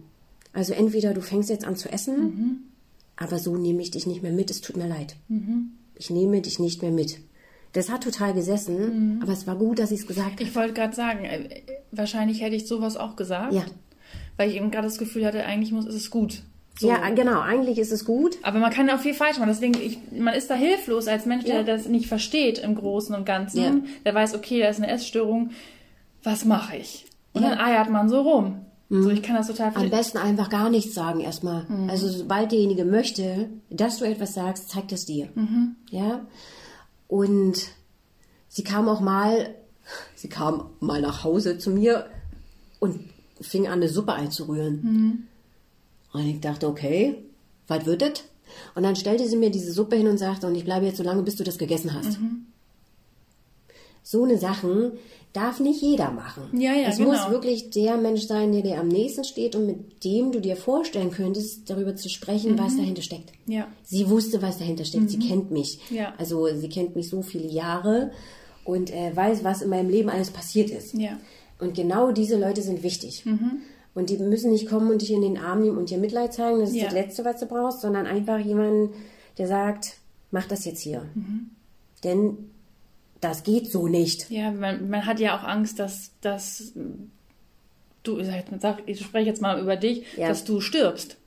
Also 0.54 0.74
entweder 0.74 1.14
du 1.14 1.22
fängst 1.22 1.50
jetzt 1.50 1.66
an 1.66 1.76
zu 1.76 1.92
essen, 1.92 2.70
aber 3.18 3.40
so 3.40 3.58
nehme 3.58 3.82
ich 3.82 3.92
dich 3.92 4.08
nicht 4.08 4.24
mehr 4.24 4.32
mit, 4.32 4.50
es 4.52 4.62
tut 4.62 4.78
mir 4.78 4.88
leid. 4.88 5.16
Ich 5.96 6.10
nehme 6.10 6.42
dich 6.42 6.60
nicht 6.60 6.82
mehr 6.82 6.92
mit. 6.92 7.18
Das 7.74 7.90
hat 7.90 8.04
total 8.04 8.34
gesessen, 8.34 9.20
aber 9.24 9.34
es 9.34 9.48
war 9.48 9.56
gut, 9.56 9.80
dass 9.80 9.92
ich 9.92 10.02
es 10.02 10.08
gesagt 10.08 10.34
habe. 10.34 10.44
Ich 10.44 10.56
wollte 10.56 10.74
gerade 10.74 10.96
sagen, 10.96 11.26
äh, 11.26 11.62
wahrscheinlich 11.92 12.42
hätte 12.42 12.56
ich 12.56 12.68
sowas 12.68 12.98
auch 12.98 13.16
gesagt. 13.16 13.52
Ja. 13.54 13.66
Weil 14.38 14.50
ich 14.52 14.56
eben 14.58 14.70
gerade 14.72 14.88
das 14.88 15.00
Gefühl 15.00 15.26
hatte, 15.26 15.44
eigentlich 15.44 15.72
muss, 15.72 15.86
ist 15.88 15.96
es 15.96 16.12
gut. 16.12 16.44
So. 16.80 16.88
Ja, 16.88 17.08
genau, 17.10 17.40
eigentlich 17.42 17.78
ist 17.80 17.92
es 17.92 18.06
gut. 18.06 18.38
Aber 18.44 18.60
man 18.60 18.72
kann 18.72 18.90
auch 18.90 19.00
viel 19.00 19.14
falsch 19.14 19.38
machen. 19.38 19.50
Deswegen, 19.50 19.74
ich, 19.76 19.98
man 20.12 20.34
ist 20.36 20.50
da 20.50 20.56
hilflos 20.56 21.08
als 21.08 21.26
Mensch, 21.26 21.46
der 21.46 21.58
Ja. 21.58 21.64
das 21.64 21.88
nicht 21.88 22.08
versteht 22.08 22.60
im 22.60 22.76
Großen 22.76 23.14
und 23.16 23.26
Ganzen. 23.26 23.60
Ja. 23.62 23.76
Der 24.06 24.14
weiß, 24.14 24.36
okay, 24.36 24.60
da 24.60 24.70
ist 24.70 24.78
eine 24.78 24.92
Essstörung. 24.92 25.52
Was 26.24 26.46
mache 26.46 26.78
ich? 26.78 27.06
Und 27.34 27.44
Ja. 27.44 27.50
dann 27.50 27.60
eiert 27.60 27.90
man 27.90 28.10
so 28.10 28.22
rum. 28.22 28.62
So, 28.90 29.10
ich 29.10 29.24
kann 29.24 29.36
das 29.36 29.48
total 29.48 29.72
Am 29.76 29.90
besten 29.90 30.20
einfach 30.20 30.50
gar 30.50 30.70
nichts 30.70 30.94
sagen 30.94 31.20
erstmal. 31.20 31.66
Also 31.88 32.08
sobald 32.10 32.52
derjenige 32.52 32.86
möchte, 32.86 33.50
dass 33.72 33.98
du 33.98 34.06
etwas 34.06 34.36
sagst, 34.36 34.70
zeigt 34.70 34.92
es 34.92 35.06
dir. 35.06 35.30
Ja. 35.90 36.22
Und 37.08 37.56
sie 38.50 38.64
kam 38.64 38.88
auch 38.88 39.00
mal, 39.00 39.56
sie 40.16 40.30
kam 40.30 40.70
mal 40.80 41.02
nach 41.02 41.24
Hause 41.24 41.58
zu 41.58 41.72
mir 41.72 42.06
und 42.80 43.00
fing 43.42 43.66
an, 43.66 43.74
eine 43.74 43.90
Suppe 43.90 44.14
einzurühren. 44.14 45.28
Und 46.14 46.26
ich 46.28 46.40
dachte, 46.40 46.68
okay, 46.68 47.16
was 47.68 47.86
wird 47.88 48.04
das? 48.04 48.24
Und 48.76 48.84
dann 48.84 48.96
stellte 48.96 49.28
sie 49.28 49.38
mir 49.38 49.50
diese 49.50 49.72
Suppe 49.74 49.96
hin 49.96 50.08
und 50.08 50.20
sagte, 50.20 50.46
und 50.46 50.54
ich 50.54 50.66
bleibe 50.66 50.86
jetzt 50.86 50.98
so 50.98 51.04
lange, 51.04 51.24
bis 51.24 51.36
du 51.36 51.44
das 51.44 51.58
gegessen 51.58 51.94
hast. 51.96 52.20
So 54.04 54.24
eine 54.24 54.38
Sachen 54.38 54.92
darf 55.34 55.60
nicht 55.60 55.82
jeder 55.82 56.12
machen. 56.12 56.44
Ja, 56.60 56.74
ja, 56.74 56.90
es 56.90 56.98
genau. 56.98 57.12
muss 57.12 57.30
wirklich 57.30 57.72
der 57.72 57.98
Mensch 57.98 58.22
sein, 58.28 58.52
der 58.52 58.62
dir 58.62 58.80
am 58.80 58.88
nächsten 58.88 59.24
steht 59.24 59.56
und 59.56 59.66
mit 59.66 60.04
dem 60.04 60.32
du 60.32 60.40
dir 60.40 60.56
vorstellen 60.56 61.10
könntest, 61.12 61.70
darüber 61.70 61.96
zu 61.96 62.08
sprechen, 62.08 62.58
was 62.60 62.78
dahinter 62.78 63.02
steckt. 63.02 63.32
Ja. 63.48 63.68
Sie 63.84 64.08
wusste, 64.10 64.42
was 64.44 64.60
dahinter 64.60 64.86
steckt. 64.86 65.10
Sie 65.10 65.20
kennt 65.20 65.50
mich. 65.52 65.80
Ja. 65.90 66.14
Also 66.20 66.48
sie 66.56 66.70
kennt 66.70 66.96
mich 66.96 67.10
so 67.10 67.24
viele 67.24 67.48
Jahre 67.48 68.12
und 68.64 68.92
äh, 68.92 69.16
weiß, 69.16 69.44
was 69.44 69.62
in 69.64 69.70
meinem 69.70 69.90
Leben 69.90 70.10
alles 70.10 70.30
passiert 70.30 70.70
ist. 70.70 70.94
Ja. 70.94 71.18
Und 71.60 71.74
genau 71.74 72.12
diese 72.12 72.38
Leute 72.40 72.62
sind 72.62 72.84
wichtig. 72.84 73.26
Und 73.96 74.10
die 74.10 74.18
müssen 74.18 74.52
nicht 74.52 74.68
kommen 74.68 74.90
und 74.92 75.02
dich 75.02 75.12
in 75.12 75.22
den 75.22 75.38
Arm 75.38 75.62
nehmen 75.62 75.78
und 75.78 75.90
dir 75.90 75.98
Mitleid 75.98 76.34
zeigen, 76.34 76.60
das 76.60 76.70
ist 76.70 76.76
Ja. 76.76 76.86
das 76.86 76.94
Letzte, 76.94 77.26
was 77.26 77.40
du 77.40 77.46
brauchst, 77.48 77.82
sondern 77.82 78.06
einfach 78.06 78.40
jemanden, 78.40 78.90
der 79.38 79.48
sagt, 79.48 79.94
mach 80.32 80.46
das 80.48 80.66
jetzt 80.66 80.82
hier. 80.82 81.06
Denn 82.04 82.50
das 83.24 83.44
geht 83.44 83.72
so 83.72 83.88
nicht. 83.88 84.30
Ja, 84.30 84.52
man, 84.52 84.90
man 84.90 85.06
hat 85.06 85.20
ja 85.20 85.38
auch 85.38 85.44
Angst, 85.44 85.80
dass, 85.80 86.12
dass 86.22 86.74
du, 88.04 88.20
ich 88.20 88.28
sag- 88.60 88.84
ich 88.86 89.00
spreche 89.02 89.28
jetzt 89.28 89.42
mal 89.42 89.60
über 89.60 89.76
dich, 89.76 90.04
Ja. 90.18 90.28
dass 90.28 90.44
du 90.44 90.60
stirbst. 90.62 91.18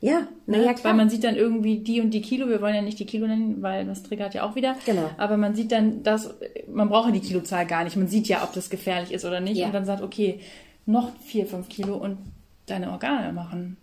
Ja, 0.00 0.20
Ne? 0.46 0.58
naja, 0.58 0.74
klar. 0.74 0.92
Weil 0.92 0.94
man 0.94 1.10
sieht 1.10 1.24
dann 1.24 1.34
irgendwie 1.34 1.78
die 1.80 2.00
und 2.00 2.10
die 2.12 2.22
Kilo, 2.22 2.48
wir 2.48 2.60
wollen 2.62 2.74
ja 2.76 2.82
nicht 2.82 3.00
die 3.00 3.06
Kilo 3.06 3.26
nennen, 3.26 3.62
weil 3.62 3.84
das 3.84 4.04
triggert 4.04 4.32
ja 4.32 4.44
auch 4.48 4.54
wieder. 4.54 4.76
Genau. 4.86 5.10
Aber 5.16 5.36
man 5.36 5.56
sieht 5.56 5.72
dann, 5.72 6.04
dass 6.04 6.34
man 6.68 6.88
braucht 6.88 7.06
ja 7.08 7.12
die 7.14 7.20
Kilozahl 7.26 7.66
gar 7.66 7.82
nicht. 7.82 7.96
Man 7.96 8.06
sieht 8.06 8.28
ja, 8.28 8.44
ob 8.44 8.52
das 8.52 8.70
gefährlich 8.70 9.10
ist 9.12 9.24
oder 9.24 9.40
nicht. 9.40 9.56
Ja. 9.58 9.66
Und 9.66 9.72
dann 9.72 9.84
sagt, 9.86 10.02
okay, 10.02 10.38
noch 10.86 11.10
vier, 11.20 11.46
fünf 11.46 11.68
Kilo 11.68 11.96
und 11.96 12.18
deine 12.66 12.92
Organe 12.92 13.32
machen, 13.32 13.76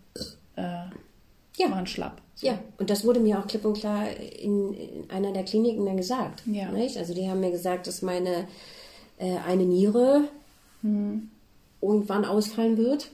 äh, 0.55 0.61
Ja. 1.57 1.67
machen 1.69 1.85
schlapp. 1.87 2.21
Ja, 2.41 2.59
und 2.77 2.89
das 2.89 3.05
wurde 3.05 3.19
mir 3.19 3.39
auch 3.39 3.47
klipp 3.47 3.63
und 3.65 3.77
klar 3.77 4.07
in, 4.09 4.73
in 4.73 5.09
einer 5.09 5.31
der 5.31 5.43
Kliniken 5.43 5.85
dann 5.85 5.97
gesagt. 5.97 6.43
Ja. 6.45 6.71
Nicht? 6.71 6.97
Also 6.97 7.13
die 7.13 7.29
haben 7.29 7.39
mir 7.39 7.51
gesagt, 7.51 7.87
dass 7.87 8.01
meine 8.01 8.47
äh, 9.17 9.37
eine 9.47 9.63
Niere 9.63 10.25
irgendwann 11.81 12.25
ausfallen 12.25 12.77
wird 12.77 13.09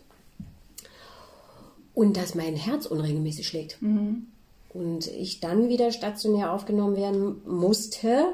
und 1.94 2.18
dass 2.18 2.36
mein 2.36 2.56
Herz 2.56 2.86
unregelmäßig 2.86 3.48
schlägt. 3.48 3.78
Und 4.74 5.08
ich 5.08 5.40
dann 5.40 5.70
wieder 5.70 5.92
stationär 5.92 6.52
aufgenommen 6.52 6.96
werden 6.96 7.42
musste, 7.46 8.26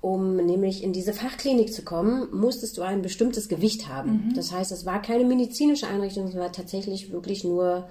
um 0.00 0.36
nämlich 0.36 0.82
in 0.82 0.92
diese 0.92 1.12
Fachklinik 1.12 1.72
zu 1.72 1.82
kommen, 1.82 2.28
musstest 2.32 2.76
du 2.78 2.82
ein 2.82 3.02
bestimmtes 3.02 3.48
Gewicht 3.48 3.88
haben. 3.88 4.32
Das 4.34 4.52
heißt, 4.52 4.72
es 4.72 4.86
war 4.86 5.02
keine 5.02 5.24
medizinische 5.24 5.88
Einrichtung, 5.88 6.28
es 6.28 6.36
war 6.36 6.52
tatsächlich 6.52 7.12
wirklich 7.12 7.44
nur 7.44 7.88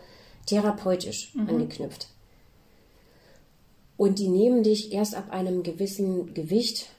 therapeutisch 0.47 1.31
angeknüpft. 1.47 2.07
Und 3.97 4.19
die 4.19 4.29
nehmen 4.29 4.63
dich 4.63 4.93
erst 4.93 5.15
ab 5.15 5.31
einem 5.31 5.63
gewissen 5.63 6.33
Gewicht, 6.33 6.89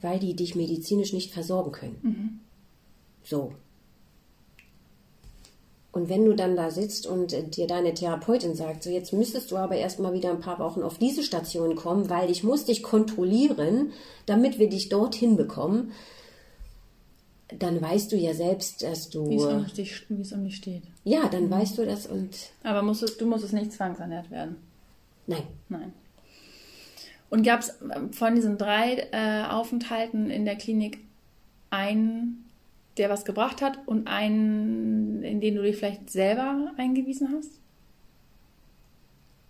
weil 0.00 0.18
die 0.18 0.34
dich 0.34 0.54
medizinisch 0.54 1.12
nicht 1.12 1.32
versorgen 1.32 1.72
können. 1.72 2.00
So. 3.22 3.52
Und 5.90 6.08
wenn 6.08 6.24
du 6.24 6.34
dann 6.34 6.54
da 6.54 6.70
sitzt 6.70 7.06
und 7.06 7.32
äh, 7.32 7.42
dir 7.42 7.66
deine 7.66 7.94
Therapeutin 7.94 8.54
sagt, 8.54 8.82
so 8.82 8.90
jetzt 8.90 9.12
müsstest 9.12 9.50
du 9.50 9.56
aber 9.56 9.76
erst 9.76 9.98
mal 9.98 10.12
wieder 10.12 10.30
ein 10.30 10.40
paar 10.40 10.58
Wochen 10.58 10.82
auf 10.82 10.98
diese 10.98 11.22
Station 11.22 11.76
kommen, 11.76 12.08
weil 12.10 12.30
ich 12.30 12.44
muss 12.44 12.66
dich 12.66 12.82
kontrollieren, 12.82 13.92
damit 14.26 14.58
wir 14.58 14.68
dich 14.68 14.90
dorthin 14.90 15.36
bekommen, 15.36 15.92
dann 17.58 17.80
weißt 17.80 18.12
du 18.12 18.16
ja 18.16 18.34
selbst, 18.34 18.82
dass 18.82 19.08
du 19.10 19.28
Wie 19.30 19.36
es 19.36 19.44
um 19.44 19.66
dich, 19.66 20.06
es 20.20 20.32
um 20.32 20.50
steht. 20.50 20.82
ja, 21.04 21.28
dann 21.28 21.50
weißt 21.50 21.78
du 21.78 21.86
das 21.86 22.06
und 22.06 22.30
Aber 22.62 22.82
musst, 22.82 23.02
es- 23.02 23.16
du 23.16 23.26
musstest 23.26 23.54
nicht 23.54 23.72
zwangsernährt 23.72 24.30
werden. 24.30 24.56
nein, 25.26 25.42
Nein. 25.68 25.92
Und 27.30 27.42
gab 27.42 27.60
es 27.60 27.74
von 28.12 28.34
diesen 28.34 28.56
drei 28.56 29.06
äh, 29.12 29.44
Aufenthalten 29.50 30.30
in 30.30 30.46
der 30.46 30.56
Klinik 30.56 30.98
einen, 31.68 32.44
der 32.96 33.10
was 33.10 33.26
gebracht 33.26 33.60
hat 33.60 33.78
und 33.86 34.06
einen, 34.08 35.22
in 35.22 35.40
den 35.42 35.54
du 35.54 35.62
dich 35.62 35.76
vielleicht 35.76 36.08
selber 36.10 36.72
eingewiesen 36.78 37.28
hast? 37.36 37.50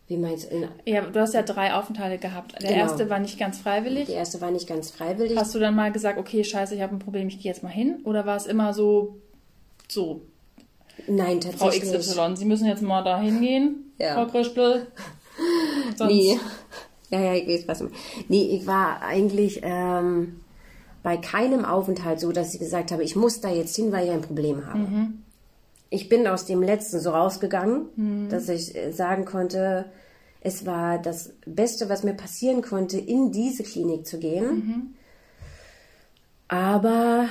Wie 0.08 0.16
meinst 0.16 0.50
du? 0.50 0.68
Ja, 0.86 1.02
du 1.02 1.20
hast 1.20 1.34
ja 1.34 1.42
drei 1.42 1.74
Aufenthalte 1.74 2.18
gehabt. 2.18 2.54
Der 2.62 2.70
Genau. 2.70 2.80
erste 2.82 3.08
war 3.10 3.18
nicht 3.18 3.38
ganz 3.38 3.58
freiwillig. 3.58 4.06
Der 4.06 4.16
erste 4.16 4.40
war 4.40 4.50
nicht 4.50 4.66
ganz 4.66 4.90
freiwillig. 4.90 5.36
Hast 5.38 5.54
du 5.54 5.58
dann 5.58 5.74
mal 5.76 5.92
gesagt, 5.92 6.18
okay, 6.18 6.42
scheiße, 6.42 6.74
ich 6.74 6.80
habe 6.80 6.94
ein 6.96 6.98
Problem, 6.98 7.28
ich 7.28 7.38
gehe 7.40 7.52
jetzt 7.52 7.62
mal 7.62 7.68
hin? 7.68 8.00
Oder 8.04 8.24
war 8.26 8.36
es 8.36 8.46
immer 8.46 8.72
so, 8.74 9.18
so, 9.86 10.22
Nein, 11.06 11.40
Frau 11.42 11.66
tatsächlich. 11.66 11.92
XY, 12.00 12.36
Sie 12.36 12.44
müssen 12.44 12.66
jetzt 12.66 12.82
mal 12.82 13.02
da 13.04 13.20
hingehen, 13.20 13.92
Ja. 13.98 14.14
Frau 14.14 14.26
Krischl? 14.26 14.86
Sonst, 15.96 16.10
Nee. 16.12 16.38
Ja, 17.10 17.20
ja, 17.20 17.34
ich 17.34 17.66
weiß 17.68 17.80
was. 17.82 17.90
Nee, 18.28 18.42
ich 18.50 18.66
war 18.66 19.00
eigentlich 19.02 19.60
ähm, 19.62 20.40
bei 21.02 21.16
keinem 21.16 21.64
Aufenthalt 21.64 22.20
so, 22.20 22.32
dass 22.32 22.52
ich 22.52 22.60
gesagt 22.60 22.92
habe, 22.92 23.02
ich 23.02 23.14
muss 23.16 23.40
da 23.40 23.48
jetzt 23.50 23.74
hin, 23.76 23.92
weil 23.92 24.06
ich 24.06 24.10
ein 24.12 24.20
Problem 24.20 24.66
habe. 24.66 24.78
Ich 25.90 26.08
bin 26.08 26.26
aus 26.26 26.44
dem 26.44 26.62
letzten 26.62 27.00
so 27.00 27.10
rausgegangen, 27.10 28.28
dass 28.28 28.48
ich 28.48 28.74
äh, 28.76 28.92
sagen 28.92 29.24
konnte, 29.24 29.86
es 30.40 30.66
war 30.66 30.98
das 31.00 31.34
Beste, 31.46 31.88
was 31.88 32.04
mir 32.04 32.14
passieren 32.14 32.62
konnte, 32.62 32.98
in 32.98 33.32
diese 33.32 33.62
Klinik 33.64 34.06
zu 34.06 34.18
gehen. 34.18 34.94
Aber 36.48 37.28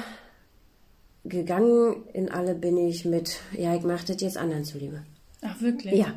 gegangen 1.24 2.04
in 2.14 2.32
alle 2.32 2.56
bin 2.56 2.78
ich 2.78 3.06
mit, 3.06 3.40
ja, 3.58 3.76
ich 3.76 3.84
mache 3.84 4.06
das 4.08 4.22
jetzt 4.22 4.38
anderen 4.38 4.64
zuliebe. 4.64 5.04
Ach, 5.42 5.62
wirklich? 5.62 5.96
Ja. 5.96 6.14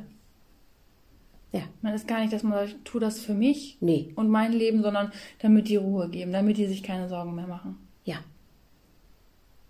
Ja. 1.52 1.62
Man 1.82 1.94
ist 1.94 2.06
gar 2.06 2.20
nicht, 2.20 2.32
dass 2.32 2.42
man 2.42 2.68
sagt, 2.68 2.84
tue 2.84 3.00
das 3.00 3.18
für 3.18 3.34
mich 3.34 3.76
Nee. 3.80 4.12
und 4.14 4.28
mein 4.28 4.52
Leben, 4.52 4.82
sondern 4.82 5.12
damit 5.40 5.68
die 5.68 5.76
Ruhe 5.76 6.08
geben, 6.08 6.32
damit 6.32 6.58
die 6.58 6.66
sich 6.66 6.82
keine 6.82 7.08
Sorgen 7.08 7.34
mehr 7.34 7.46
machen. 7.46 7.76
Ja. 8.04 8.16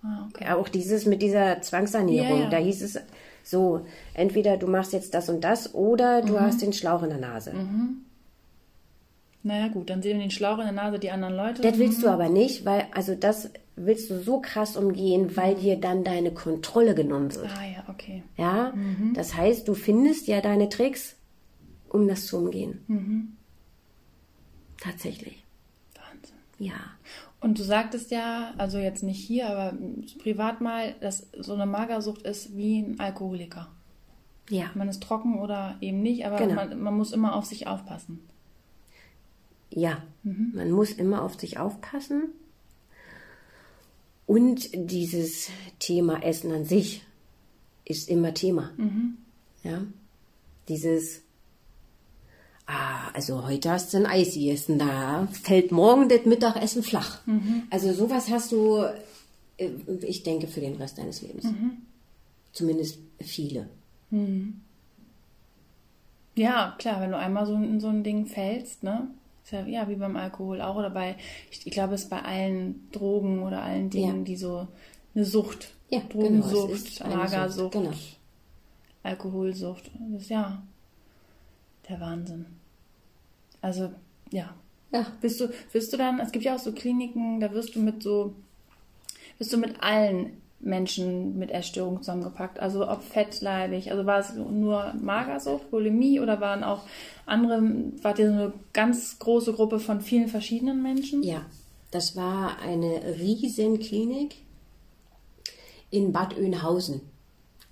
Ah, 0.02 0.26
okay. 0.28 0.48
Auch 0.50 0.68
dieses 0.68 1.04
mit 1.06 1.20
dieser 1.22 1.60
Zwangssanierung, 1.62 2.28
Ja, 2.38 2.44
ja. 2.44 2.50
da 2.50 2.56
hieß 2.56 2.82
es 2.82 2.98
so, 3.42 3.84
entweder 4.14 4.56
du 4.56 4.66
machst 4.66 4.92
jetzt 4.92 5.12
das 5.14 5.28
und 5.28 5.42
das 5.42 5.74
oder 5.74 6.22
Mhm. 6.22 6.26
du 6.26 6.40
hast 6.40 6.62
den 6.62 6.72
Schlauch 6.72 7.02
in 7.02 7.10
der 7.10 7.18
Nase. 7.18 7.52
Naja, 9.42 9.68
gut, 9.68 9.88
dann 9.88 10.02
sehen 10.02 10.18
wir 10.18 10.24
den 10.24 10.30
Schlauch 10.30 10.58
in 10.58 10.64
der 10.64 10.72
Nase 10.72 10.98
die 10.98 11.10
anderen 11.10 11.34
Leute. 11.34 11.62
Das 11.62 11.78
willst 11.78 12.02
du 12.02 12.08
aber 12.08 12.28
nicht, 12.28 12.64
weil, 12.66 12.86
also 12.94 13.14
das 13.14 13.50
willst 13.76 14.10
du 14.10 14.20
so 14.20 14.40
krass 14.40 14.76
umgehen, 14.76 15.34
weil 15.36 15.54
dir 15.54 15.76
dann 15.80 16.04
deine 16.04 16.30
Kontrolle 16.32 16.94
genommen 16.94 17.34
wird. 17.34 17.48
Ah, 17.56 17.64
ja, 17.64 17.84
okay. 17.88 18.22
Ja, 18.36 18.74
das 19.14 19.34
heißt, 19.34 19.66
du 19.66 19.74
findest 19.74 20.26
ja 20.26 20.42
deine 20.42 20.68
Tricks, 20.68 21.16
um 21.88 22.06
das 22.06 22.26
zu 22.26 22.36
umgehen. 22.36 23.36
Tatsächlich, 24.78 25.44
Wahnsinn. 25.94 26.36
ja. 26.58 26.74
Und 27.40 27.58
du 27.58 27.62
sagtest 27.62 28.10
ja, 28.10 28.52
also 28.58 28.78
jetzt 28.78 29.02
nicht 29.02 29.18
hier, 29.24 29.48
aber 29.48 29.76
privat 30.22 30.60
mal, 30.60 30.94
dass 31.00 31.28
so 31.38 31.54
eine 31.54 31.64
Magersucht 31.66 32.22
ist 32.22 32.54
wie 32.56 32.80
ein 32.80 33.00
Alkoholiker. 33.00 33.68
Ja, 34.50 34.70
Man 34.74 34.88
ist 34.88 35.02
trocken 35.02 35.38
oder 35.38 35.76
eben 35.80 36.02
nicht, 36.02 36.26
aber 36.26 36.36
Genau. 36.36 36.54
man, 36.54 36.80
man 36.82 36.94
muss 36.96 37.12
immer 37.12 37.34
auf 37.36 37.46
sich 37.46 37.66
aufpassen. 37.66 38.20
ja. 39.70 40.02
Man 40.22 40.70
muss 40.72 40.90
immer 40.92 41.22
auf 41.22 41.38
sich 41.40 41.58
aufpassen. 41.58 42.24
Und 44.26 44.68
dieses 44.74 45.48
Thema 45.78 46.22
Essen 46.22 46.52
an 46.52 46.64
sich 46.64 47.04
ist 47.84 48.08
immer 48.08 48.34
Thema. 48.34 48.70
Ja, 49.62 49.82
dieses 50.68 51.22
Ah, 52.72 53.10
also 53.14 53.44
heute 53.48 53.68
hast 53.70 53.92
du 53.92 53.96
ein 53.98 54.06
Eis 54.06 54.34
gegessen, 54.34 54.78
da 54.78 55.26
fällt 55.32 55.72
morgen 55.72 56.08
das 56.08 56.24
Mittagessen 56.24 56.84
flach. 56.84 57.20
Also 57.68 57.92
sowas 57.92 58.30
hast 58.30 58.52
du, 58.52 58.84
äh, 59.56 59.70
ich 60.02 60.22
denke, 60.22 60.46
für 60.46 60.60
den 60.60 60.76
Rest 60.76 60.98
deines 60.98 61.20
Lebens. 61.20 61.46
Zumindest 62.52 63.00
viele. 63.18 63.68
Ja, 66.36 66.76
klar, 66.78 67.00
wenn 67.00 67.10
du 67.10 67.18
einmal 67.18 67.44
so 67.46 67.54
in 67.54 67.80
so 67.80 67.88
ein 67.88 68.04
Ding 68.04 68.26
fällst, 68.26 68.84
ne? 68.84 69.08
Ja, 69.50 69.66
ja 69.66 69.88
wie 69.88 69.96
beim 69.96 70.14
Alkohol 70.16 70.60
auch 70.60 70.76
oder 70.76 70.90
bei, 70.90 71.16
ich, 71.50 71.66
ich 71.66 71.72
glaube, 71.72 71.94
es 71.94 72.02
ist 72.04 72.10
bei 72.10 72.22
allen 72.22 72.88
Drogen 72.92 73.42
oder 73.42 73.62
allen 73.62 73.90
Dingen, 73.90 74.18
Ja. 74.18 74.24
die 74.24 74.36
so 74.36 74.68
eine 75.16 75.24
Sucht, 75.24 75.72
Ja, 75.88 75.98
genau, 76.08 76.12
Drogensucht, 76.22 76.70
ist 76.72 77.02
eine 77.02 77.16
Magersucht, 77.16 77.72
Sucht, 77.72 77.72
genau. 77.72 77.92
Alkoholsucht. 79.02 79.90
Das 80.12 80.22
ist 80.22 80.30
ja 80.30 80.62
der 81.88 81.98
Wahnsinn. 82.00 82.46
Also, 83.60 83.90
ja. 84.30 84.54
Ja, 84.92 85.06
Bist 85.20 85.40
du, 85.40 85.48
wirst 85.72 85.92
du 85.92 85.96
dann, 85.96 86.18
es 86.18 86.32
gibt 86.32 86.44
ja 86.44 86.56
auch 86.56 86.58
so 86.58 86.72
Kliniken, 86.72 87.38
da 87.40 87.52
wirst 87.52 87.76
du 87.76 87.80
mit 87.80 88.02
so, 88.02 88.34
wirst 89.38 89.52
du 89.52 89.58
mit 89.58 89.80
allen 89.82 90.40
Menschen 90.60 91.38
mit 91.38 91.50
Essstörungen 91.50 92.02
zusammengepackt. 92.02 92.60
Also 92.60 92.88
ob 92.88 93.02
fettleibig, 93.02 93.90
also 93.90 94.04
war 94.04 94.18
es 94.18 94.34
nur 94.34 94.92
Magersucht, 95.00 95.70
Bulimie 95.70 96.20
oder 96.20 96.40
waren 96.40 96.62
auch 96.62 96.82
andere, 97.24 97.62
war 98.02 98.14
dir 98.14 98.28
so 98.28 98.34
eine 98.34 98.52
ganz 98.72 99.18
große 99.18 99.54
Gruppe 99.54 99.80
von 99.80 100.00
vielen 100.00 100.28
verschiedenen 100.28 100.82
Menschen? 100.82 101.22
Ja, 101.22 101.46
das 101.90 102.14
war 102.14 102.58
eine 102.60 103.16
Riesenklinik 103.18 104.36
in 105.90 106.12
Bad 106.12 106.36
Oeynhausen. 106.36 107.00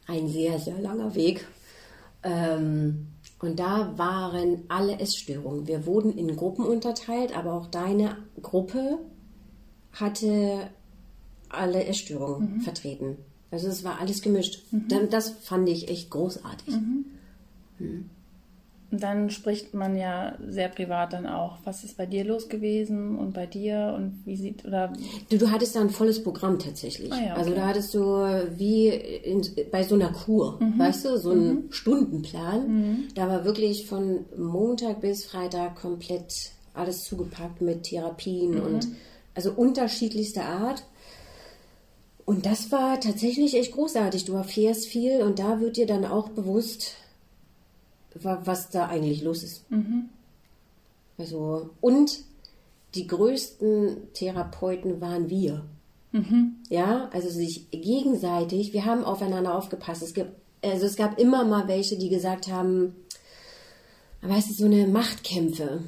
Ein 0.07 0.28
sehr, 0.28 0.59
sehr 0.59 0.78
langer 0.78 1.14
Weg. 1.14 1.47
Ähm, 2.22 3.09
und 3.41 3.59
da 3.61 3.97
waren 3.97 4.64
alle 4.68 4.99
Essstörungen. 4.99 5.66
Wir 5.66 5.86
wurden 5.86 6.16
in 6.16 6.34
Gruppen 6.36 6.64
unterteilt, 6.64 7.36
aber 7.36 7.53
auch 7.55 7.66
deine 7.68 8.16
Gruppe 8.43 8.99
hatte 9.93 10.68
alle 11.49 11.84
Essstörungen 11.84 12.61
vertreten. 12.62 13.16
Also 13.51 13.68
es 13.68 13.82
war 13.84 13.99
alles 14.01 14.20
gemischt. 14.22 14.62
Dann- 14.89 15.09
Das 15.09 15.30
fand 15.30 15.68
ich 15.68 15.89
echt 15.89 16.11
großartig. 16.11 16.74
Und 17.78 18.11
dann 18.91 19.28
spricht 19.30 19.74
man 19.74 19.97
ja 19.97 20.36
sehr 20.49 20.68
privat 20.68 21.12
dann 21.12 21.26
auch. 21.26 21.59
Was 21.64 21.84
ist 21.84 21.97
bei 21.99 22.07
dir 22.07 22.24
los 22.24 22.49
gewesen 22.49 23.18
und 23.18 23.34
bei 23.34 23.45
dir 23.47 23.95
und 23.97 24.22
wie 24.24 24.36
sieht, 24.36 24.64
oder 24.64 24.93
Du, 25.30 25.36
du 25.36 25.51
hattest 25.51 25.76
da 25.76 25.80
ein 25.80 25.91
volles 25.91 26.22
Programm 26.22 26.59
tatsächlich. 26.59 27.12
Ah 27.12 27.16
ja, 27.20 27.30
okay. 27.32 27.39
Also 27.41 27.55
da 27.55 27.66
hattest 27.66 27.93
du 27.95 28.01
wie 28.57 28.89
in, 28.89 29.43
bei 29.70 29.82
so 29.84 29.95
einer 29.95 30.11
Kur, 30.12 30.59
Mhm. 30.61 30.78
weißt 30.78 31.05
du, 31.05 31.18
so 31.18 31.30
einen 31.30 31.70
Stundenplan. 31.70 33.09
Da 33.14 33.28
war 33.28 33.45
wirklich 33.45 33.86
von 33.86 34.24
Montag 34.36 35.01
bis 35.03 35.24
Freitag 35.26 35.76
komplett 35.76 36.53
alles 36.74 37.05
zugepackt 37.05 37.61
mit 37.61 37.82
Therapien 37.84 38.53
Mhm. 38.55 38.62
und 38.62 38.89
also 39.34 39.53
unterschiedlichster 39.53 40.45
Art. 40.45 40.82
Und 42.24 42.45
das 42.47 42.70
war 42.72 43.01
tatsächlich 43.01 43.55
echt 43.57 43.72
großartig. 43.72 44.24
Du 44.26 44.34
erfährst 44.34 44.86
viel 44.86 45.22
und 45.22 45.39
da 45.39 45.61
wird 45.61 45.76
dir 45.76 45.86
dann 45.86 46.05
auch 46.05 46.28
bewusst, 46.28 46.95
was 48.14 48.70
da 48.70 48.86
eigentlich 48.86 49.22
los 49.22 49.42
ist. 49.42 49.64
Also, 51.18 51.70
und 51.80 52.20
die 52.94 53.06
größten 53.06 54.12
Therapeuten 54.14 55.00
waren 55.00 55.28
wir. 55.30 55.64
Ja, 56.70 57.09
also 57.12 57.28
sich 57.28 57.70
gegenseitig, 57.70 58.72
wir 58.72 58.84
haben 58.86 59.04
aufeinander 59.04 59.54
aufgepasst. 59.54 60.02
Es 60.02 60.14
gibt, 60.14 60.30
also 60.64 60.86
es 60.86 60.96
gab 60.96 61.18
immer 61.18 61.44
mal 61.44 61.68
welche, 61.68 61.98
die 61.98 62.09
gesagt 62.09 62.48
haben, 62.48 62.94
weißt 64.22 64.50
du, 64.50 64.54
so 64.54 64.64
eine 64.64 64.86
Machtkämpfe. 64.86 65.82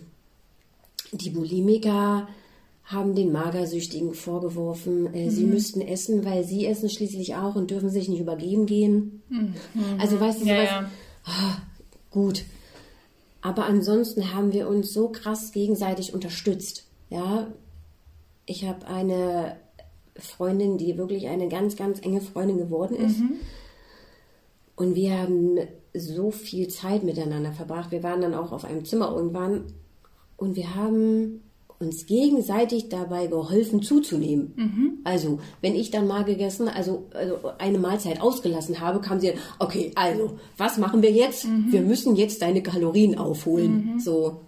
Die 1.12 1.30
Bulimiker 1.30 2.28
haben 2.84 3.14
den 3.14 3.32
Magersüchtigen 3.32 4.14
vorgeworfen, 4.14 5.14
äh, 5.14 5.30
sie 5.30 5.44
müssten 5.44 5.80
essen, 5.80 6.24
weil 6.24 6.44
sie 6.44 6.66
essen 6.66 6.90
schließlich 6.90 7.36
auch 7.36 7.54
und 7.54 7.70
dürfen 7.70 7.88
sich 7.88 8.08
nicht 8.08 8.20
übergeben 8.20 8.66
gehen. 8.66 9.22
Also 9.98 10.20
weißt 10.20 10.42
du, 10.42 10.46
Ja, 10.46 10.56
sowas, 10.56 10.70
ja. 10.70 10.90
Ah, 11.24 11.56
gut. 12.10 12.44
Aber 13.42 13.64
ansonsten 13.64 14.34
haben 14.34 14.52
wir 14.52 14.68
uns 14.68 14.92
so 14.92 15.08
krass 15.08 15.52
gegenseitig 15.52 16.12
unterstützt. 16.12 16.86
Ja, 17.08 17.46
ich 18.46 18.64
habe 18.64 18.86
eine 18.86 19.56
Freundin, 20.16 20.76
die 20.76 20.98
wirklich 20.98 21.28
eine 21.28 21.48
ganz, 21.48 21.76
ganz 21.76 22.00
enge 22.00 22.20
Freundin 22.20 22.58
geworden 22.58 22.96
ist. 22.96 23.20
Und 24.76 24.94
wir 24.94 25.18
haben 25.18 25.58
so 25.94 26.30
viel 26.30 26.68
Zeit 26.68 27.02
miteinander 27.02 27.52
verbracht. 27.52 27.90
Wir 27.90 28.02
waren 28.02 28.20
dann 28.20 28.34
auch 28.34 28.52
auf 28.52 28.64
einem 28.64 28.84
Zimmer 28.84 29.10
irgendwann 29.14 29.64
und 30.36 30.56
wir 30.56 30.74
haben 30.74 31.42
uns 31.80 32.04
gegenseitig 32.04 32.90
dabei 32.90 33.26
geholfen 33.26 33.82
zuzunehmen. 33.82 35.00
Also, 35.04 35.40
wenn 35.62 35.74
ich 35.74 35.90
dann 35.90 36.06
mal 36.06 36.24
gegessen, 36.24 36.68
also, 36.68 37.06
also 37.14 37.38
eine 37.56 37.78
Mahlzeit 37.78 38.20
ausgelassen 38.20 38.80
habe, 38.80 39.00
kam 39.00 39.18
sie, 39.18 39.32
okay, 39.58 39.90
also, 39.94 40.38
was 40.58 40.76
machen 40.76 41.00
wir 41.00 41.10
jetzt? 41.10 41.46
Wir 41.70 41.80
müssen 41.80 42.16
jetzt 42.16 42.42
deine 42.42 42.62
Kalorien 42.62 43.16
aufholen. 43.16 43.98
So. 43.98 44.42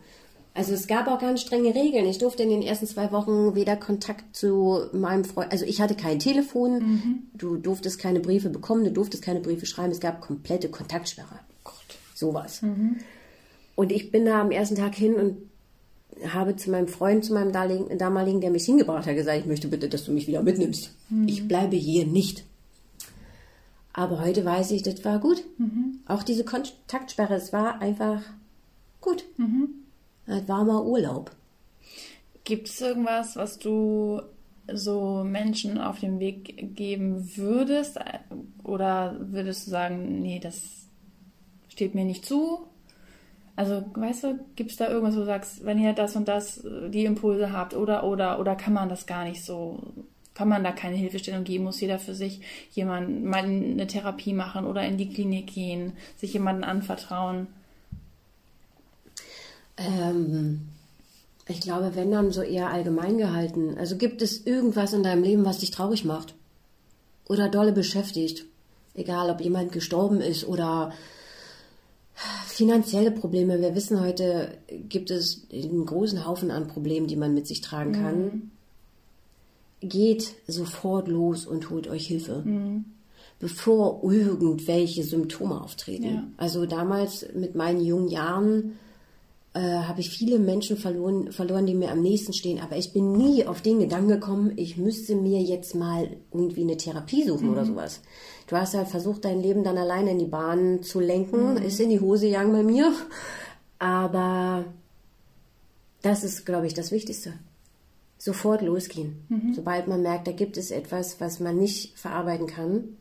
Also 0.55 0.75
es 0.75 0.87
gab 0.87 1.09
auch 1.09 1.19
ganz 1.19 1.41
strenge 1.41 1.75
Regeln. 1.75 2.05
Ich 2.05 2.19
durfte 2.19 2.43
in 2.43 2.51
den 2.51 2.61
ersten 2.61 2.87
zwei 2.87 3.11
Wochen 3.11 3.55
weder 3.55 3.77
Kontakt 3.77 4.37
zu 4.37 4.83
meinem 4.93 5.25
Freund, 5.25 5.51
also 5.51 5.65
ich 5.65 5.81
hatte 5.81 5.95
kein 5.95 6.19
Telefon, 6.19 7.23
du 7.33 7.57
durftest 7.57 7.99
keine 7.99 8.21
Briefe 8.21 8.51
bekommen, 8.51 8.85
du 8.85 8.93
durftest 8.93 9.25
keine 9.25 9.41
Briefe 9.41 9.65
schreiben, 9.65 9.93
es 9.93 10.01
gab 10.01 10.21
komplette 10.21 10.69
Kontaktsperre. 10.69 11.41
Gott, 11.65 11.75
sowas. 12.15 12.63
Und 13.75 13.93
ich 13.93 14.11
bin 14.11 14.27
da 14.27 14.43
am 14.43 14.51
ersten 14.51 14.77
Tag 14.77 14.95
hin 14.95 15.15
und 15.15 15.39
habe 16.29 16.57
zu 16.57 16.71
meinem 16.71 16.89
Freund, 16.89 17.25
zu 17.25 17.35
meinem 17.35 17.53
damaligen, 17.53 18.41
der 18.41 18.51
mich 18.51 18.65
hingebracht 18.65 19.07
hat, 19.07 19.15
gesagt, 19.15 19.39
ich 19.39 19.47
möchte 19.47 19.69
bitte, 19.69 19.89
dass 19.89 20.05
du 20.05 20.13
mich 20.13 20.27
wieder 20.27 20.43
mitnimmst. 20.43 20.95
Ich 21.27 21.49
bleibe 21.49 21.77
hier 21.77 22.07
nicht. 22.07 22.45
Aber 23.93 24.21
heute 24.25 24.45
weiß 24.45 24.71
ich, 24.71 24.83
das 24.83 25.05
war 25.05 25.19
gut. 25.19 25.45
Auch 26.07 26.23
diese 26.23 26.45
Kontaktsperre, 26.45 27.35
es 27.35 27.53
war 27.53 27.81
einfach 27.81 28.23
gut. 29.01 29.25
Es 30.27 30.49
war 30.49 30.65
mal 30.65 30.83
Urlaub. 30.83 31.31
Gibt 32.45 32.69
es 32.69 32.81
irgendwas, 32.81 33.37
was 33.37 33.59
du 33.59 34.23
so 34.73 35.25
Menschen 35.25 35.79
auf 35.79 36.01
den 36.01 36.21
Weg 36.21 36.75
geben 36.77 37.37
würdest? 37.37 37.99
Oder 38.63 39.17
würdest 39.21 39.67
du 39.67 39.71
sagen, 39.71 40.21
nee, 40.23 40.39
das 40.39 40.87
steht 41.69 41.95
mir 41.95 42.05
nicht 42.05 42.25
zu? 42.25 42.61
Also, 43.55 43.85
weißt 43.95 44.25
du, 44.25 44.41
gibt 44.57 44.71
es 44.71 44.77
da 44.79 44.89
irgendwas, 44.89 45.15
wo 45.15 45.21
du 45.21 45.27
sagst, 45.27 45.65
wenn 45.65 45.79
ihr 45.79 45.93
das 45.93 46.17
und 46.17 46.27
das, 46.27 46.65
äh, 46.65 46.89
die 46.89 47.05
Impulse 47.05 47.53
habt, 47.53 47.75
oder, 47.75 48.05
oder, 48.05 48.41
oder 48.41 48.57
kann 48.57 48.73
man 48.73 48.89
das 48.89 49.07
gar 49.07 49.25
nicht 49.25 49.45
so, 49.45 49.79
kann 50.35 50.49
man 50.49 50.65
da 50.65 50.73
keine 50.73 50.97
Hilfestellung 50.97 51.45
geben? 51.45 51.65
Muss 51.65 51.81
jeder 51.81 51.99
für 51.99 52.15
sich 52.15 52.41
jemand 52.73 53.25
mal 53.25 53.45
eine 53.45 53.87
Therapie 53.87 54.33
machen 54.33 54.67
oder 54.67 54.83
in 54.83 54.97
die 54.97 55.11
Klinik 55.11 55.53
gehen, 55.53 55.93
sich 56.17 56.33
jemandem 56.33 56.69
anvertrauen? 56.69 57.49
Ähm, 59.77 60.69
ich 61.47 61.61
glaube, 61.61 61.95
wenn 61.95 62.11
dann 62.11 62.31
so 62.31 62.41
eher 62.41 62.71
allgemein 62.71 63.19
gehalten. 63.19 63.77
Also 63.79 63.97
gibt 63.97 64.23
es 64.23 64.47
irgendwas 64.47 64.95
in 64.95 65.03
deinem 65.03 65.23
Leben, 65.23 65.45
was 65.45 65.59
dich 65.59 65.71
traurig 65.71 66.05
macht? 66.05 66.35
Oder 67.29 67.49
dolle 67.49 67.73
beschäftigt? 67.73 68.47
Egal, 68.95 69.31
ob 69.31 69.41
jemand 69.41 69.73
gestorben 69.73 70.21
ist 70.21 70.47
oder 70.47 70.93
finanzielle 72.47 73.11
Probleme. 73.11 73.61
Wir 73.61 73.75
wissen 73.75 74.01
heute, 74.01 74.59
gibt 74.89 75.11
es 75.11 75.47
einen 75.53 75.87
großen 75.87 76.25
Haufen 76.27 76.51
an 76.51 76.69
Problemen, 76.69 77.07
die 77.07 77.17
man 77.17 77.35
mit 77.35 77.47
sich 77.47 77.61
tragen 77.61 77.93
kann. 77.93 78.51
geht 79.81 80.35
sofort 80.47 81.09
los 81.09 81.47
und 81.47 81.71
holt 81.71 81.89
euch 81.89 82.07
Hilfe. 82.07 82.45
Bevor 83.41 84.05
irgendwelche 84.05 85.03
Symptome 85.03 85.61
auftreten. 85.61 86.05
Ja. 86.05 86.25
Also 86.37 86.67
damals 86.67 87.27
mit 87.35 87.57
meinen 87.57 87.85
jungen 87.85 88.09
Jahren 88.09 88.79
äh, 89.55 89.61
habe 89.61 90.01
ich 90.01 90.09
viele 90.11 90.39
Menschen 90.39 90.77
verloren, 90.77 91.31
verloren, 91.31 91.67
die 91.67 91.75
mir 91.75 91.91
am 91.91 92.01
nächsten 92.01 92.33
stehen. 92.33 92.61
Aber 92.61 92.77
ich 92.77 92.93
bin 92.93 93.13
nie 93.13 93.45
auf 93.47 93.61
den 93.61 93.81
Gedanken 93.81 94.09
gekommen, 94.09 94.53
ich 94.57 94.77
müsste 94.79 95.15
mir 95.15 95.43
jetzt 95.43 95.75
mal 95.75 96.17
irgendwie 96.33 96.63
eine 96.63 96.77
Therapie 96.77 97.25
suchen 97.25 97.51
oder 97.51 97.67
sowas. 97.67 98.01
Du 98.47 98.57
hast 98.57 98.75
halt 98.75 98.89
versucht, 98.89 99.25
dein 99.25 99.41
Leben 99.41 99.63
dann 99.63 99.79
alleine 99.79 100.13
in 100.13 100.19
die 100.19 100.27
Bahn 100.27 100.83
zu 100.83 101.01
lenken. 101.01 101.57
Ist 101.59 101.81
in 101.81 101.91
die 101.91 102.01
Hose 102.01 102.27
gegangen 102.27 102.53
bei 102.53 102.63
mir. 102.63 102.93
Aber 103.79 104.65
das 106.03 106.25
ist, 106.25 106.47
glaube 106.47 106.67
ich, 106.67 106.75
das 106.75 106.91
Wichtigste. 106.91 107.35
Sofort 108.19 108.63
losgehen. 108.63 109.25
Sobald 109.55 109.89
man 109.89 110.03
merkt, 110.03 110.27
da 110.29 110.33
gibt 110.33 110.57
es 110.57 110.71
etwas, 110.71 111.21
was 111.21 111.41
man 111.41 111.59
nicht 111.59 111.99
verarbeiten 111.99 112.47
kann, 112.47 112.97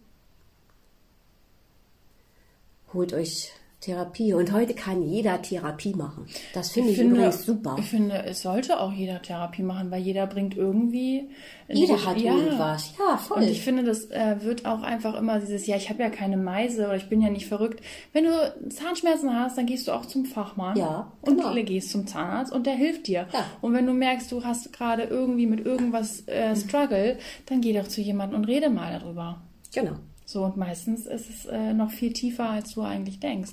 holt 2.93 3.13
euch 3.13 3.51
Therapie. 3.81 4.33
Und 4.33 4.51
heute 4.51 4.75
kann 4.75 5.01
jeder 5.01 5.41
Therapie 5.41 5.95
machen. 5.95 6.27
Das 6.53 6.71
finde 6.71 6.91
ich, 6.91 6.99
übrigens 6.99 7.43
super. 7.43 7.75
Ich 7.79 7.89
finde, 7.89 8.23
es 8.25 8.43
sollte 8.43 8.79
auch 8.79 8.93
jeder 8.93 9.21
Therapie 9.23 9.63
machen, 9.63 9.89
weil 9.89 10.01
jeder 10.01 10.27
bringt 10.27 10.55
irgendwie. 10.55 11.29
Jeder 11.67 12.05
hat 12.05 12.21
irgendwas. 12.21 12.93
Ja, 12.99 13.17
voll. 13.17 13.37
Und 13.37 13.49
ich 13.49 13.61
finde, 13.61 13.83
das 13.83 14.05
äh, 14.11 14.35
wird 14.41 14.67
auch 14.67 14.83
einfach 14.83 15.15
immer 15.15 15.39
dieses, 15.39 15.65
ja, 15.65 15.77
ich 15.77 15.89
habe 15.89 16.03
ja 16.03 16.11
keine 16.11 16.37
Meise 16.37 16.85
oder 16.85 16.95
ich 16.95 17.09
bin 17.09 17.21
ja 17.21 17.31
nicht 17.31 17.47
verrückt. 17.47 17.81
Wenn 18.13 18.25
du 18.25 18.69
Zahnschmerzen 18.69 19.33
hast, 19.33 19.57
dann 19.57 19.65
gehst 19.65 19.87
du 19.87 19.93
auch 19.93 20.05
zum 20.05 20.25
Fachmann. 20.25 20.77
Ja, 20.77 21.11
Und 21.21 21.37
genau. 21.37 21.53
gehst 21.63 21.89
zum 21.89 22.05
Zahnarzt 22.05 22.53
und 22.53 22.67
der 22.67 22.75
hilft 22.75 23.07
dir. 23.07 23.27
Ja. 23.33 23.45
Und 23.61 23.73
wenn 23.73 23.87
du 23.87 23.93
merkst, 23.93 24.31
du 24.31 24.43
hast 24.43 24.71
gerade 24.73 25.03
irgendwie 25.03 25.47
mit 25.47 25.65
irgendwas 25.65 26.27
äh, 26.27 26.55
Struggle, 26.55 27.17
dann 27.47 27.61
geh 27.61 27.73
doch 27.73 27.87
zu 27.87 28.01
jemandem 28.01 28.41
und 28.41 28.45
rede 28.45 28.69
mal 28.69 28.99
darüber. 28.99 29.41
Genau. 29.73 29.93
So, 30.25 30.43
und 30.45 30.55
meistens 30.55 31.07
ist 31.07 31.29
es 31.29 31.45
äh, 31.45 31.73
noch 31.73 31.89
viel 31.89 32.13
tiefer, 32.13 32.47
als 32.47 32.75
du 32.75 32.83
eigentlich 32.83 33.19
denkst. 33.19 33.51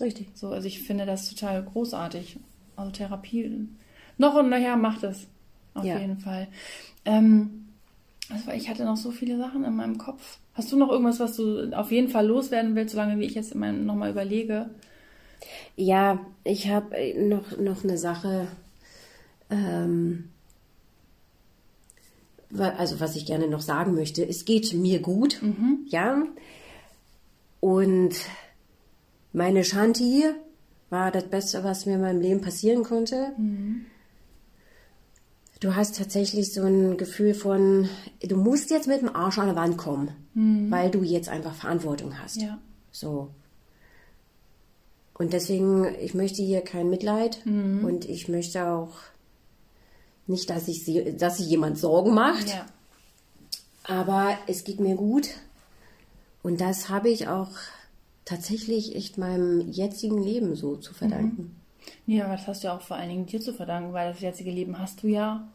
Richtig. 0.00 0.28
So, 0.34 0.48
also 0.50 0.66
ich 0.66 0.82
finde 0.82 1.06
das 1.06 1.28
total 1.28 1.62
großartig. 1.62 2.38
Also 2.76 2.92
Therapie 2.92 3.68
noch 4.18 4.34
und 4.34 4.48
nachher 4.50 4.76
macht 4.76 5.02
es. 5.02 5.26
Auf 5.74 5.84
Ja. 5.84 5.98
jeden 5.98 6.18
Fall. 6.18 6.48
Ähm, 7.04 7.66
also 8.30 8.50
ich 8.50 8.68
hatte 8.68 8.84
noch 8.84 8.96
so 8.96 9.10
viele 9.10 9.38
Sachen 9.38 9.64
in 9.64 9.76
meinem 9.76 9.98
Kopf. 9.98 10.38
Hast 10.54 10.72
du 10.72 10.76
noch 10.76 10.90
irgendwas, 10.90 11.20
was 11.20 11.36
du 11.36 11.70
auf 11.76 11.92
jeden 11.92 12.08
Fall 12.08 12.26
loswerden 12.26 12.74
willst, 12.74 12.94
solange 12.94 13.18
wie 13.18 13.24
ich 13.26 13.34
jetzt 13.34 13.54
nochmal 13.54 14.10
überlege? 14.10 14.70
Ja, 15.76 16.18
ich 16.44 16.68
habe 16.68 16.96
noch, 17.18 17.58
noch 17.58 17.84
eine 17.84 17.98
Sache, 17.98 18.48
ähm, 19.50 20.30
also 22.56 23.00
was 23.00 23.16
ich 23.16 23.26
gerne 23.26 23.48
noch 23.48 23.60
sagen 23.60 23.94
möchte. 23.94 24.26
Es 24.26 24.44
geht 24.46 24.72
mir 24.72 25.00
gut, 25.00 25.40
ja. 25.88 26.22
Und 27.60 28.14
meine 29.36 29.64
Shanti 29.64 30.24
war 30.90 31.10
das 31.10 31.24
Beste, 31.24 31.62
was 31.62 31.84
mir 31.86 31.94
in 31.96 32.00
meinem 32.00 32.20
Leben 32.20 32.40
passieren 32.40 32.82
konnte. 32.84 33.32
Du 35.60 35.74
hast 35.74 35.96
tatsächlich 35.98 36.52
so 36.52 36.62
ein 36.62 36.96
Gefühl 36.96 37.34
von, 37.34 37.88
du 38.22 38.36
musst 38.36 38.70
jetzt 38.70 38.86
mit 38.88 39.00
dem 39.02 39.14
Arsch 39.14 39.38
an 39.38 39.46
der 39.46 39.56
Wand 39.56 39.76
kommen, 39.76 40.10
weil 40.70 40.90
du 40.90 41.02
jetzt 41.02 41.28
einfach 41.28 41.54
Verantwortung 41.54 42.18
hast. 42.18 42.36
Ja. 42.40 42.58
So. 42.92 43.30
Und 45.14 45.32
deswegen, 45.32 45.94
ich 46.00 46.14
möchte 46.14 46.42
hier 46.42 46.60
kein 46.62 46.88
Mitleid 46.90 47.44
Mhm. 47.44 47.84
und 47.84 48.04
ich 48.06 48.28
möchte 48.28 48.66
auch 48.66 48.94
nicht, 50.26 50.50
dass 50.50 50.68
ich 50.68 50.84
sie, 50.84 51.16
dass 51.16 51.38
sich 51.38 51.48
jemand 51.48 51.78
Sorgen 51.78 52.12
macht, 52.14 52.48
Ja. 52.48 52.66
aber 53.84 54.36
es 54.46 54.64
geht 54.64 54.80
mir 54.80 54.94
gut. 54.94 55.28
Und 56.42 56.60
das 56.60 56.88
habe 56.90 57.08
ich 57.08 57.28
auch 57.28 57.50
tatsächlich 58.26 58.94
echt 58.94 59.16
meinem 59.16 59.70
jetzigen 59.70 60.22
Leben 60.22 60.54
so 60.54 60.76
zu 60.76 60.92
verdanken. 60.92 61.56
Nee, 62.04 62.20
aber 62.20 62.32
das 62.36 62.46
hast 62.46 62.62
du 62.62 62.68
ja 62.68 62.76
auch 62.76 62.82
vor 62.82 62.96
allen 62.98 63.08
Dingen 63.08 63.26
dir 63.26 63.40
zu 63.40 63.54
verdanken, 63.54 63.92
weil 63.94 64.12
das 64.12 64.20
jetzige 64.20 64.50
Leben 64.50 64.78
hast 64.78 65.02
du 65.02 65.06
ja 65.08 65.48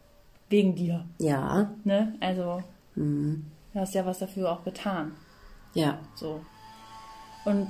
wegen 0.49 0.73
dir. 0.75 1.05
Ja, 1.19 1.69
Ne? 1.83 2.15
Also, 2.19 2.63
Mhm. 2.95 3.45
du 3.73 3.79
hast 3.79 3.93
ja 3.93 4.05
was 4.05 4.19
dafür 4.19 4.51
auch 4.51 4.63
getan. 4.63 5.11
ja. 5.75 5.99
So. 6.15 6.41
Und 7.45 7.67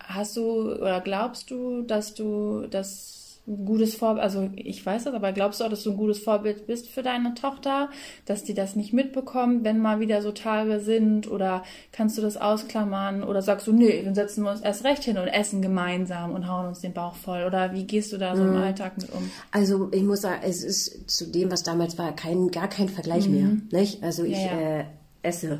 hast 0.00 0.36
du 0.36 0.74
oder 0.74 1.00
glaubst 1.00 1.50
du, 1.50 1.82
dass 1.82 2.12
du 2.14 2.66
das 2.66 3.19
ein 3.50 3.64
gutes 3.64 3.94
Vorbild, 3.96 4.22
also 4.22 4.48
ich 4.54 4.84
weiß 4.86 5.04
das, 5.04 5.14
aber 5.14 5.32
glaubst 5.32 5.60
du 5.60 5.64
auch, 5.64 5.68
dass 5.68 5.82
du 5.82 5.90
ein 5.90 5.96
gutes 5.96 6.20
Vorbild 6.20 6.66
bist 6.68 6.88
für 6.88 7.02
deine 7.02 7.34
Tochter, 7.34 7.88
dass 8.24 8.44
die 8.44 8.54
das 8.54 8.76
nicht 8.76 8.92
mitbekommt, 8.92 9.64
wenn 9.64 9.80
mal 9.80 9.98
wieder 9.98 10.22
so 10.22 10.30
Tage 10.30 10.78
sind 10.78 11.28
oder 11.30 11.64
kannst 11.90 12.16
du 12.16 12.22
das 12.22 12.36
ausklammern 12.36 13.24
oder 13.24 13.42
sagst 13.42 13.66
du, 13.66 13.72
nee, 13.72 14.02
dann 14.04 14.14
setzen 14.14 14.44
wir 14.44 14.52
uns 14.52 14.60
erst 14.60 14.84
recht 14.84 15.02
hin 15.02 15.18
und 15.18 15.26
essen 15.26 15.62
gemeinsam 15.62 16.32
und 16.32 16.48
hauen 16.48 16.66
uns 16.68 16.80
den 16.80 16.92
Bauch 16.92 17.16
voll 17.16 17.42
oder 17.44 17.72
wie 17.74 17.84
gehst 17.84 18.12
du 18.12 18.18
da 18.18 18.36
so 18.36 18.42
im 18.44 18.50
Mhm. 18.52 18.56
Alltag 18.62 18.96
mit 18.98 19.12
um? 19.12 19.28
Also 19.50 19.88
ich 19.92 20.02
muss 20.04 20.20
sagen, 20.20 20.40
es 20.44 20.62
ist 20.62 21.10
zu 21.10 21.26
dem, 21.26 21.50
was 21.50 21.64
damals 21.64 21.98
war, 21.98 22.14
kein, 22.14 22.50
gar 22.52 22.68
kein 22.68 22.88
Vergleich 22.88 23.28
mehr. 23.28 23.48
Nicht? 23.72 24.02
Also 24.02 24.22
ich 24.22 24.38
Mhm. 24.38 24.44
Ja, 24.44 24.60
ja. 24.60 24.78
Äh, 24.80 24.84
esse. 25.22 25.58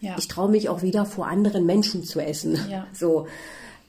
Ja. 0.00 0.14
Ich 0.18 0.28
traue 0.28 0.48
mich 0.50 0.68
auch 0.68 0.82
wieder 0.82 1.04
vor 1.06 1.26
anderen 1.26 1.66
Menschen 1.66 2.04
zu 2.04 2.20
essen. 2.20 2.56
Ja. 2.70 2.86
So. 2.92 3.26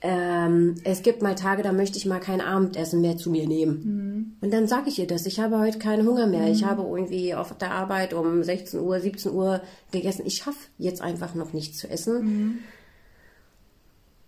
Ähm, 0.05 0.75
es 0.83 1.01
gibt 1.01 1.21
mal 1.21 1.33
Tage, 1.33 1.63
da 1.63 1.71
möchte 1.71 1.97
ich 1.97 2.05
mal 2.05 2.19
kein 2.19 2.41
Abendessen 2.41 2.99
mehr 2.99 3.15
zu 3.15 3.31
mir 3.31 3.47
nehmen. 3.47 3.83
Mhm. 3.83 4.37
Und 4.41 4.53
dann 4.53 4.67
sage 4.67 4.89
ich 4.89 4.99
ihr 4.99 5.07
das. 5.07 5.25
Ich 5.25 5.39
habe 5.39 5.59
heute 5.59 5.79
keinen 5.79 6.05
Hunger 6.05 6.27
mehr. 6.27 6.49
Ich 6.49 6.65
habe 6.65 6.81
irgendwie 6.81 7.33
auf 7.33 7.57
der 7.57 7.71
Arbeit 7.71 8.13
um 8.13 8.43
16 8.43 8.81
Uhr, 8.81 8.99
17 8.99 9.31
Uhr 9.31 9.61
gegessen. 9.91 10.25
Ich 10.25 10.35
schaffe 10.35 10.59
jetzt 10.77 11.01
einfach 11.01 11.35
noch 11.35 11.53
nichts 11.53 11.77
zu 11.77 11.89
essen. 11.89 12.25
Mhm. 12.25 12.59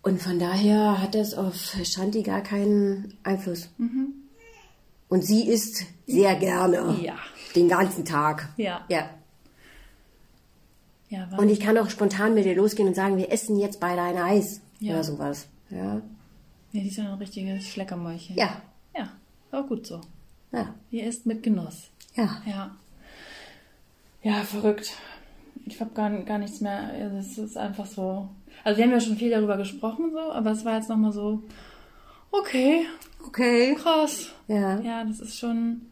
Und 0.00 0.22
von 0.22 0.38
daher 0.38 1.02
hat 1.02 1.14
das 1.14 1.34
auf 1.34 1.54
Shanti 1.84 2.22
gar 2.22 2.40
keinen 2.40 3.12
Einfluss. 3.22 3.68
Und 5.08 5.24
sie 5.26 5.46
isst 5.46 5.84
sehr 6.06 6.36
gerne. 6.36 6.96
Ja. 7.02 7.16
Den 7.54 7.68
ganzen 7.68 8.06
Tag. 8.06 8.48
Ja. 8.56 8.82
Ja. 8.88 9.10
Ja, 11.08 11.28
Und 11.36 11.50
ich 11.50 11.60
kann 11.60 11.76
auch 11.76 11.90
spontan 11.90 12.34
mit 12.34 12.46
ihr 12.46 12.56
losgehen 12.56 12.88
und 12.88 12.94
sagen, 12.94 13.16
wir 13.18 13.30
essen 13.30 13.58
jetzt 13.58 13.78
beide 13.78 14.00
ein 14.00 14.16
Eis. 14.16 14.60
Ja. 14.80 14.94
Oder 14.94 15.04
sowas. 15.04 15.48
Ja. 15.70 15.96
ja, 15.96 16.02
die 16.72 16.88
ist 16.88 16.96
ja 16.96 17.04
ein 17.12 17.18
richtiges 17.18 17.68
Schleckermäulchen. 17.68 18.36
Ja. 18.36 18.62
Ja, 18.96 19.10
aber 19.50 19.66
gut 19.66 19.86
so. 19.86 20.00
Ja. 20.52 20.74
Die 20.90 21.00
isst 21.00 21.26
mit 21.26 21.42
Genuss. 21.42 21.88
Ja. 22.14 22.42
Ja. 22.46 22.76
Ja, 24.22 24.42
verrückt. 24.42 24.92
Ich 25.66 25.80
habe 25.80 25.90
gar, 25.92 26.10
gar 26.22 26.38
nichts 26.38 26.60
mehr. 26.60 26.92
Es 27.18 27.38
ist 27.38 27.56
einfach 27.56 27.86
so. 27.86 28.28
Also 28.64 28.78
wir 28.78 28.84
haben 28.84 28.92
ja 28.92 29.00
schon 29.00 29.16
viel 29.16 29.30
darüber 29.30 29.56
gesprochen, 29.56 30.10
so, 30.12 30.32
aber 30.32 30.50
es 30.52 30.64
war 30.64 30.76
jetzt 30.76 30.88
nochmal 30.88 31.12
so, 31.12 31.42
okay, 32.30 32.86
Okay. 33.26 33.74
krass. 33.74 34.30
Ja. 34.48 34.80
Ja, 34.80 35.04
das 35.04 35.20
ist 35.20 35.38
schon. 35.38 35.82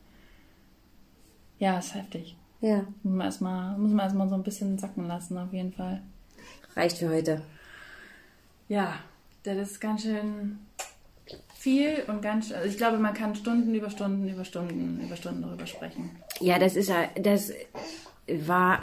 Ja, 1.58 1.78
ist 1.78 1.94
heftig. 1.94 2.36
Ja. 2.60 2.84
Muss 3.02 3.12
man 3.14 3.20
erstmal, 3.26 3.78
muss 3.78 3.90
man 3.90 4.04
erstmal 4.04 4.28
so 4.28 4.34
ein 4.34 4.42
bisschen 4.42 4.78
sacken 4.78 5.06
lassen, 5.06 5.36
auf 5.38 5.52
jeden 5.52 5.72
Fall. 5.72 6.02
Reicht 6.76 6.98
für 6.98 7.08
heute. 7.08 7.42
Ja, 8.68 8.94
das 9.44 9.70
ist 9.70 9.80
ganz 9.80 10.02
schön 10.02 10.58
viel 11.56 12.02
und 12.08 12.22
ganz 12.22 12.48
schön. 12.48 12.56
Also 12.56 12.68
ich 12.68 12.76
glaube, 12.76 12.98
man 12.98 13.14
kann 13.14 13.34
Stunden 13.34 13.74
über 13.74 13.90
Stunden 13.90 14.28
über 14.28 14.44
Stunden 14.44 15.00
über 15.02 15.16
Stunden 15.16 15.42
darüber 15.42 15.66
sprechen. 15.66 16.10
Ja, 16.40 16.58
das 16.58 16.76
ist 16.76 16.88
ja, 16.88 17.08
das 17.20 17.52
war, 18.26 18.82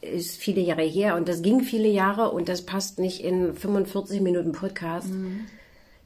ist 0.00 0.38
viele 0.38 0.60
Jahre 0.60 0.82
her 0.82 1.16
und 1.16 1.28
das 1.28 1.42
ging 1.42 1.60
viele 1.60 1.88
Jahre 1.88 2.30
und 2.30 2.48
das 2.48 2.66
passt 2.66 2.98
nicht 2.98 3.22
in 3.22 3.54
45 3.54 4.20
Minuten 4.20 4.52
Podcast. 4.52 5.08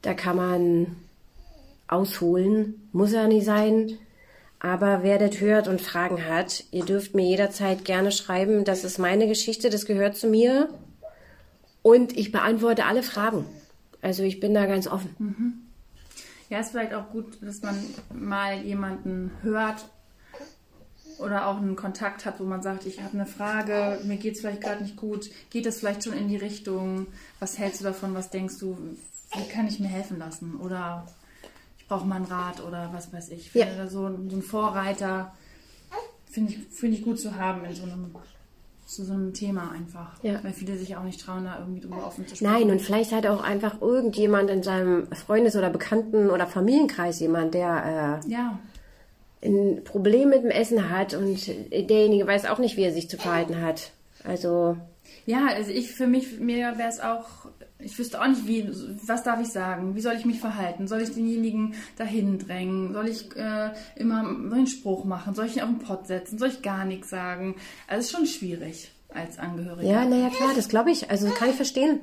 Da 0.01 0.13
kann 0.13 0.35
man 0.35 0.95
ausholen, 1.87 2.89
muss 2.91 3.13
ja 3.13 3.27
nicht 3.27 3.45
sein. 3.45 3.97
Aber 4.59 5.01
wer 5.01 5.17
das 5.17 5.39
hört 5.39 5.67
und 5.67 5.81
Fragen 5.81 6.27
hat, 6.27 6.65
ihr 6.71 6.85
dürft 6.85 7.15
mir 7.15 7.25
jederzeit 7.25 7.83
gerne 7.83 8.11
schreiben. 8.11 8.63
Das 8.63 8.83
ist 8.83 8.99
meine 8.99 9.27
Geschichte, 9.27 9.71
das 9.71 9.85
gehört 9.85 10.15
zu 10.15 10.27
mir. 10.27 10.69
Und 11.81 12.15
ich 12.15 12.31
beantworte 12.31 12.85
alle 12.85 13.01
Fragen. 13.01 13.45
Also 14.01 14.23
ich 14.23 14.39
bin 14.39 14.53
da 14.53 14.65
ganz 14.65 14.87
offen. 14.87 15.71
Ja, 16.49 16.59
ist 16.59 16.71
vielleicht 16.71 16.93
auch 16.93 17.09
gut, 17.09 17.37
dass 17.41 17.61
man 17.61 17.77
mal 18.13 18.61
jemanden 18.61 19.31
hört 19.41 19.85
oder 21.19 21.47
auch 21.47 21.57
einen 21.57 21.75
Kontakt 21.75 22.25
hat, 22.25 22.39
wo 22.39 22.43
man 22.43 22.61
sagt, 22.61 22.85
ich 22.85 23.01
habe 23.01 23.13
eine 23.13 23.25
Frage, 23.25 23.99
mir 24.03 24.17
geht 24.17 24.35
es 24.35 24.41
vielleicht 24.41 24.61
gerade 24.61 24.83
nicht 24.83 24.97
gut, 24.97 25.29
geht 25.49 25.65
es 25.65 25.79
vielleicht 25.79 26.03
schon 26.03 26.13
in 26.13 26.27
die 26.27 26.37
Richtung, 26.37 27.07
was 27.39 27.57
hältst 27.57 27.81
du 27.81 27.85
davon, 27.85 28.13
was 28.15 28.31
denkst 28.31 28.57
du, 28.59 28.77
wie 29.33 29.47
kann 29.47 29.67
ich 29.67 29.79
mir 29.79 29.87
helfen 29.87 30.19
lassen 30.19 30.55
oder 30.55 31.05
ich 31.77 31.87
brauche 31.87 32.05
mal 32.05 32.15
einen 32.15 32.25
Rat 32.25 32.61
oder 32.61 32.91
was 32.91 33.13
weiß 33.13 33.29
ich. 33.29 33.51
Finde 33.51 33.75
Ja. 33.77 33.87
so, 33.87 34.09
so 34.29 34.35
ein 34.35 34.41
Vorreiter 34.41 35.33
finde 36.29 36.53
ich, 36.53 36.59
finde 36.69 36.97
ich 36.97 37.03
gut 37.03 37.19
zu 37.19 37.35
haben 37.35 37.63
in 37.65 37.75
so 37.75 37.83
einem, 37.83 38.15
zu 38.91 39.05
so 39.05 39.13
einem 39.13 39.33
Thema 39.33 39.71
einfach. 39.71 40.21
Ja. 40.21 40.43
Weil 40.43 40.53
viele 40.53 40.77
sich 40.77 40.95
auch 40.97 41.03
nicht 41.03 41.21
trauen, 41.21 41.45
da 41.45 41.59
irgendwie 41.59 41.79
drüber 41.79 42.05
offen 42.05 42.27
zu 42.27 42.35
sprechen. 42.35 42.53
Nein, 42.53 42.69
und 42.69 42.81
vielleicht 42.81 43.13
hat 43.13 43.25
auch 43.25 43.41
einfach 43.41 43.81
irgendjemand 43.81 44.49
in 44.49 44.63
seinem 44.63 45.07
Freundes- 45.13 45.55
oder 45.55 45.69
Bekannten- 45.69 46.29
oder 46.29 46.45
Familienkreis 46.45 47.19
jemand, 47.19 47.53
der 47.53 48.21
äh, 48.25 48.29
Ja, 48.29 48.59
ein 49.43 49.83
Problem 49.83 50.29
mit 50.29 50.43
dem 50.43 50.51
Essen 50.51 50.89
hat 50.89 51.13
und 51.13 51.47
derjenige 51.71 52.27
weiß 52.27 52.45
auch 52.45 52.59
nicht, 52.59 52.77
wie 52.77 52.83
er 52.83 52.93
sich 52.93 53.09
zu 53.09 53.17
verhalten 53.17 53.61
hat. 53.61 53.91
Also. 54.23 54.77
Ja, 55.25 55.47
also 55.47 55.71
ich 55.71 55.91
für 55.91 56.07
mich, 56.07 56.39
mir 56.39 56.77
wäre 56.77 56.89
es 56.89 56.99
auch, 56.99 57.47
ich 57.83 57.97
wüsste 57.97 58.21
auch 58.21 58.27
nicht, 58.27 58.47
wie, 58.47 58.69
was 59.05 59.23
darf 59.23 59.41
ich 59.41 59.49
sagen? 59.49 59.95
Wie 59.95 60.01
soll 60.01 60.15
ich 60.15 60.25
mich 60.25 60.39
verhalten? 60.39 60.87
Soll 60.87 61.01
ich 61.01 61.13
denjenigen 61.13 61.75
dahin 61.97 62.39
drängen? 62.39 62.93
Soll 62.93 63.07
ich 63.07 63.35
äh, 63.35 63.71
immer 63.95 64.19
einen 64.19 64.67
Spruch 64.67 65.05
machen? 65.05 65.35
Soll 65.35 65.45
ich 65.45 65.57
ihn 65.57 65.63
auf 65.63 65.69
den 65.69 65.79
Pott 65.79 66.07
setzen? 66.07 66.37
Soll 66.37 66.49
ich 66.49 66.61
gar 66.61 66.85
nichts 66.85 67.09
sagen? 67.09 67.55
Also 67.87 67.99
es 67.99 68.05
ist 68.05 68.11
schon 68.11 68.25
schwierig 68.25 68.91
als 69.09 69.39
Angehöriger. 69.39 69.89
Ja, 69.89 70.05
naja, 70.05 70.29
klar, 70.29 70.51
das 70.55 70.69
glaube 70.69 70.91
ich. 70.91 71.09
Also 71.09 71.29
kann 71.29 71.49
ich 71.49 71.55
verstehen. 71.55 71.99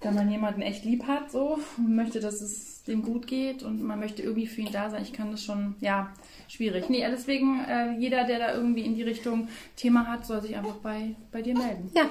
Wenn 0.00 0.14
man 0.14 0.30
jemanden 0.30 0.62
echt 0.62 0.84
lieb 0.84 1.08
hat, 1.08 1.32
so, 1.32 1.58
und 1.76 1.96
möchte, 1.96 2.20
dass 2.20 2.40
es 2.40 2.84
dem 2.84 3.02
gut 3.02 3.26
geht 3.26 3.64
und 3.64 3.82
man 3.82 3.98
möchte 3.98 4.22
irgendwie 4.22 4.46
für 4.46 4.60
ihn 4.60 4.72
da 4.72 4.90
sein, 4.90 5.02
ich 5.02 5.12
kann 5.12 5.32
das 5.32 5.42
schon, 5.42 5.74
ja, 5.80 6.14
schwierig. 6.46 6.88
Nee, 6.88 7.04
deswegen, 7.10 7.64
äh, 7.64 7.92
jeder, 7.98 8.24
der 8.24 8.38
da 8.38 8.54
irgendwie 8.54 8.82
in 8.82 8.94
die 8.94 9.02
Richtung 9.02 9.48
Thema 9.74 10.06
hat, 10.06 10.24
soll 10.24 10.40
sich 10.40 10.56
einfach 10.56 10.76
bei, 10.76 11.16
bei 11.32 11.42
dir 11.42 11.58
melden. 11.58 11.90
Ja, 11.96 12.08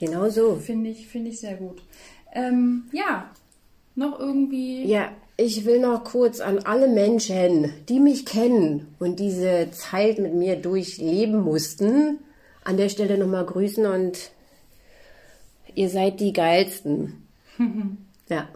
genau 0.00 0.28
so. 0.28 0.56
Finde 0.56 0.90
ich, 0.90 1.06
finde 1.06 1.30
ich 1.30 1.38
sehr 1.38 1.54
gut. 1.54 1.82
Ähm, 2.34 2.84
ja, 2.92 3.30
noch 3.94 4.18
irgendwie. 4.18 4.84
Ja, 4.84 5.10
ich 5.36 5.64
will 5.64 5.80
noch 5.80 6.04
kurz 6.04 6.40
an 6.40 6.60
alle 6.60 6.88
Menschen, 6.88 7.72
die 7.88 8.00
mich 8.00 8.26
kennen 8.26 8.94
und 8.98 9.18
diese 9.18 9.70
Zeit 9.72 10.18
mit 10.18 10.34
mir 10.34 10.56
durchleben 10.56 11.40
mussten, 11.40 12.18
an 12.64 12.76
der 12.76 12.88
Stelle 12.88 13.18
nochmal 13.18 13.44
grüßen 13.44 13.86
und 13.86 14.30
ihr 15.74 15.88
seid 15.88 16.20
die 16.20 16.32
geilsten. 16.32 17.26
ja. 18.28 18.48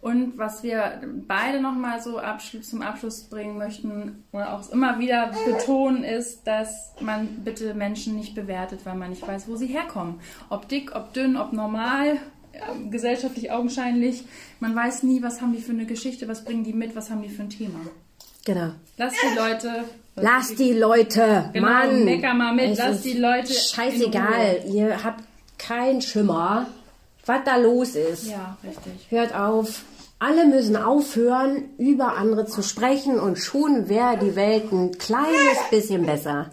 Und 0.00 0.38
was 0.38 0.62
wir 0.62 1.00
beide 1.26 1.60
nochmal 1.60 2.00
so 2.00 2.20
zum 2.62 2.82
Abschluss 2.82 3.24
bringen 3.24 3.58
möchten 3.58 4.24
oder 4.32 4.54
auch 4.54 4.70
immer 4.70 5.00
wieder 5.00 5.32
betonen, 5.44 6.04
ist, 6.04 6.46
dass 6.46 6.94
man 7.00 7.42
bitte 7.44 7.74
Menschen 7.74 8.14
nicht 8.14 8.34
bewertet, 8.36 8.80
weil 8.84 8.94
man 8.94 9.10
nicht 9.10 9.26
weiß, 9.26 9.48
wo 9.48 9.56
sie 9.56 9.66
herkommen. 9.66 10.20
Ob 10.50 10.68
dick, 10.68 10.94
ob 10.94 11.14
dünn, 11.14 11.36
ob 11.36 11.52
normal, 11.52 12.18
gesellschaftlich 12.90 13.50
augenscheinlich. 13.50 14.24
Man 14.60 14.74
weiß 14.74 15.02
nie, 15.04 15.22
was 15.22 15.40
haben 15.40 15.52
die 15.52 15.60
für 15.60 15.72
eine 15.72 15.86
Geschichte, 15.86 16.28
was 16.28 16.44
bringen 16.44 16.64
die 16.64 16.72
mit, 16.72 16.94
was 16.96 17.10
haben 17.10 17.22
die 17.22 17.28
für 17.28 17.42
ein 17.42 17.50
Thema. 17.50 17.80
Genau. 18.44 18.70
Lass 18.96 19.12
die 19.14 19.36
Leute. 19.36 19.84
Lass 20.16 20.54
die 20.54 20.72
Leute, 20.72 21.50
Genau, 21.52 21.66
Mann. 21.68 22.04
mecker 22.04 22.34
mal 22.34 22.52
mit, 22.54 22.70
Es 22.72 22.78
lass 22.78 23.02
die 23.02 23.12
Leute. 23.12 23.52
Scheißegal, 23.52 24.62
ihr 24.72 25.04
habt 25.04 25.22
keinen 25.58 26.00
Schimmer, 26.02 26.66
was 27.26 27.40
da 27.44 27.56
los 27.56 27.94
ist. 27.94 28.26
Ja, 28.28 28.56
richtig. 28.64 28.92
Hört 29.10 29.34
auf. 29.34 29.82
Alle 30.18 30.46
müssen 30.46 30.74
aufhören, 30.76 31.64
über 31.78 32.16
andere 32.16 32.46
zu 32.46 32.62
sprechen 32.62 33.20
und 33.20 33.38
schon 33.38 33.88
wäre 33.88 34.18
die 34.18 34.34
Welt 34.34 34.72
ein 34.72 34.90
kleines 34.98 35.58
bisschen 35.70 36.04
besser. 36.06 36.50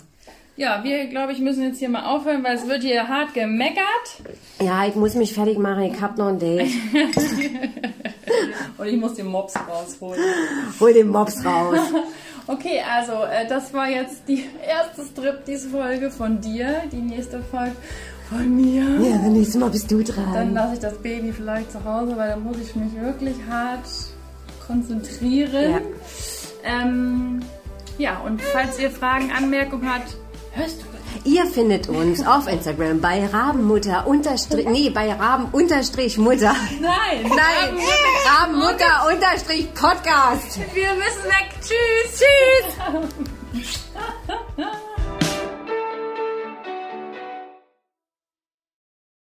Ja, 0.58 0.82
wir, 0.84 1.08
glaube 1.08 1.34
ich, 1.34 1.40
müssen 1.40 1.64
jetzt 1.64 1.80
hier 1.80 1.90
mal 1.90 2.06
aufhören, 2.06 2.44
weil 2.44 2.56
es 2.56 2.66
wird 2.68 2.82
hier 2.84 3.08
hart 3.08 3.34
gemeckert. 3.34 3.84
Ja, 4.62 4.86
ich 4.86 4.96
muss 4.96 5.14
mich 5.16 5.34
fertig 5.34 5.58
machen, 5.58 5.84
ich 5.84 6.00
hab 6.02 6.18
noch 6.18 6.28
ein 6.28 6.40
Date. 6.40 6.72
Und 8.78 8.88
ich 8.88 8.98
muss 8.98 9.16
den 9.16 9.28
Mops 9.28 9.54
rausholen. 9.56 10.22
Hol 10.80 10.94
den 10.94 11.10
Mops 11.10 11.44
raus. 11.46 11.80
Okay, 12.48 12.80
also 12.88 13.14
äh, 13.24 13.48
das 13.50 13.74
war 13.74 13.90
jetzt 13.90 14.22
die 14.28 14.46
erste 14.68 15.04
Striptease-Folge 15.04 16.12
von 16.12 16.40
dir. 16.40 16.84
Die 16.92 17.02
nächste 17.02 17.42
Folge 17.42 17.76
von 18.30 18.56
mir. 18.56 18.84
Ja, 19.04 19.18
das 19.18 19.32
nächste 19.32 19.58
Mal 19.58 19.72
bist 19.72 19.90
du 19.90 20.04
Dann 20.04 20.32
dran. 20.32 20.54
lasse 20.54 20.76
ich 20.76 20.80
das 20.80 20.96
Baby 21.00 21.32
vielleicht 21.32 21.72
zu 21.72 21.84
Hause, 21.84 22.16
weil 22.18 22.30
da 22.30 22.38
muss 22.38 22.58
ich 22.60 22.76
mich 22.76 22.94
wirklich 23.02 23.36
hart 23.50 23.88
konzentrieren. 24.68 25.72
Ja. 25.72 25.80
Ähm, 26.64 27.40
ja, 27.98 28.20
und 28.20 28.40
falls 28.42 28.78
ihr 28.78 28.92
Fragen, 28.92 29.32
Anmerkungen 29.36 29.92
habt, 29.92 30.16
Hörst 30.56 30.82
du? 30.82 30.86
Ihr 31.30 31.46
findet 31.48 31.90
uns 31.90 32.26
auf 32.26 32.48
Instagram 32.48 33.02
bei 33.02 33.26
Rabenmutter 33.26 34.06
unterstrich, 34.08 34.66
nee, 34.68 34.90
bei 34.90 35.12
Raben 35.12 35.46
unterstrich 35.52 36.18
Mutter. 36.18 36.56
Nein, 36.80 37.24
nein, 37.24 37.78
Rabenmutter 38.26 39.08
unterstrich 39.12 39.74
Podcast. 39.74 40.60
Wir 40.74 40.94
müssen 40.94 41.26
weg. 41.26 41.50
Tschüss. 41.62 42.22
Tschüss. 43.54 43.80